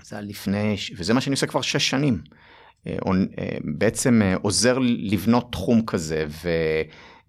זה 0.03 0.16
היה 0.16 0.24
לפני, 0.24 0.76
וזה 0.97 1.14
מה 1.14 1.20
שאני 1.20 1.35
עושה 1.35 1.47
כבר 1.47 1.61
שש 1.61 1.91
שנים. 1.91 2.18
אה, 2.87 2.97
אה, 3.39 3.57
בעצם 3.64 4.22
אה, 4.22 4.35
עוזר 4.43 4.78
לבנות 4.80 5.53
תחום 5.53 5.82
כזה, 5.87 6.26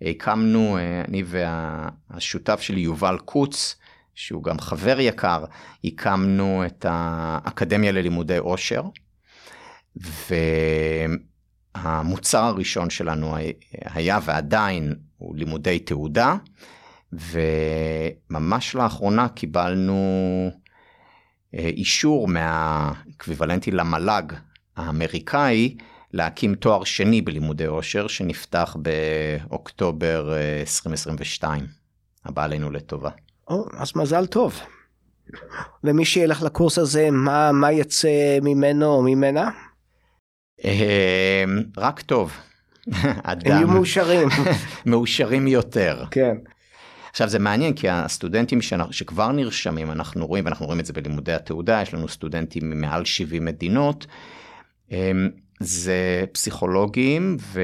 והקמנו, 0.02 0.78
אני 1.08 1.24
והשותף 1.26 2.62
שלי 2.62 2.82
יובל 2.82 3.18
קוץ, 3.26 3.76
שהוא 4.16 4.44
גם 4.44 4.60
חבר 4.60 5.00
יקר, 5.00 5.46
הקמנו 5.84 6.66
את 6.66 6.86
האקדמיה 6.90 7.92
ללימודי 7.92 8.38
עושר, 8.38 8.84
והמוצר 11.76 12.44
הראשון 12.44 12.90
שלנו 12.90 13.36
היה 13.86 14.20
ועדיין 14.24 14.96
הוא 15.18 15.38
לימודי 15.38 15.80
תעודה, 15.80 16.36
וממש 17.14 18.76
לאחרונה 18.76 19.30
קיבלנו 19.30 20.52
אישור 21.54 22.28
מהאקוויוולנטי 22.28 23.72
למל"ג 23.72 24.34
האמריקאי 24.78 25.76
להקים 26.14 26.56
תואר 26.56 26.84
שני 26.84 27.22
בלימודי 27.22 27.66
עושר 27.66 28.08
שנפתח 28.08 28.78
באוקטובר 28.80 30.34
2022. 30.60 31.62
אה, 31.62 31.68
הבא 32.26 32.44
עלינו 32.44 32.72
לטובה. 32.72 33.10
או, 33.48 33.66
אז 33.78 33.92
מזל 33.96 34.26
טוב. 34.26 34.60
ומי 35.84 36.06
שילך 36.06 36.42
לקורס 36.42 36.78
הזה, 36.78 37.12
מה, 37.12 37.52
מה 37.52 37.72
יצא 37.72 38.38
ממנו 38.42 38.86
או 38.86 39.02
ממנה? 39.02 39.50
אה, 40.66 41.44
רק 41.78 42.02
טוב. 42.02 42.32
אדם. 43.24 43.52
הם 43.52 43.58
יהיו 43.58 43.68
מאושרים. 43.68 44.28
מאושרים 44.86 45.48
יותר. 45.48 46.04
כן. 46.12 46.36
עכשיו 47.10 47.30
זה 47.30 47.40
מעניין 47.40 47.74
כי 47.74 47.90
הסטודנטים 47.90 48.60
שכבר 48.92 49.32
נרשמים 49.32 49.92
אנחנו 49.92 50.28
רואים 50.28 50.46
ואנחנו 50.46 50.66
רואים 50.66 50.80
את 50.80 50.86
זה 50.86 50.94
בלימודי 50.94 51.34
התעודה 51.34 51.82
יש 51.82 51.94
לנו 51.94 52.08
סטודנטים 52.08 52.70
ממעל 52.70 53.06
70 53.06 53.46
מדינות. 53.46 54.08
זה 55.60 56.26
פסיכולוגים 56.32 57.38
ו... 57.40 57.62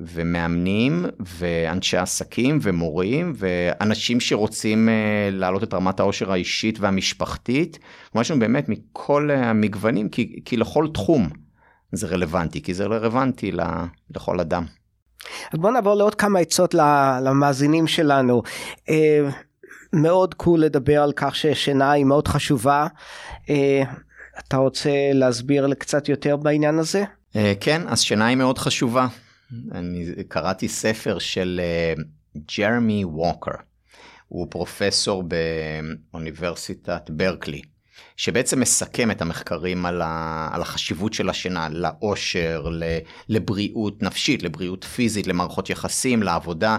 ומאמנים 0.00 1.04
ואנשי 1.20 1.96
עסקים 1.96 2.58
ומורים 2.62 3.32
ואנשים 3.36 4.20
שרוצים 4.20 4.88
uh, 4.88 5.34
להעלות 5.34 5.62
את 5.62 5.74
רמת 5.74 6.00
העושר 6.00 6.32
האישית 6.32 6.80
והמשפחתית. 6.80 7.78
לנו 8.30 8.40
באמת 8.40 8.68
מכל 8.68 9.30
המגוונים 9.30 10.08
כי, 10.08 10.40
כי 10.44 10.56
לכל 10.56 10.88
תחום 10.94 11.28
זה 11.92 12.06
רלוונטי 12.06 12.62
כי 12.62 12.74
זה 12.74 12.84
רלוונטי 12.84 13.52
לכל 14.14 14.40
אדם. 14.40 14.64
אז 15.52 15.58
בוא 15.58 15.70
נעבור 15.70 15.94
לעוד 15.94 16.14
כמה 16.14 16.38
עצות 16.38 16.74
למאזינים 17.22 17.86
שלנו. 17.86 18.42
אה, 18.88 19.28
מאוד 19.92 20.34
קול 20.34 20.60
לדבר 20.60 21.02
על 21.02 21.12
כך 21.16 21.36
ששינה 21.36 21.92
היא 21.92 22.04
מאוד 22.04 22.28
חשובה. 22.28 22.86
אה, 24.34 24.40
אתה 24.48 24.56
רוצה 24.56 24.90
להסביר 25.12 25.74
קצת 25.78 26.08
יותר 26.08 26.36
בעניין 26.36 26.78
הזה? 26.78 27.04
אה, 27.36 27.52
כן, 27.60 27.82
אז 27.88 28.00
שינה 28.00 28.26
היא 28.26 28.36
מאוד 28.36 28.58
חשובה. 28.58 29.06
אני 29.72 30.06
קראתי 30.28 30.68
ספר 30.68 31.18
של 31.18 31.60
ג'רמי 32.58 33.04
ווקר. 33.04 33.50
הוא 34.28 34.46
פרופסור 34.50 35.24
באוניברסיטת 36.12 37.10
ברקלי. 37.10 37.62
שבעצם 38.16 38.60
מסכם 38.60 39.10
את 39.10 39.22
המחקרים 39.22 39.86
על, 39.86 40.02
ה, 40.02 40.48
על 40.52 40.62
החשיבות 40.62 41.12
של 41.12 41.28
השינה 41.30 41.68
לאושר, 41.68 42.66
לבריאות 43.28 44.02
נפשית, 44.02 44.42
לבריאות 44.42 44.84
פיזית, 44.84 45.26
למערכות 45.26 45.70
יחסים, 45.70 46.22
לעבודה. 46.22 46.76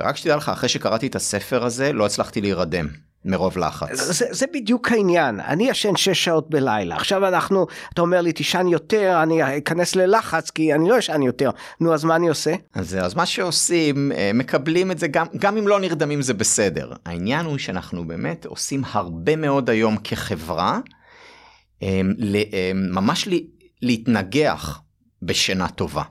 ורק 0.00 0.16
שתדע 0.16 0.36
לך, 0.36 0.48
אחרי 0.48 0.68
שקראתי 0.68 1.06
את 1.06 1.16
הספר 1.16 1.64
הזה, 1.64 1.92
לא 1.92 2.06
הצלחתי 2.06 2.40
להירדם. 2.40 2.88
מרוב 3.24 3.58
לחץ. 3.58 3.88
זה, 3.92 4.26
זה 4.30 4.46
בדיוק 4.54 4.92
העניין, 4.92 5.40
אני 5.40 5.68
ישן 5.68 5.96
שש 5.96 6.24
שעות 6.24 6.50
בלילה, 6.50 6.96
עכשיו 6.96 7.28
אנחנו, 7.28 7.66
אתה 7.94 8.02
אומר 8.02 8.20
לי 8.20 8.32
תישן 8.32 8.66
יותר, 8.68 9.20
אני 9.22 9.58
אכנס 9.58 9.96
ללחץ 9.96 10.50
כי 10.50 10.74
אני 10.74 10.88
לא 10.88 10.98
ישן 10.98 11.22
יותר, 11.22 11.50
נו 11.80 11.94
אז 11.94 12.04
מה 12.04 12.16
אני 12.16 12.28
עושה? 12.28 12.54
אז, 12.74 12.96
אז 13.00 13.14
מה 13.14 13.26
שעושים, 13.26 14.12
אה, 14.12 14.30
מקבלים 14.34 14.90
את 14.90 14.98
זה 14.98 15.08
גם, 15.08 15.26
גם 15.36 15.56
אם 15.56 15.68
לא 15.68 15.80
נרדמים 15.80 16.22
זה 16.22 16.34
בסדר. 16.34 16.92
העניין 17.06 17.46
הוא 17.46 17.58
שאנחנו 17.58 18.06
באמת 18.06 18.46
עושים 18.46 18.82
הרבה 18.92 19.36
מאוד 19.36 19.70
היום 19.70 19.96
כחברה, 20.04 20.80
אה, 21.82 22.00
אה, 22.52 22.70
ממש 22.74 23.28
להתנגח 23.82 24.82
בשינה 25.22 25.68
טובה. 25.68 26.02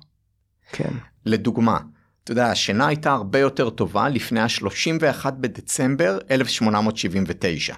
כן. 0.71 0.91
לדוגמה, 1.25 1.79
אתה 2.23 2.31
יודע, 2.31 2.51
השינה 2.51 2.87
הייתה 2.87 3.11
הרבה 3.11 3.39
יותר 3.39 3.69
טובה 3.69 4.09
לפני 4.09 4.39
ה-31 4.39 5.31
בדצמבר 5.31 6.17
1879. 6.31 7.75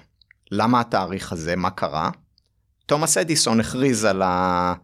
למה 0.50 0.80
התאריך 0.80 1.32
הזה? 1.32 1.56
מה 1.56 1.70
קרה? 1.70 2.10
תומאס 2.86 3.18
אדיסון 3.18 3.60
הכריז 3.60 4.04
על 4.04 4.22
ה... 4.22 4.74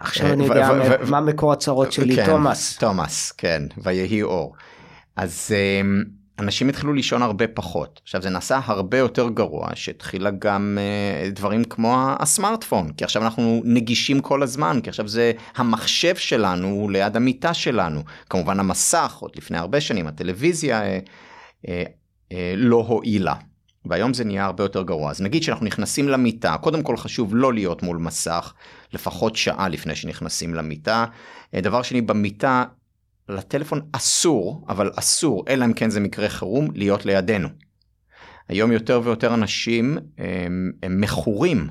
עכשיו 0.00 0.32
אני 0.32 0.44
יודע 0.44 0.70
מה 1.10 1.20
מקור 1.20 1.52
הצרות 1.52 1.92
שלי, 1.92 2.16
כן, 2.16 2.26
תומאס. 2.26 2.78
תומאס, 2.78 3.32
כן, 3.32 3.62
ויהי 3.82 4.22
אור. 4.22 4.54
אז 5.16 5.50
אמ, 5.50 6.04
אנשים 6.38 6.68
התחילו 6.68 6.92
לישון 6.92 7.22
הרבה 7.22 7.46
פחות. 7.46 8.00
עכשיו 8.04 8.22
זה 8.22 8.30
נעשה 8.30 8.60
הרבה 8.64 8.98
יותר 8.98 9.28
גרוע 9.28 9.68
שהתחילה 9.74 10.30
גם 10.30 10.78
uh, 10.78 11.34
דברים 11.34 11.64
כמו 11.64 12.14
הסמארטפון 12.18 12.92
כי 12.92 13.04
עכשיו 13.04 13.22
אנחנו 13.22 13.62
נגישים 13.64 14.20
כל 14.20 14.42
הזמן 14.42 14.80
כי 14.82 14.90
עכשיו 14.90 15.08
זה 15.08 15.32
המחשב 15.56 16.16
שלנו 16.16 16.88
ליד 16.90 17.16
המיטה 17.16 17.54
שלנו 17.54 18.02
כמובן 18.30 18.60
המסך 18.60 19.16
עוד 19.20 19.30
לפני 19.36 19.58
הרבה 19.58 19.80
שנים 19.80 20.06
הטלוויזיה 20.06 20.82
uh, 20.82 21.06
uh, 21.64 21.68
uh, 22.32 22.34
לא 22.56 22.84
הועילה. 22.88 23.34
והיום 23.84 24.14
זה 24.14 24.24
נהיה 24.24 24.44
הרבה 24.44 24.64
יותר 24.64 24.82
גרוע 24.82 25.10
אז 25.10 25.20
נגיד 25.20 25.42
שאנחנו 25.42 25.66
נכנסים 25.66 26.08
למיטה 26.08 26.56
קודם 26.60 26.82
כל 26.82 26.96
חשוב 26.96 27.36
לא 27.36 27.54
להיות 27.54 27.82
מול 27.82 27.96
מסך 27.96 28.54
לפחות 28.92 29.36
שעה 29.36 29.68
לפני 29.68 29.94
שנכנסים 29.94 30.54
למיטה 30.54 31.04
דבר 31.54 31.82
שני 31.82 32.00
במיטה 32.00 32.64
לטלפון 33.28 33.80
אסור, 33.92 34.66
אבל 34.68 34.90
אסור, 34.96 35.44
אלא 35.48 35.64
אם 35.64 35.72
כן 35.72 35.90
זה 35.90 36.00
מקרה 36.00 36.28
חירום, 36.28 36.68
להיות 36.74 37.06
לידינו. 37.06 37.48
היום 38.48 38.72
יותר 38.72 39.00
ויותר 39.04 39.34
אנשים 39.34 39.98
הם, 40.18 40.72
הם 40.82 41.00
מכורים 41.00 41.68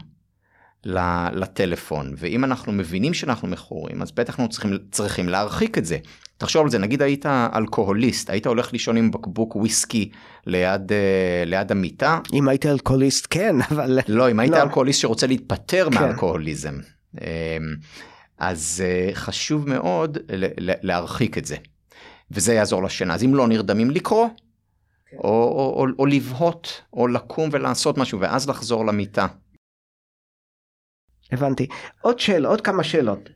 לטלפון, 1.34 2.14
ואם 2.18 2.44
אנחנו 2.44 2.72
מבינים 2.72 3.14
שאנחנו 3.14 3.48
מכורים, 3.48 4.02
אז 4.02 4.12
בטח 4.12 4.34
אנחנו 4.34 4.50
צריכים, 4.50 4.78
צריכים 4.92 5.30
להרחיק 5.30 5.78
את 5.78 5.86
זה. 5.86 5.98
תחשוב 6.38 6.64
על 6.64 6.70
זה, 6.72 6.78
נגיד 6.78 7.02
היית 7.02 7.26
אלכוהוליסט, 7.26 8.30
היית 8.30 8.48
הולך 8.48 8.74
לישון 8.74 8.98
עם 8.98 9.12
בקבוק 9.12 9.56
וויסקי 9.56 10.10
ליד, 10.46 10.92
אה, 10.92 11.44
ליד 11.46 11.72
המיטה? 11.72 12.20
אם 12.34 12.48
הייתי 12.48 12.70
אלכוהוליסט 12.70 13.28
כן, 13.30 13.56
אבל... 13.72 14.00
לא, 14.08 14.32
אם 14.32 14.40
היית 14.40 14.52
לא. 14.52 14.62
אלכוהוליסט 14.62 15.02
שרוצה 15.02 15.28
להתפטר 15.28 15.88
כן. 15.92 16.00
מאלכוהוליזם. 16.00 16.80
אז 18.38 18.84
uh, 18.86 19.16
חשוב 19.16 19.70
מאוד 19.70 20.18
להרחיק 20.60 21.38
את 21.38 21.46
זה. 21.46 21.56
וזה 22.32 22.54
יעזור 22.54 22.84
לשינה. 22.84 23.14
אז 23.14 23.24
אם 23.24 23.36
לא 23.36 23.48
נרדמים 23.48 23.92
לקרוא, 23.92 24.28
כן. 25.06 25.18
או, 25.18 25.24
או, 25.24 25.74
או, 25.80 25.86
או 26.00 26.06
לבהות, 26.06 26.82
או 26.94 27.08
לקום 27.08 27.50
ולעשות 27.52 27.98
משהו, 27.98 28.20
ואז 28.20 28.50
לחזור 28.50 28.86
למיטה. 28.86 29.28
הבנתי. 31.32 31.68
עוד 32.02 32.20
שאלה, 32.20 32.48
עוד 32.48 32.62
כמה 32.62 32.84
שאלות. 32.84 33.30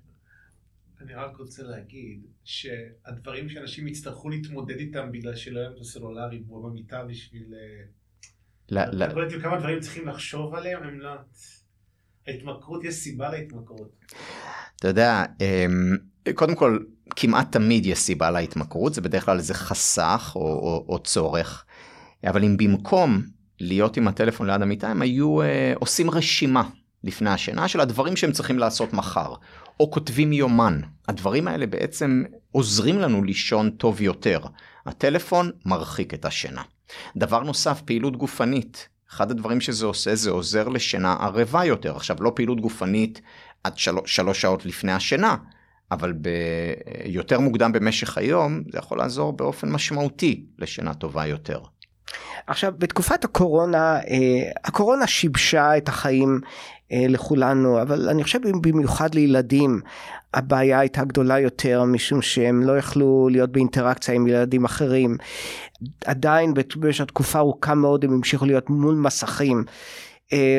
אני 1.02 1.14
רק 1.14 1.38
רוצה 1.38 1.64
להגיד 1.64 2.26
שהדברים 2.44 3.50
שאנשים 3.50 3.88
יצטרכו 3.88 4.30
להתמודד 4.30 4.78
איתם 4.78 5.12
בגלל 5.12 5.36
שלא 5.36 5.60
יהיה 5.60 5.70
את 5.70 5.80
הסלולרי 5.80 6.40
בו 6.40 6.64
במיטה 6.64 7.04
בשביל... 7.04 7.54
אה, 7.54 7.84
ל... 8.70 9.04
ל... 9.04 9.42
כמה 9.42 9.60
דברים 9.60 9.80
צריכים 9.80 10.08
לחשוב 10.08 10.56
עליהם, 10.56 10.84
הם 10.84 11.00
לא... 11.00 11.12
ההתמכרות, 12.28 12.84
יש 12.84 12.96
סיבה 12.96 13.30
להתמכרות. 13.30 13.96
אתה 14.82 14.90
יודע, 14.90 15.24
אמ, 15.42 15.98
קודם 16.36 16.56
כל, 16.56 16.80
כמעט 17.16 17.52
תמיד 17.52 17.86
יש 17.86 18.00
סיבה 18.00 18.32
להתמכרות, 18.32 18.94
זה 18.94 19.02
בדרך 19.02 19.26
כלל 19.26 19.38
איזה 19.38 19.54
חסך 19.54 20.32
או, 20.36 20.42
או, 20.42 20.86
או 20.90 21.00
צורך, 21.00 21.66
אבל 22.28 22.44
אם 22.44 22.58
במקום 22.58 23.22
להיות 23.60 23.98
עם 23.98 24.08
הטלפון 24.08 24.48
ליד 24.48 24.62
המיטה, 24.62 24.90
הם 24.90 25.02
היו 25.02 25.42
אה, 25.42 25.74
עושים 25.80 26.10
רשימה 26.10 26.64
לפני 27.04 27.30
השינה 27.30 27.68
של 27.68 27.80
הדברים 27.80 28.16
שהם 28.16 28.32
צריכים 28.32 28.60
לעשות 28.60 28.94
מחר, 28.94 29.34
או 29.80 29.92
כותבים 29.92 30.34
יומן. 30.34 30.82
הדברים 31.08 31.48
האלה 31.48 31.68
בעצם 31.68 32.24
עוזרים 32.52 33.00
לנו 33.00 33.24
לישון 33.24 33.70
טוב 33.70 34.02
יותר. 34.02 34.40
הטלפון 34.86 35.52
מרחיק 35.66 36.14
את 36.14 36.26
השינה. 36.26 36.62
דבר 37.18 37.44
נוסף, 37.44 37.82
פעילות 37.86 38.18
גופנית. 38.18 38.90
אחד 39.12 39.32
הדברים 39.32 39.62
שזה 39.62 39.86
עושה 39.86 40.16
זה 40.16 40.32
עוזר 40.32 40.68
לשינה 40.68 41.14
ערבה 41.14 41.66
יותר. 41.66 41.96
עכשיו 41.96 42.18
לא 42.20 42.32
פעילות 42.36 42.62
גופנית 42.62 43.22
עד 43.64 43.78
של... 43.78 43.96
שלוש 44.06 44.42
שעות 44.42 44.66
לפני 44.66 44.92
השינה, 44.92 45.36
אבל 45.92 46.14
ביותר 46.14 47.40
מוקדם 47.40 47.72
במשך 47.72 48.18
היום 48.18 48.62
זה 48.72 48.78
יכול 48.78 48.98
לעזור 48.98 49.34
באופן 49.34 49.72
משמעותי 49.72 50.46
לשינה 50.60 50.94
טובה 50.94 51.26
יותר. 51.26 51.60
עכשיו 52.48 52.74
בתקופת 52.78 53.26
הקורונה 53.26 53.96
אה, 53.96 54.52
הקורונה 54.64 55.08
שיבשה 55.08 55.78
את 55.78 55.90
החיים 55.90 56.40
אה, 56.92 57.06
לכולנו 57.10 57.82
אבל 57.82 58.10
אני 58.10 58.24
חושב 58.24 58.40
במיוחד 58.62 59.16
לילדים 59.16 59.82
הבעיה 60.34 60.80
הייתה 60.80 61.04
גדולה 61.04 61.40
יותר 61.40 61.84
משום 61.84 62.22
שהם 62.22 62.64
לא 62.64 62.78
יכלו 62.78 63.30
להיות 63.32 63.52
באינטראקציה 63.52 64.16
עם 64.16 64.28
ילדים 64.28 64.66
אחרים 64.66 65.18
עדיין 66.06 66.54
במשך 66.76 67.06
תקופה 67.06 67.40
ארוכה 67.40 67.76
מאוד 67.76 68.06
הם 68.06 68.14
המשיכו 68.14 68.46
להיות 68.46 68.70
מול 68.70 68.96
מסכים 68.96 69.64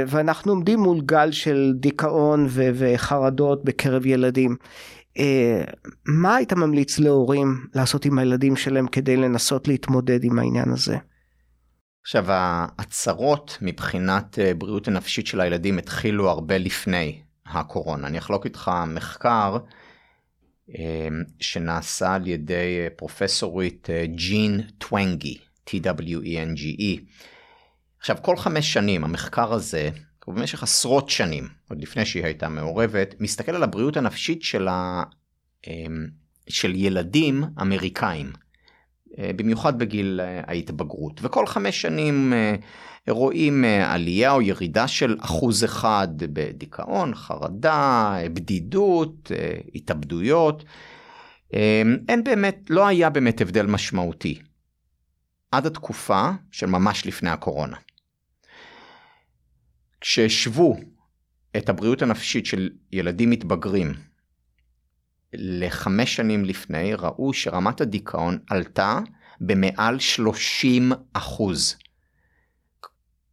ואנחנו 0.07 0.53
עומדים 0.53 0.81
מול 0.81 1.01
גל 1.01 1.33
של 1.33 1.73
דיכאון 1.77 2.47
וחרדות 2.51 3.65
בקרב 3.65 4.07
ילדים. 4.07 4.57
אה, 5.19 5.65
מה 6.07 6.37
היית 6.37 6.53
ממליץ 6.53 6.99
להורים 6.99 7.67
לעשות 7.75 8.05
עם 8.05 8.19
הילדים 8.19 8.57
שלהם 8.57 8.87
כדי 8.87 9.17
לנסות 9.17 9.69
להתמודד 9.69 10.25
עם 10.25 10.39
העניין 10.39 10.71
הזה? 10.71 10.97
עכשיו 12.03 12.25
ההצהרות 12.29 13.59
מבחינת 13.63 14.39
אה, 14.39 14.55
בריאות 14.55 14.89
הנפשית 14.89 15.27
של 15.27 15.41
הילדים 15.41 15.79
התחילו 15.79 16.31
הרבה 16.31 16.59
לפני 16.59 17.21
הקורונה. 17.47 18.07
אני 18.07 18.19
אחלוק 18.19 18.45
איתך 18.45 18.71
מחקר 18.87 19.57
שנעשה 21.41 22.15
על 22.15 22.27
ידי 22.27 22.87
פרופסורית 22.97 23.89
ג'ין 24.05 24.61
טוונגי, 24.79 25.39
T-W-E-N-G-E. 25.67 27.01
עכשיו 28.03 28.17
כל 28.23 28.37
חמש 28.37 28.73
שנים 28.73 29.05
המחקר 29.05 29.53
הזה, 29.53 29.91
במשך 30.27 30.63
עשרות 30.63 31.11
שנים, 31.11 31.49
עוד 31.71 31.83
לפני 31.83 32.07
שהיא 32.07 32.25
הייתה 32.25 32.49
מעורבת, 32.49 33.15
מסתכל 33.21 33.55
על 33.55 33.63
הבריאות 33.63 33.97
הנפשית 33.97 34.43
של, 34.43 34.69
ה... 34.69 35.03
אמ, 35.67 36.07
של 36.49 36.75
ילדים 36.75 37.45
אמריקאים, 37.61 38.33
אה, 39.19 39.31
במיוחד 39.37 39.79
בגיל 39.79 40.21
אה, 40.23 40.41
ההתבגרות, 40.47 41.21
וכל 41.23 41.47
חמש 41.47 41.83
שנים 41.83 42.33
אה, 42.33 42.55
רואים 43.09 43.65
עלייה 43.65 44.33
או 44.33 44.43
ירידה 44.43 44.89
של 44.89 45.17
אחוז 45.21 45.65
אחד 45.65 46.09
בדיכאון, 46.19 47.15
חרדה, 47.15 48.17
בדידות, 48.35 49.31
התאבדויות. 49.75 50.65
אין 52.09 52.25
באמת, 52.25 52.61
לא 52.71 52.87
היה 52.87 53.11
באמת 53.11 53.41
הבדל 53.41 53.67
משמעותי. 53.67 54.39
עד 55.53 55.67
התקופה 55.67 56.31
של 56.51 56.67
ממש 56.67 57.07
לפני 57.07 57.31
הקורונה. 57.31 57.77
כשהשוו 60.03 60.77
את 61.57 61.69
הבריאות 61.69 62.03
הנפשית 62.03 62.47
של 62.47 62.71
ילדים 62.93 63.31
מתבגרים 63.31 63.93
לחמש 65.33 66.17
שנים 66.17 66.45
לפני, 66.45 66.95
ראו 66.95 67.33
שרמת 67.33 67.81
הדיכאון 67.81 68.39
עלתה 68.51 68.99
במעל 69.41 69.99
30 69.99 70.93
אחוז. 71.13 71.77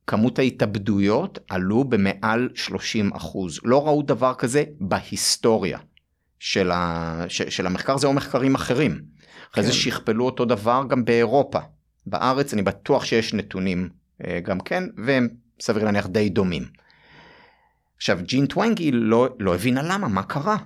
כמות 0.07 0.39
ההתאבדויות 0.39 1.39
עלו 1.49 1.84
במעל 1.84 2.49
30 2.55 3.13
אחוז. 3.13 3.59
לא 3.63 3.88
ראו 3.88 4.01
דבר 4.01 4.34
כזה 4.34 4.63
בהיסטוריה 4.80 5.80
של, 6.39 6.72
ה... 6.72 7.24
ש... 7.28 7.41
של 7.41 7.65
המחקר, 7.65 7.97
זה 7.97 8.07
או 8.07 8.13
מחקרים 8.13 8.55
אחרים. 8.55 9.01
אחרי 9.53 9.63
כן. 9.63 9.70
זה 9.70 9.74
שכפלו 9.74 10.26
אותו 10.26 10.45
דבר 10.45 10.84
גם 10.89 11.05
באירופה. 11.05 11.59
בארץ 12.05 12.53
אני 12.53 12.61
בטוח 12.61 13.05
שיש 13.05 13.34
נתונים 13.34 13.89
אה, 14.26 14.39
גם 14.39 14.59
כן, 14.59 14.84
והם 15.05 15.28
סביר 15.62 15.84
להניח 15.84 16.07
די 16.07 16.30
דומים. 16.30 16.66
עכשיו 17.97 18.20
ג'ין 18.22 18.45
טוונגי 18.45 18.91
לא, 18.91 19.36
לא 19.39 19.55
הבינה 19.55 19.82
למה, 19.82 20.07
מה 20.07 20.24
קרה. 20.24 20.57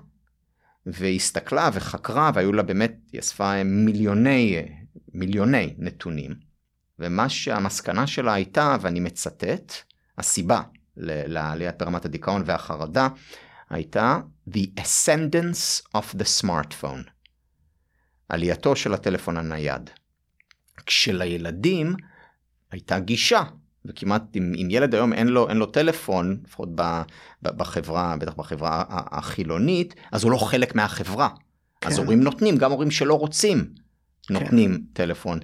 והסתכלה 0.86 1.70
וחקרה 1.74 2.32
והיו 2.34 2.54
לה 2.54 2.64
באמת, 2.64 2.96
היא 3.12 3.20
אספה 3.20 3.64
מיליוני, 3.64 4.66
מיליוני 5.14 5.76
נתונים. 5.78 6.36
ומה 7.00 7.30
שהמסקנה 7.30 8.08
שלה 8.08 8.34
הייתה, 8.34 8.78
ואני 8.82 9.00
מצטט, 9.00 9.74
הסיבה 10.18 10.62
לעליית 10.98 11.78
ברמת 11.80 12.06
הדיכאון 12.06 12.44
והחרדה, 12.46 13.08
הייתה 13.70 14.20
The 14.50 14.80
Ascendance 14.80 15.98
of 15.98 16.16
the 16.16 16.42
Smartphone. 16.42 17.10
עלייתו 18.30 18.76
של 18.76 18.94
הטלפון 18.94 19.38
הנייד. 19.38 19.90
כשלילדים 20.86 21.96
הייתה 22.72 23.00
גישה 23.00 23.44
וכמעט 23.86 24.22
אם, 24.36 24.54
אם 24.62 24.68
ילד 24.70 24.96
היום 24.96 25.14
אין 25.14 25.28
לו, 25.28 25.50
אין 25.50 25.58
לו 25.58 25.66
טלפון, 25.66 26.38
לפחות 26.46 26.70
ב, 26.76 26.82
ב, 27.42 27.50
בחברה, 27.58 28.16
בטח 28.20 28.34
בחברה 28.34 28.84
החילונית, 28.90 29.96
אז 30.12 30.24
הוא 30.24 30.32
לא 30.32 30.38
חלק 30.38 30.76
מהחברה. 30.76 31.30
כן. 31.82 31.88
אז 31.88 31.98
הורים 31.98 32.24
נותנים, 32.24 32.58
גם 32.58 32.72
הורים 32.72 32.92
שלא 32.92 33.14
רוצים 33.14 33.66
נותנים 34.30 34.74
כן. 34.74 34.82
טלפון. 34.94 35.40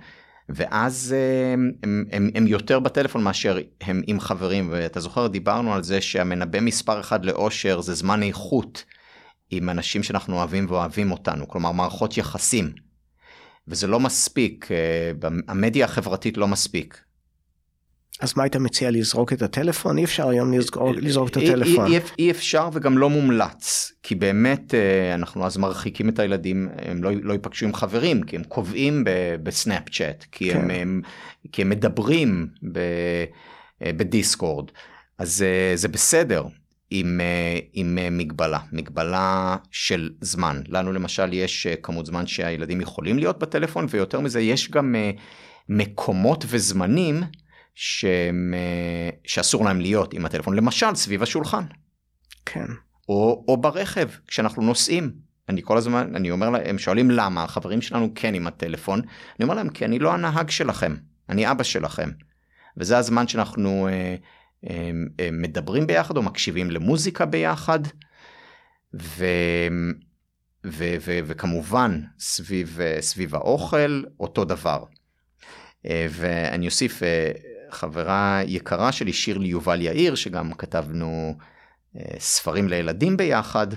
ואז 0.50 1.16
הם, 1.54 1.72
הם, 1.84 2.06
הם, 2.12 2.30
הם 2.36 2.48
יותר 2.48 2.80
בטלפון 2.80 3.24
מאשר 3.24 3.58
הם 3.82 4.02
עם 4.08 4.20
חברים, 4.20 4.68
ואתה 4.72 5.00
זוכר, 5.00 5.28
דיברנו 5.28 5.74
על 5.74 5.84
זה 5.84 6.02
שהמנבא 6.02 6.60
מספר 6.60 7.00
אחד 7.00 7.26
לאושר 7.26 7.82
זה 7.82 7.94
זמן 7.94 8.24
איכות 8.24 8.84
עם 9.52 9.70
אנשים 9.70 10.04
שאנחנו 10.04 10.38
אוהבים 10.38 10.66
ואוהבים 10.70 11.12
אותנו, 11.12 11.48
כלומר 11.48 11.72
מערכות 11.72 12.18
יחסים. 12.18 12.72
וזה 13.68 13.88
לא 13.88 14.00
מספיק, 14.00 14.70
אה, 14.72 15.30
המדיה 15.48 15.86
החברתית 15.86 16.38
לא 16.38 16.48
מספיק. 16.48 17.02
אז 18.20 18.34
מה 18.38 18.44
היית 18.44 18.56
מציע 18.56 18.92
לזרוק 18.92 19.34
את 19.34 19.42
הטלפון? 19.42 19.98
אי 19.98 20.04
אפשר 20.04 20.30
היום 20.30 20.54
לזרוק, 20.54 20.96
לזרוק 21.02 21.30
את 21.30 21.38
אי- 21.38 21.50
הטלפון. 21.50 21.86
אי, 21.88 21.98
אי, 21.98 22.02
אי 22.20 22.32
אפשר 22.32 22.70
וגם 22.74 22.98
לא 22.98 23.10
מומלץ 23.10 23.92
כי 24.04 24.16
באמת 24.16 24.74
אה, 24.76 25.16
אנחנו 25.16 25.46
אז 25.46 25.58
מרחיקים 25.58 26.10
את 26.10 26.20
הילדים 26.20 26.70
הם 26.78 27.04
לא, 27.04 27.12
לא 27.22 27.34
ייפגשו 27.34 27.66
עם 27.66 27.74
חברים 27.74 28.24
כי 28.24 28.36
הם 28.36 28.44
קובעים 28.44 29.04
בסנאפ 29.44 29.90
צ'אט 29.90 30.26
כי, 30.32 30.52
כן. 30.54 30.60
הם, 30.62 30.70
הם, 30.70 31.02
כי 31.52 31.62
הם 31.62 31.70
מדברים 31.70 32.48
ב, 32.72 32.78
אה, 33.82 33.92
בדיסקורד 33.94 34.72
אז 35.18 35.42
אה, 35.48 35.76
זה 35.76 35.88
בסדר 35.88 36.44
עם, 36.90 37.22
אה, 37.22 37.60
עם 37.74 37.98
אה, 37.98 38.10
מגבלה 38.10 38.60
מגבלה 38.72 39.56
של 39.72 40.10
זמן 40.22 40.62
לנו 40.68 40.94
למשל 40.94 41.34
יש 41.34 41.68
אה, 41.68 41.76
כמות 41.84 42.06
זמן 42.06 42.28
שהילדים 42.28 42.82
יכולים 42.82 43.20
להיות 43.20 43.40
בטלפון 43.40 43.86
ויותר 43.90 44.20
מזה 44.20 44.42
יש 44.42 44.72
גם 44.72 44.96
אה, 44.96 45.12
מקומות 45.70 46.46
וזמנים 46.48 47.22
שהם, 47.82 48.54
אה, 48.58 49.10
שאסור 49.26 49.66
להם 49.66 49.82
להיות 49.82 50.14
עם 50.14 50.26
הטלפון, 50.26 50.56
למשל 50.56 50.96
סביב 50.96 51.24
השולחן, 51.24 51.64
כן. 52.46 52.66
או, 53.10 53.46
או 53.48 53.58
ברכב 53.58 54.10
כשאנחנו 54.28 54.62
נוסעים. 54.64 55.12
אני 55.50 55.62
כל 55.64 55.78
הזמן, 55.78 56.16
אני 56.16 56.32
אומר 56.32 56.50
להם, 56.50 56.62
הם 56.66 56.78
שואלים 56.78 57.12
למה, 57.12 57.44
החברים 57.44 57.82
שלנו 57.82 58.12
כן 58.16 58.34
עם 58.34 58.48
הטלפון, 58.48 59.00
אני 59.00 59.44
אומר 59.44 59.56
להם 59.56 59.70
כי 59.70 59.86
אני 59.86 60.00
לא 60.00 60.14
הנהג 60.14 60.50
שלכם, 60.50 60.96
אני 61.30 61.52
אבא 61.52 61.64
שלכם. 61.64 62.10
וזה 62.78 62.98
הזמן 62.98 63.28
שאנחנו 63.28 63.88
אה, 63.88 64.16
אה, 64.70 64.92
אה, 65.20 65.30
מדברים 65.32 65.88
ביחד 65.88 66.18
או 66.18 66.22
מקשיבים 66.22 66.72
למוזיקה 66.72 67.26
ביחד, 67.26 67.80
ו, 68.94 69.26
ו, 70.66 70.96
ו, 71.02 71.20
וכמובן 71.26 72.02
סביב, 72.20 72.80
אה, 72.82 72.98
סביב 73.02 73.36
האוכל 73.36 74.04
אותו 74.20 74.46
דבר. 74.46 74.84
אה, 75.86 76.08
ואני 76.10 76.66
אוסיף, 76.66 77.02
חברה 77.72 78.42
יקרה 78.46 78.92
שלי, 78.92 79.14
שירלי 79.14 79.48
יובל 79.48 79.82
יאיר, 79.82 80.16
שגם 80.16 80.54
כתבנו 80.54 81.38
אה, 81.96 82.20
ספרים 82.20 82.68
לילדים 82.68 83.18
ביחד, 83.18 83.68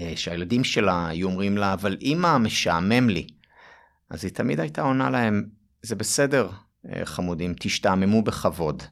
אה, 0.00 0.12
שהילדים 0.16 0.64
שלה 0.64 1.08
היו 1.08 1.28
אומרים 1.28 1.58
לה, 1.58 1.72
אבל 1.72 1.96
אמא, 2.02 2.38
משעמם 2.38 3.08
לי. 3.08 3.26
אז 4.10 4.24
היא 4.24 4.32
תמיד 4.32 4.60
הייתה 4.60 4.82
עונה 4.82 5.10
להם, 5.10 5.44
זה 5.82 5.94
בסדר, 5.94 6.50
אה, 6.88 7.06
חמודים, 7.06 7.54
תשתעממו 7.60 8.22
בכבוד. 8.22 8.82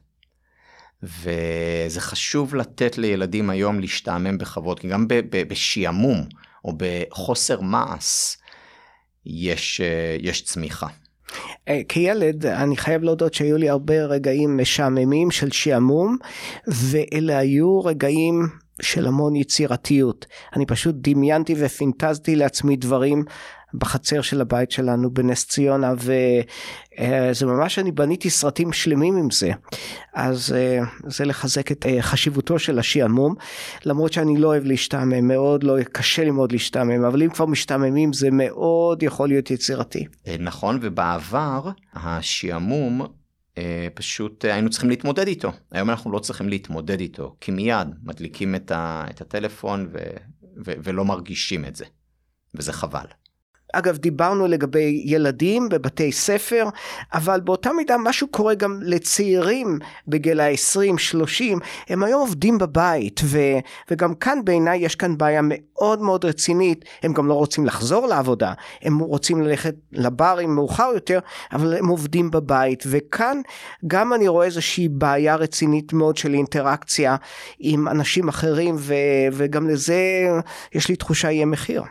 וזה 1.03 2.01
חשוב 2.01 2.55
לתת 2.55 2.97
לילדים 2.97 3.49
היום 3.49 3.79
להשתעמם 3.79 4.37
בכבוד, 4.37 4.79
כי 4.79 4.87
גם 4.87 5.05
בשעמום 5.31 6.27
או 6.65 6.73
בחוסר 6.77 7.61
מעש 7.61 8.37
יש, 9.25 9.81
יש 10.19 10.43
צמיחה. 10.43 10.87
אה, 11.67 11.81
כילד 11.89 12.45
אני 12.45 12.77
חייב 12.77 13.03
להודות 13.03 13.33
שהיו 13.33 13.57
לי 13.57 13.69
הרבה 13.69 14.05
רגעים 14.05 14.57
משעממים 14.57 15.31
של 15.31 15.51
שעמום 15.51 16.17
ואלה 16.67 17.37
היו 17.37 17.79
רגעים 17.79 18.47
של 18.81 19.07
המון 19.07 19.35
יצירתיות. 19.35 20.25
אני 20.55 20.65
פשוט 20.65 20.95
דמיינתי 20.97 21.55
ופינטזתי 21.57 22.35
לעצמי 22.35 22.75
דברים 22.75 23.23
בחצר 23.73 24.21
של 24.21 24.41
הבית 24.41 24.71
שלנו 24.71 25.11
בנס 25.13 25.45
ציונה 25.45 25.93
וזה 25.97 27.45
ממש 27.45 27.79
אני 27.79 27.91
בניתי 27.91 28.29
סרטים 28.29 28.73
שלמים 28.73 29.17
עם 29.17 29.31
זה 29.31 29.51
אז 30.13 30.53
אה, 30.57 30.79
זה 31.07 31.25
לחזק 31.25 31.71
את 31.71 31.85
אה, 31.85 32.01
חשיבותו 32.01 32.59
של 32.59 32.79
השעמום 32.79 33.35
למרות 33.85 34.13
שאני 34.13 34.37
לא 34.37 34.47
אוהב 34.47 34.63
להשתעמם 34.63 35.27
מאוד 35.27 35.63
לא 35.63 35.83
קשה 35.83 36.23
לי 36.23 36.31
מאוד 36.31 36.51
להשתעמם 36.51 37.05
אבל 37.05 37.23
אם 37.23 37.29
כבר 37.29 37.45
משתעממים 37.45 38.13
זה 38.13 38.29
מאוד 38.31 39.03
יכול 39.03 39.29
להיות 39.29 39.51
יצירתי. 39.51 40.05
אה, 40.27 40.35
נכון, 40.39 40.79
ובעבר 40.81 41.69
השעמום 41.93 43.01
אה, 43.57 43.87
פשוט 43.93 44.45
אה, 44.45 44.53
היינו 44.53 44.69
צריכים 44.69 44.89
להתמודד 44.89 45.27
איתו. 45.27 45.51
היום 45.71 45.89
אנחנו 45.89 46.11
לא 46.11 46.19
צריכים 46.19 46.49
להתמודד 46.49 46.99
איתו, 46.99 47.35
כי 47.41 47.51
מיד 47.51 47.87
מדליקים 48.03 48.55
את 48.55 49.21
הטלפון 49.21 49.87
ו, 49.93 49.97
ו, 50.65 50.71
ולא 50.83 51.05
מרגישים 51.05 51.65
את 51.65 51.75
זה, 51.75 51.85
וזה 52.55 52.73
חבל. 52.73 53.05
אגב 53.73 53.97
דיברנו 53.97 54.47
לגבי 54.47 55.03
ילדים 55.05 55.69
בבתי 55.69 56.11
ספר 56.11 56.69
אבל 57.13 57.39
באותה 57.39 57.73
מידה 57.73 57.97
משהו 57.97 58.27
קורה 58.27 58.55
גם 58.55 58.79
לצעירים 58.81 59.79
בגיל 60.07 60.39
ה-20-30 60.39 61.43
הם 61.89 62.03
היום 62.03 62.21
עובדים 62.21 62.57
בבית 62.57 63.21
ו, 63.23 63.39
וגם 63.91 64.15
כאן 64.15 64.39
בעיניי 64.45 64.79
יש 64.79 64.95
כאן 64.95 65.17
בעיה 65.17 65.41
מאוד 65.43 66.01
מאוד 66.01 66.25
רצינית 66.25 66.85
הם 67.03 67.13
גם 67.13 67.27
לא 67.27 67.33
רוצים 67.33 67.65
לחזור 67.65 68.07
לעבודה 68.07 68.53
הם 68.81 68.99
רוצים 68.99 69.41
ללכת 69.41 69.75
לברים 69.91 70.55
מאוחר 70.55 70.91
יותר 70.93 71.19
אבל 71.53 71.77
הם 71.77 71.87
עובדים 71.87 72.31
בבית 72.31 72.83
וכאן 72.87 73.41
גם 73.87 74.13
אני 74.13 74.27
רואה 74.27 74.45
איזושהי 74.45 74.87
בעיה 74.87 75.35
רצינית 75.35 75.93
מאוד 75.93 76.17
של 76.17 76.33
אינטראקציה 76.33 77.15
עם 77.59 77.87
אנשים 77.87 78.27
אחרים 78.27 78.75
ו, 78.77 78.93
וגם 79.31 79.69
לזה 79.69 80.27
יש 80.73 80.89
לי 80.89 80.95
תחושה 80.95 81.31
יהיה 81.31 81.45
מחיר. 81.45 81.83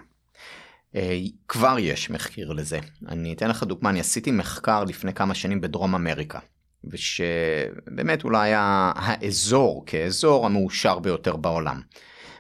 אה, 0.97 1.19
כבר 1.49 1.77
יש 1.79 2.11
מחקר 2.11 2.53
לזה. 2.53 2.81
אני 3.09 3.33
אתן 3.33 3.51
לך 3.51 3.63
דוגמה, 3.63 3.91
אני 3.91 4.01
עשיתי 4.01 4.31
מחקר 4.31 4.85
לפני 4.85 5.15
כמה 5.15 5.35
שנים 5.35 5.61
בדרום 5.61 5.95
אמריקה, 5.95 6.39
ושבאמת 6.85 8.25
אולי 8.25 8.49
היה 8.49 8.93
האזור 8.97 9.85
כאזור 9.87 10.47
המאושר 10.47 10.99
ביותר 10.99 11.37
בעולם. 11.37 11.81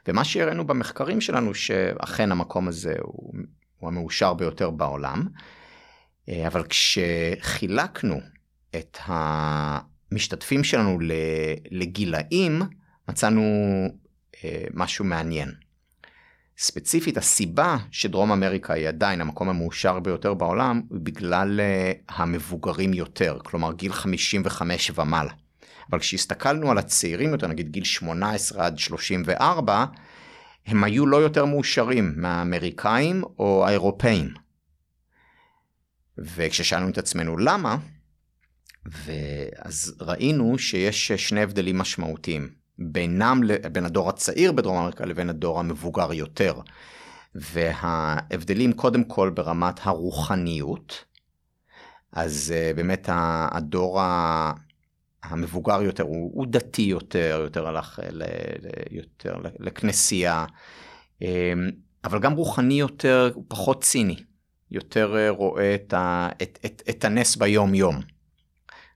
ומה 0.09 0.25
שהראינו 0.25 0.67
במחקרים 0.67 1.21
שלנו 1.21 1.55
שאכן 1.55 2.33
המקום 2.33 2.69
הזה 2.69 2.95
הוא, 3.03 3.35
הוא 3.79 3.89
המאושר 3.89 4.35
ביותר 4.35 4.71
בעולם, 4.71 5.29
אה, 6.29 6.47
אבל 6.47 6.65
כשחילקנו 6.69 8.21
את 8.77 8.99
המשתתפים 9.03 10.65
שלנו 10.65 10.99
לגילאים, 11.71 12.63
מצאנו 13.09 13.43
אה, 14.45 14.65
משהו 14.75 15.05
מעניין. 15.05 15.70
ספציפית 16.63 17.17
הסיבה 17.17 17.77
שדרום 17.91 18.33
אמריקה 18.33 18.73
היא 18.75 18.89
עדיין 18.89 19.21
המקום 19.21 19.49
המאושר 19.49 20.01
ביותר 20.01 20.35
בעולם 20.35 20.83
היא 20.91 21.01
בגלל 21.03 21.61
uh, 21.61 22.15
המבוגרים 22.15 22.93
יותר, 22.93 23.39
כלומר 23.45 23.73
גיל 23.73 23.93
55 23.93 24.91
ומעלה. 24.95 25.33
אבל 25.91 25.99
כשהסתכלנו 25.99 26.71
על 26.71 26.79
הצעירים 26.79 27.31
יותר, 27.31 27.47
נגיד 27.47 27.69
גיל 27.69 27.85
18 27.85 28.67
עד 28.67 28.79
34, 28.79 29.85
הם 30.67 30.85
היו 30.85 31.07
לא 31.07 31.17
יותר 31.17 31.45
מאושרים 31.45 32.13
מהאמריקאים 32.17 33.23
או 33.39 33.67
האירופאים. 33.67 34.35
וכששאלנו 36.19 36.89
את 36.89 36.99
עצמנו 36.99 37.39
למה, 37.39 37.77
אז 39.57 39.95
ראינו 40.01 40.59
שיש 40.59 41.13
שני 41.13 41.43
הבדלים 41.43 41.79
משמעותיים. 41.79 42.60
בינם, 42.81 43.41
בין 43.72 43.85
הדור 43.85 44.09
הצעיר 44.09 44.53
בדרום 44.53 44.76
אמריקה 44.76 45.05
לבין 45.07 45.31
הדור 45.31 45.61
המבוגר 45.61 46.12
יותר. 46.12 46.55
וההבדלים 47.35 48.72
קודם 48.72 49.05
כל 49.05 49.31
ברמת 49.31 49.81
הרוחניות, 49.83 51.05
אז 52.12 52.55
uh, 52.57 52.76
באמת 52.76 53.09
הדור 53.53 54.01
המבוגר 55.22 55.83
יותר 55.83 56.03
הוא, 56.03 56.31
הוא 56.35 56.47
דתי 56.51 56.83
יותר, 56.83 57.41
יותר 57.43 57.68
הלך 57.68 58.01
ל, 58.11 58.22
ל, 58.22 58.68
יותר 58.91 59.37
לכנסייה, 59.59 60.47
um, 61.22 61.26
אבל 62.05 62.18
גם 62.18 62.33
רוחני 62.33 62.74
יותר, 62.74 63.31
הוא 63.35 63.45
פחות 63.49 63.83
ציני, 63.83 64.16
יותר 64.70 65.14
uh, 65.14 65.37
רואה 65.37 65.74
את, 65.74 65.95
את, 66.43 66.59
את, 66.66 66.83
את 66.91 67.05
הנס 67.05 67.37
ביום 67.37 67.74
יום, 67.74 68.01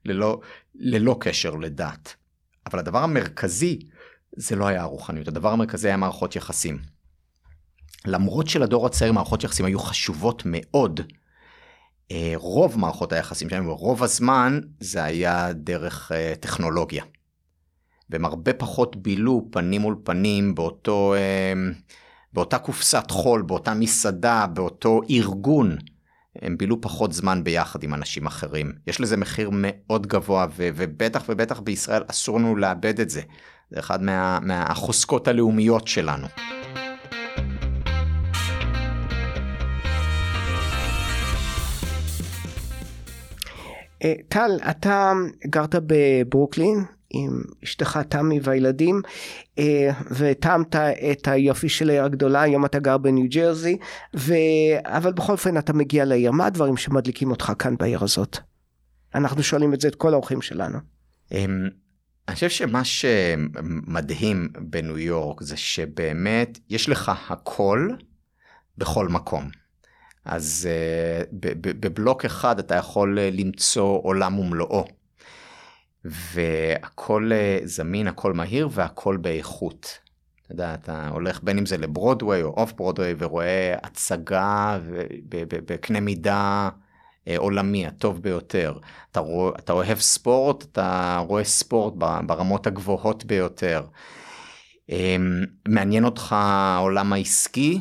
ללא, 0.05 0.41
ללא 0.75 1.17
קשר 1.21 1.51
לדת. 1.51 2.15
אבל 2.67 2.79
הדבר 2.79 2.99
המרכזי 2.99 3.79
זה 4.37 4.57
לא 4.57 4.67
היה 4.67 4.83
הרוחניות, 4.83 5.29
הדבר 5.29 5.53
המרכזי 5.53 5.89
היה 5.89 5.97
מערכות 5.97 6.37
יחסים. 6.37 6.79
למרות 8.07 8.49
שלדור 8.49 8.87
הצעיר 8.87 9.13
מערכות 9.13 9.45
יחסים 9.45 9.67
היו 9.67 9.79
חשובות 9.79 10.43
מאוד, 10.47 11.01
רוב 12.35 12.79
מערכות 12.79 13.13
היחסים 13.13 13.49
שלהם, 13.49 13.67
רוב 13.67 14.03
הזמן 14.03 14.61
זה 14.81 15.05
היה 15.05 15.53
דרך 15.53 16.13
טכנולוגיה. 16.41 17.05
והם 18.11 18.25
הרבה 18.25 18.53
פחות 18.53 18.97
בילו 18.97 19.49
פנים 19.51 19.81
מול 19.81 19.97
פנים 20.05 20.55
באותו, 20.55 21.15
באותה 22.33 22.59
קופסת 22.59 23.11
חול, 23.11 23.43
באותה 23.43 23.75
מסעדה, 23.75 24.47
באותו 24.47 25.01
ארגון. 25.11 25.77
הם 26.43 26.57
בילו 26.59 26.81
פחות 26.81 27.13
זמן 27.13 27.45
ביחד 27.45 27.83
עם 27.83 27.95
אנשים 27.95 28.27
אחרים. 28.27 28.73
יש 28.87 29.01
לזה 29.01 29.17
מחיר 29.17 29.51
מאוד 29.53 30.07
גבוה, 30.07 30.47
ו- 30.57 30.69
ובטח 30.77 31.25
ובטח 31.29 31.61
בישראל 31.61 32.03
אסור 32.11 32.39
לנו 32.39 32.57
לאבד 32.57 33.01
את 33.01 33.11
זה. 33.11 33.21
זה 33.71 33.81
אחד 33.81 34.03
מה- 34.03 34.39
מהחוזקות 34.43 35.29
הלאומיות 35.29 35.89
שלנו. 35.89 36.27
טל, 44.29 44.51
אתה 44.71 45.13
גרת 45.47 45.75
בברוקלין 45.87 46.85
עם 47.15 47.43
אשתך 47.65 47.99
תמי 48.09 48.41
והילדים 48.43 49.03
וטעמת 50.11 50.77
את 50.77 51.29
היופי 51.29 51.69
של 51.69 51.91
העיר 51.91 52.05
הגדולה, 52.05 52.43
היום 52.43 52.65
אתה 52.65 52.79
גר 52.79 52.99
בניו 52.99 53.27
ג'רזי, 53.29 53.79
ו... 54.17 54.35
אבל 54.85 55.13
בכל 55.13 55.33
אופן 55.33 55.59
אתה 55.59 55.73
מגיע 55.73 56.05
לעיר, 56.05 56.31
מה 56.31 56.47
הדברים 56.47 56.77
שמדליקים 56.77 57.31
אותך 57.31 57.53
כאן 57.59 57.77
בעיר 57.77 58.05
הזאת? 58.05 58.39
אנחנו 59.15 59.43
שואלים 59.43 59.75
את 59.75 59.81
זה 59.81 59.89
את 59.89 59.95
כל 59.95 60.13
האורחים 60.13 60.43
שלנו. 60.43 60.79
אמ, 61.33 61.69
אני 62.29 62.35
חושב 62.35 62.49
שמה 62.49 62.85
שמדהים 62.85 64.49
בניו 64.59 64.99
יורק 64.99 65.43
זה 65.43 65.57
שבאמת 65.57 66.59
יש 66.71 66.89
לך 66.89 67.13
הכל 67.29 67.89
בכל 68.79 69.09
מקום. 69.09 69.49
אז 70.25 70.69
uh, 70.69 71.27
בבלוק 71.61 72.25
אחד 72.25 72.59
אתה 72.59 72.75
יכול 72.75 73.19
uh, 73.19 73.37
למצוא 73.37 74.01
עולם 74.03 74.39
ומלואו. 74.39 74.85
והכל 76.05 77.31
uh, 77.33 77.67
זמין, 77.67 78.09
הכל 78.09 78.33
מהיר 78.33 78.69
והכל 78.73 79.17
באיכות. 79.17 79.99
אתה 80.43 80.53
יודע, 80.53 80.75
אתה 80.75 81.09
הולך 81.09 81.41
בין 81.43 81.59
אם 81.59 81.67
זה 81.67 81.77
לברודוויי 81.77 82.43
או 82.43 82.49
אוף 82.49 82.73
ברודוויי 82.73 83.15
ורואה 83.19 83.75
הצגה 83.83 84.79
בקנה 85.67 86.01
מידה 86.01 86.69
אה, 87.29 87.39
עולמי 87.39 87.87
הטוב 87.87 88.23
ביותר. 88.23 88.79
אתה, 89.11 89.21
רוא, 89.21 89.53
אתה 89.59 89.73
אוהב 89.73 89.99
ספורט, 89.99 90.65
אתה 90.73 91.19
רואה 91.29 91.45
ספורט 91.45 91.95
ברמות 92.27 92.67
הגבוהות 92.67 93.25
ביותר. 93.25 93.83
אמ, 94.89 95.45
מעניין 95.69 96.05
אותך 96.05 96.33
העולם 96.33 97.13
העסקי, 97.13 97.81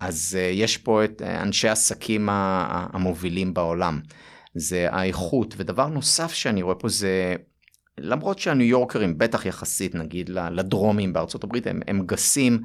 אז 0.00 0.38
אה, 0.40 0.50
יש 0.54 0.76
פה 0.76 1.04
את 1.04 1.22
אה, 1.22 1.42
אנשי 1.42 1.68
העסקים 1.68 2.28
המובילים 2.30 3.54
בעולם. 3.54 4.00
זה 4.54 4.86
האיכות, 4.90 5.54
ודבר 5.56 5.86
נוסף 5.86 6.32
שאני 6.32 6.62
רואה 6.62 6.74
פה 6.74 6.88
זה, 6.88 7.36
למרות 7.98 8.38
שהניו 8.38 8.66
יורקרים, 8.66 9.18
בטח 9.18 9.46
יחסית 9.46 9.94
נגיד 9.94 10.28
לדרומים 10.28 11.12
בארצות 11.12 11.44
הברית, 11.44 11.66
הם, 11.66 11.80
הם 11.86 12.06
גסים, 12.06 12.62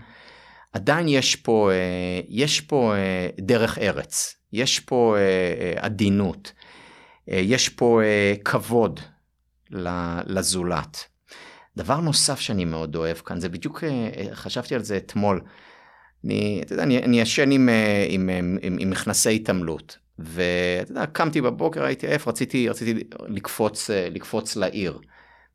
עדיין 0.73 1.07
יש 1.07 1.36
פה, 1.36 1.71
יש 2.29 2.61
פה 2.61 2.93
דרך 3.39 3.77
ארץ. 3.77 4.41
יש 4.53 4.79
פה 4.79 5.15
אה, 5.17 5.21
אה, 5.21 5.73
עדינות, 5.86 6.53
אה, 7.32 7.38
יש 7.38 7.69
פה 7.69 8.01
כבוד 8.45 8.99
לזולת. 10.25 10.97
דבר 11.77 11.99
נוסף 11.99 12.39
שאני 12.39 12.65
מאוד 12.65 12.95
אוהב 12.95 13.17
כאן, 13.17 13.39
זה 13.39 13.49
בדיוק, 13.49 13.84
חשבתי 14.34 14.75
על 14.75 14.84
זה 14.84 14.97
אתמול. 14.97 15.41
אני, 16.25 16.61
אתה 16.65 16.73
יודע, 16.73 16.84
אני, 16.84 16.97
אני 17.03 17.21
ישן 17.21 17.51
עם, 17.51 17.69
עם, 18.09 18.29
עם, 18.29 18.57
עם, 18.61 18.77
עם 18.79 18.89
מכנסי 18.89 19.36
התעמלות, 19.36 19.97
ואתה 20.19 20.91
יודע, 20.91 21.05
קמתי 21.05 21.41
בבוקר, 21.41 21.84
הייתי 21.84 22.07
עייף, 22.07 22.27
רציתי, 22.27 22.69
רציתי 22.69 23.03
לקפוץ, 23.27 23.89
לקפוץ 23.89 24.55
לעיר. 24.55 24.99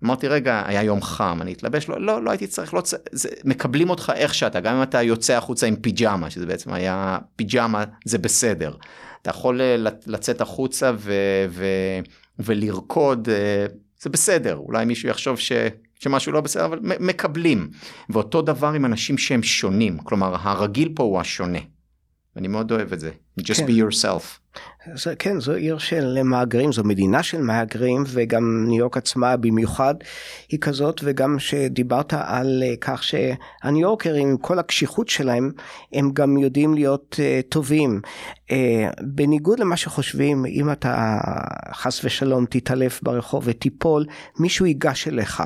אמרתי 0.05 0.29
רגע 0.29 0.63
היה 0.67 0.83
יום 0.83 1.03
חם 1.03 1.39
אני 1.41 1.53
אתלבש 1.53 1.89
לא 1.89 2.01
לא 2.01 2.23
לא 2.23 2.31
הייתי 2.31 2.47
צריך 2.47 2.75
לא 2.75 2.83
זה, 3.13 3.29
מקבלים 3.45 3.91
אותך 3.91 4.13
איך 4.17 4.35
שאתה 4.35 4.61
גם 4.61 4.77
אם 4.77 4.83
אתה 4.83 5.03
יוצא 5.03 5.37
החוצה 5.37 5.67
עם 5.67 5.77
פיג'מה 5.77 6.31
שזה 6.31 6.47
בעצם 6.47 6.73
היה 6.73 7.19
פיג'מה 7.37 7.85
זה 8.05 8.19
בסדר. 8.19 8.75
אתה 9.23 9.31
יכול 9.31 9.61
אה, 9.61 9.77
לצאת 10.07 10.41
החוצה 10.41 10.93
ו, 10.99 11.15
ו, 11.49 11.67
ולרקוד 12.39 13.29
אה, 13.29 13.67
זה 14.01 14.11
בסדר 14.11 14.57
אולי 14.57 14.85
מישהו 14.85 15.09
יחשוב 15.09 15.39
ש, 15.39 15.53
שמשהו 16.01 16.33
לא 16.33 16.41
בסדר 16.41 16.65
אבל 16.65 16.79
מקבלים 16.83 17.71
ואותו 18.11 18.43
דבר 18.43 18.73
עם 18.73 18.85
אנשים 18.85 19.19
שהם 19.19 19.43
שונים 19.43 19.99
כלומר 19.99 20.37
הרגיל 20.41 20.93
פה 20.95 21.03
הוא 21.03 21.21
השונה. 21.21 21.59
אני 22.37 22.49
מאוד 22.49 22.73
אוהב 22.73 22.93
את 22.93 23.01
זה 23.01 23.11
just 23.41 23.55
כן. 23.57 23.67
be 23.67 23.71
yourself. 23.71 24.25
זה, 24.95 25.17
כן 25.17 25.41
זו 25.41 25.53
עיר 25.53 25.79
של 25.79 26.23
מהגרים 26.23 26.73
זו 26.73 26.85
מדינה 26.85 27.23
של 27.23 27.43
מהגרים 27.43 28.05
וגם 28.07 28.65
ניו 28.69 28.79
יורק 28.79 28.97
עצמה 28.97 29.37
במיוחד 29.37 29.95
היא 30.49 30.61
כזאת 30.61 31.01
וגם 31.05 31.39
שדיברת 31.39 32.15
על 32.17 32.63
uh, 32.63 32.77
כך 32.81 33.03
שהניו 33.03 33.81
יורקרים 33.81 34.29
עם 34.29 34.37
כל 34.37 34.59
הקשיחות 34.59 35.09
שלהם 35.09 35.51
הם 35.93 36.11
גם 36.13 36.37
יודעים 36.37 36.75
להיות 36.75 37.17
uh, 37.19 37.49
טובים 37.49 38.01
uh, 38.49 38.53
בניגוד 39.03 39.61
למה 39.61 39.77
שחושבים 39.77 40.47
אם 40.47 40.73
אתה 40.73 41.19
חס 41.73 42.05
ושלום 42.05 42.47
תתעלף 42.47 43.03
ברחוב 43.03 43.43
ותיפול 43.47 44.05
מישהו 44.39 44.67
ייגש 44.67 45.09
אליך. 45.09 45.43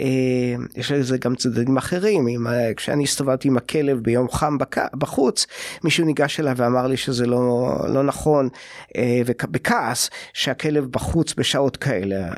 אה, 0.00 0.54
יש 0.76 0.92
לזה 0.92 1.18
גם 1.18 1.34
צדדים 1.34 1.76
אחרים, 1.76 2.28
אם, 2.28 2.46
אה, 2.46 2.74
כשאני 2.74 3.04
הסתובבתי 3.04 3.48
עם 3.48 3.56
הכלב 3.56 4.00
ביום 4.00 4.30
חם 4.30 4.56
בחוץ, 4.94 5.46
מישהו 5.84 6.04
ניגש 6.04 6.40
אליי 6.40 6.54
ואמר 6.56 6.86
לי 6.86 6.96
שזה 6.96 7.26
לא, 7.26 7.76
לא 7.88 8.02
נכון, 8.02 8.48
אה, 8.96 9.22
ובכעס 9.26 10.10
שהכלב 10.32 10.84
בחוץ 10.84 11.34
בשעות 11.36 11.76
כאלה. 11.76 12.30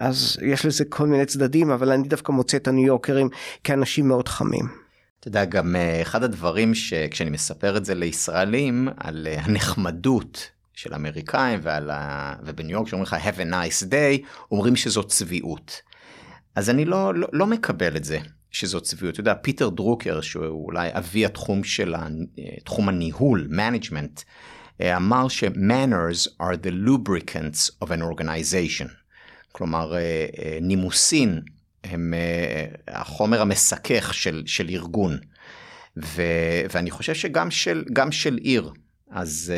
אז 0.00 0.38
יש 0.42 0.66
לזה 0.66 0.84
כל 0.84 1.06
מיני 1.06 1.26
צדדים, 1.26 1.70
אבל 1.70 1.92
אני 1.92 2.08
דווקא 2.08 2.32
מוצא 2.32 2.56
את 2.56 2.68
הניו 2.68 2.86
יורקרים 2.86 3.28
כאנשים 3.64 4.08
מאוד 4.08 4.28
חמים. 4.28 4.68
אתה 5.20 5.28
יודע, 5.28 5.44
גם 5.44 5.76
אחד 6.02 6.22
הדברים 6.22 6.74
שכשאני 6.74 7.30
מספר 7.30 7.76
את 7.76 7.84
זה 7.84 7.94
לישראלים, 7.94 8.88
על 8.96 9.26
הנחמדות 9.30 10.50
של 10.74 10.94
אמריקאים 10.94 11.60
ועל 11.62 11.90
ה... 11.90 12.34
ובניו 12.44 12.72
יורק 12.72 12.88
שאומרים 12.88 13.02
לך 13.02 13.14
have 13.14 13.38
a 13.38 13.52
nice 13.52 13.90
day, 13.90 14.26
אומרים 14.50 14.76
שזו 14.76 15.02
צביעות. 15.02 15.80
אז 16.56 16.70
אני 16.70 16.84
לא, 16.84 17.14
לא, 17.14 17.28
לא 17.32 17.46
מקבל 17.46 17.96
את 17.96 18.04
זה 18.04 18.18
שזאת 18.50 18.82
צביעות. 18.82 19.14
אתה 19.14 19.20
יודע, 19.20 19.34
פיטר 19.34 19.68
דרוקר, 19.68 20.20
שהוא 20.20 20.64
אולי 20.66 20.88
אבי 20.92 21.24
התחום 21.24 21.64
של 21.64 21.94
תחום 22.64 22.88
הניהול, 22.88 23.48
management, 23.50 24.22
אה, 24.80 24.96
אמר 24.96 25.28
ש-manners 25.28 26.28
are 26.42 26.56
the 26.66 26.70
lubricants 26.86 27.84
of 27.84 27.88
an 27.88 28.02
organization. 28.02 28.88
כלומר, 29.52 29.94
אה, 29.94 30.26
אה, 30.38 30.58
נימוסין 30.60 31.40
הם 31.84 32.14
החומר 32.88 33.40
המסכך 33.40 34.14
של, 34.14 34.42
של 34.46 34.68
ארגון. 34.68 35.18
ו, 35.96 36.22
ואני 36.70 36.90
חושב 36.90 37.14
שגם 37.14 37.50
של, 37.50 37.84
גם 37.92 38.12
של 38.12 38.36
עיר. 38.36 38.72
אז, 39.10 39.52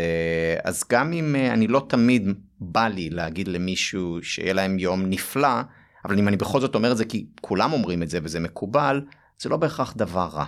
אז 0.65 0.85
גם 0.91 1.13
אם 1.13 1.37
אני 1.37 1.67
לא 1.67 1.87
תמיד 1.89 2.29
בא 2.61 2.89
לי 2.89 3.11
להגיד 3.11 3.49
למישהו 3.49 4.19
שיהיה 4.23 4.53
להם 4.53 4.79
יום 4.79 5.07
נפלא, 5.07 5.61
אבל 6.05 6.19
אם 6.19 6.29
אני 6.29 6.37
בכל 6.37 6.61
זאת 6.61 6.75
אומר 6.75 6.93
את 6.93 6.97
זה 6.97 7.05
כי 7.05 7.27
כולם 7.41 7.73
אומרים 7.73 8.03
את 8.03 8.11
זה 8.11 8.19
וזה 8.23 8.41
מקובל, 8.41 9.01
זה 9.39 9.49
לא 9.49 9.57
בהכרח 9.57 9.95
דבר 9.97 10.29
רע. 10.33 10.45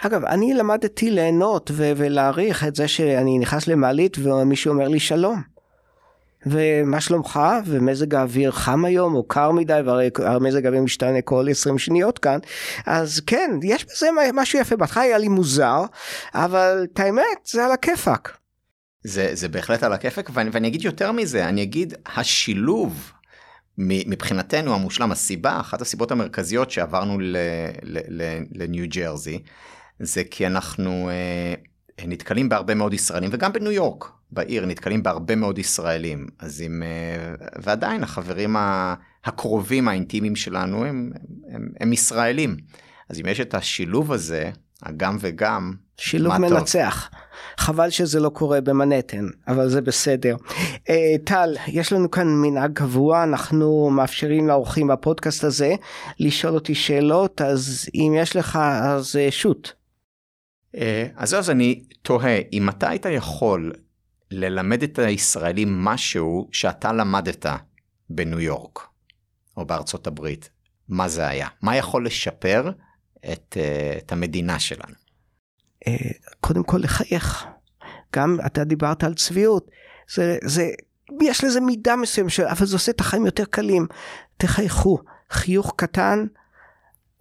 אגב, 0.00 0.24
אני 0.24 0.54
למדתי 0.54 1.10
ליהנות 1.10 1.70
ו- 1.74 1.92
ולהעריך 1.96 2.64
את 2.64 2.76
זה 2.76 2.88
שאני 2.88 3.38
נכנס 3.38 3.66
למעלית 3.66 4.16
ומישהו 4.18 4.72
אומר 4.72 4.88
לי 4.88 5.00
שלום. 5.00 5.42
ומה 6.46 7.00
שלומך 7.00 7.40
ומזג 7.66 8.14
האוויר 8.14 8.50
חם 8.50 8.84
היום 8.84 9.14
או 9.14 9.28
קר 9.28 9.50
מדי 9.50 9.80
והרי 9.84 10.10
מזג 10.40 10.66
האוויר 10.66 10.82
משתנה 10.82 11.22
כל 11.22 11.46
20 11.50 11.78
שניות 11.78 12.18
כאן 12.18 12.38
אז 12.86 13.20
כן 13.26 13.50
יש 13.62 13.84
בזה 13.84 14.06
משהו 14.34 14.58
יפה 14.58 14.76
בהתחלה 14.76 15.02
היה 15.02 15.18
לי 15.18 15.28
מוזר 15.28 15.84
אבל 16.34 16.86
את 16.92 17.00
האמת 17.00 17.22
זה 17.44 17.64
על 17.64 17.72
הכיפאק. 17.72 18.36
זה, 19.04 19.30
זה 19.32 19.48
בהחלט 19.48 19.82
על 19.82 19.92
הכיפאק 19.92 20.30
ואני, 20.32 20.50
ואני 20.52 20.68
אגיד 20.68 20.82
יותר 20.84 21.12
מזה 21.12 21.48
אני 21.48 21.62
אגיד 21.62 21.94
השילוב 22.16 23.12
מבחינתנו 23.78 24.74
המושלם 24.74 25.12
הסיבה 25.12 25.60
אחת 25.60 25.80
הסיבות 25.80 26.10
המרכזיות 26.10 26.70
שעברנו 26.70 27.18
לניו 28.52 28.84
ג'רזי 28.88 29.42
זה 30.00 30.22
כי 30.30 30.46
אנחנו 30.46 31.10
אה, 31.10 31.54
נתקלים 32.06 32.48
בהרבה 32.48 32.74
מאוד 32.74 32.94
ישראלים 32.94 33.30
וגם 33.32 33.52
בניו 33.52 33.72
יורק 33.72 34.12
בעיר 34.30 34.66
נתקלים 34.66 35.02
בהרבה 35.02 35.36
מאוד 35.36 35.58
ישראלים. 35.58 36.26
אז 36.38 36.62
אם 36.62 36.82
אה, 36.82 37.34
ועדיין 37.62 38.02
החברים 38.02 38.56
הקרובים 39.24 39.88
האינטימיים 39.88 40.36
שלנו 40.36 40.84
הם, 40.84 41.12
הם, 41.48 41.68
הם 41.80 41.92
ישראלים. 41.92 42.56
אז 43.08 43.20
אם 43.20 43.26
יש 43.26 43.40
את 43.40 43.54
השילוב 43.54 44.12
הזה 44.12 44.50
הגם 44.82 45.16
וגם 45.20 45.74
שילוב 45.96 46.38
מנצח. 46.38 47.08
טוב. 47.10 47.20
חבל 47.58 47.90
שזה 47.90 48.20
לא 48.20 48.28
קורה 48.28 48.60
במנהטן, 48.60 49.26
אבל 49.48 49.68
זה 49.68 49.80
בסדר. 49.80 50.36
Uh, 50.74 50.90
טל, 51.24 51.56
יש 51.68 51.92
לנו 51.92 52.10
כאן 52.10 52.26
מנהג 52.28 52.72
קבוע, 52.72 53.22
אנחנו 53.22 53.90
מאפשרים 53.90 54.48
לאורחים 54.48 54.88
בפודקאסט 54.88 55.44
הזה 55.44 55.74
לשאול 56.20 56.54
אותי 56.54 56.74
שאלות, 56.74 57.40
אז 57.40 57.88
אם 57.94 58.14
יש 58.16 58.36
לך, 58.36 58.58
אז 58.82 59.16
uh, 59.16 59.30
שוט. 59.30 59.72
Uh, 60.76 60.78
אז 61.16 61.34
אז 61.34 61.50
אני 61.50 61.82
תוהה, 62.02 62.38
אם 62.52 62.68
אתה 62.68 62.88
היית 62.88 63.06
יכול 63.06 63.72
ללמד 64.30 64.82
את 64.82 64.98
הישראלים 64.98 65.84
משהו 65.84 66.48
שאתה 66.52 66.92
למדת 66.92 67.46
בניו 68.10 68.40
יורק, 68.40 68.80
או 69.56 69.64
בארצות 69.66 70.06
הברית, 70.06 70.50
מה 70.88 71.08
זה 71.08 71.28
היה? 71.28 71.48
מה 71.62 71.76
יכול 71.76 72.06
לשפר 72.06 72.70
את, 73.32 73.56
uh, 73.56 73.98
את 73.98 74.12
המדינה 74.12 74.58
שלנו? 74.58 75.01
אה, 75.86 76.10
קודם 76.40 76.62
כל 76.62 76.78
לחייך. 76.78 77.46
גם 78.16 78.38
אתה 78.46 78.64
דיברת 78.64 79.04
על 79.04 79.14
צביעות, 79.14 79.70
זה, 80.14 80.38
זה, 80.44 80.70
יש 81.20 81.44
לזה 81.44 81.60
מידה 81.60 81.96
מסוימת, 81.96 82.40
אבל 82.40 82.66
זה 82.66 82.76
עושה 82.76 82.92
את 82.92 83.00
החיים 83.00 83.26
יותר 83.26 83.44
קלים. 83.44 83.86
תחייכו, 84.36 84.98
חיוך 85.30 85.72
קטן, 85.76 86.26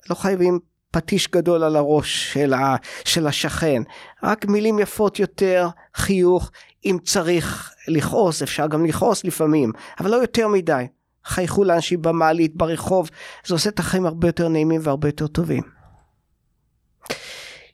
לא 0.09 0.15
חייבים 0.15 0.59
פטיש 0.91 1.27
גדול 1.27 1.63
על 1.63 1.75
הראש 1.75 2.33
של, 2.33 2.53
ה, 2.53 2.75
של 3.05 3.27
השכן, 3.27 3.83
רק 4.23 4.45
מילים 4.45 4.79
יפות 4.79 5.19
יותר, 5.19 5.67
חיוך, 5.95 6.51
אם 6.85 6.97
צריך 7.03 7.73
לכעוס, 7.87 8.41
אפשר 8.41 8.67
גם 8.67 8.85
לכעוס 8.85 9.23
לפעמים, 9.23 9.71
אבל 9.99 10.11
לא 10.11 10.15
יותר 10.15 10.47
מדי. 10.47 10.87
חייכו 11.25 11.63
לאנשים 11.63 12.01
במעלית, 12.01 12.55
ברחוב, 12.55 13.09
זה 13.45 13.53
עושה 13.53 13.69
את 13.69 13.79
החיים 13.79 14.05
הרבה 14.05 14.27
יותר 14.27 14.47
נעימים 14.47 14.81
והרבה 14.83 15.07
יותר 15.07 15.27
טובים. 15.27 15.80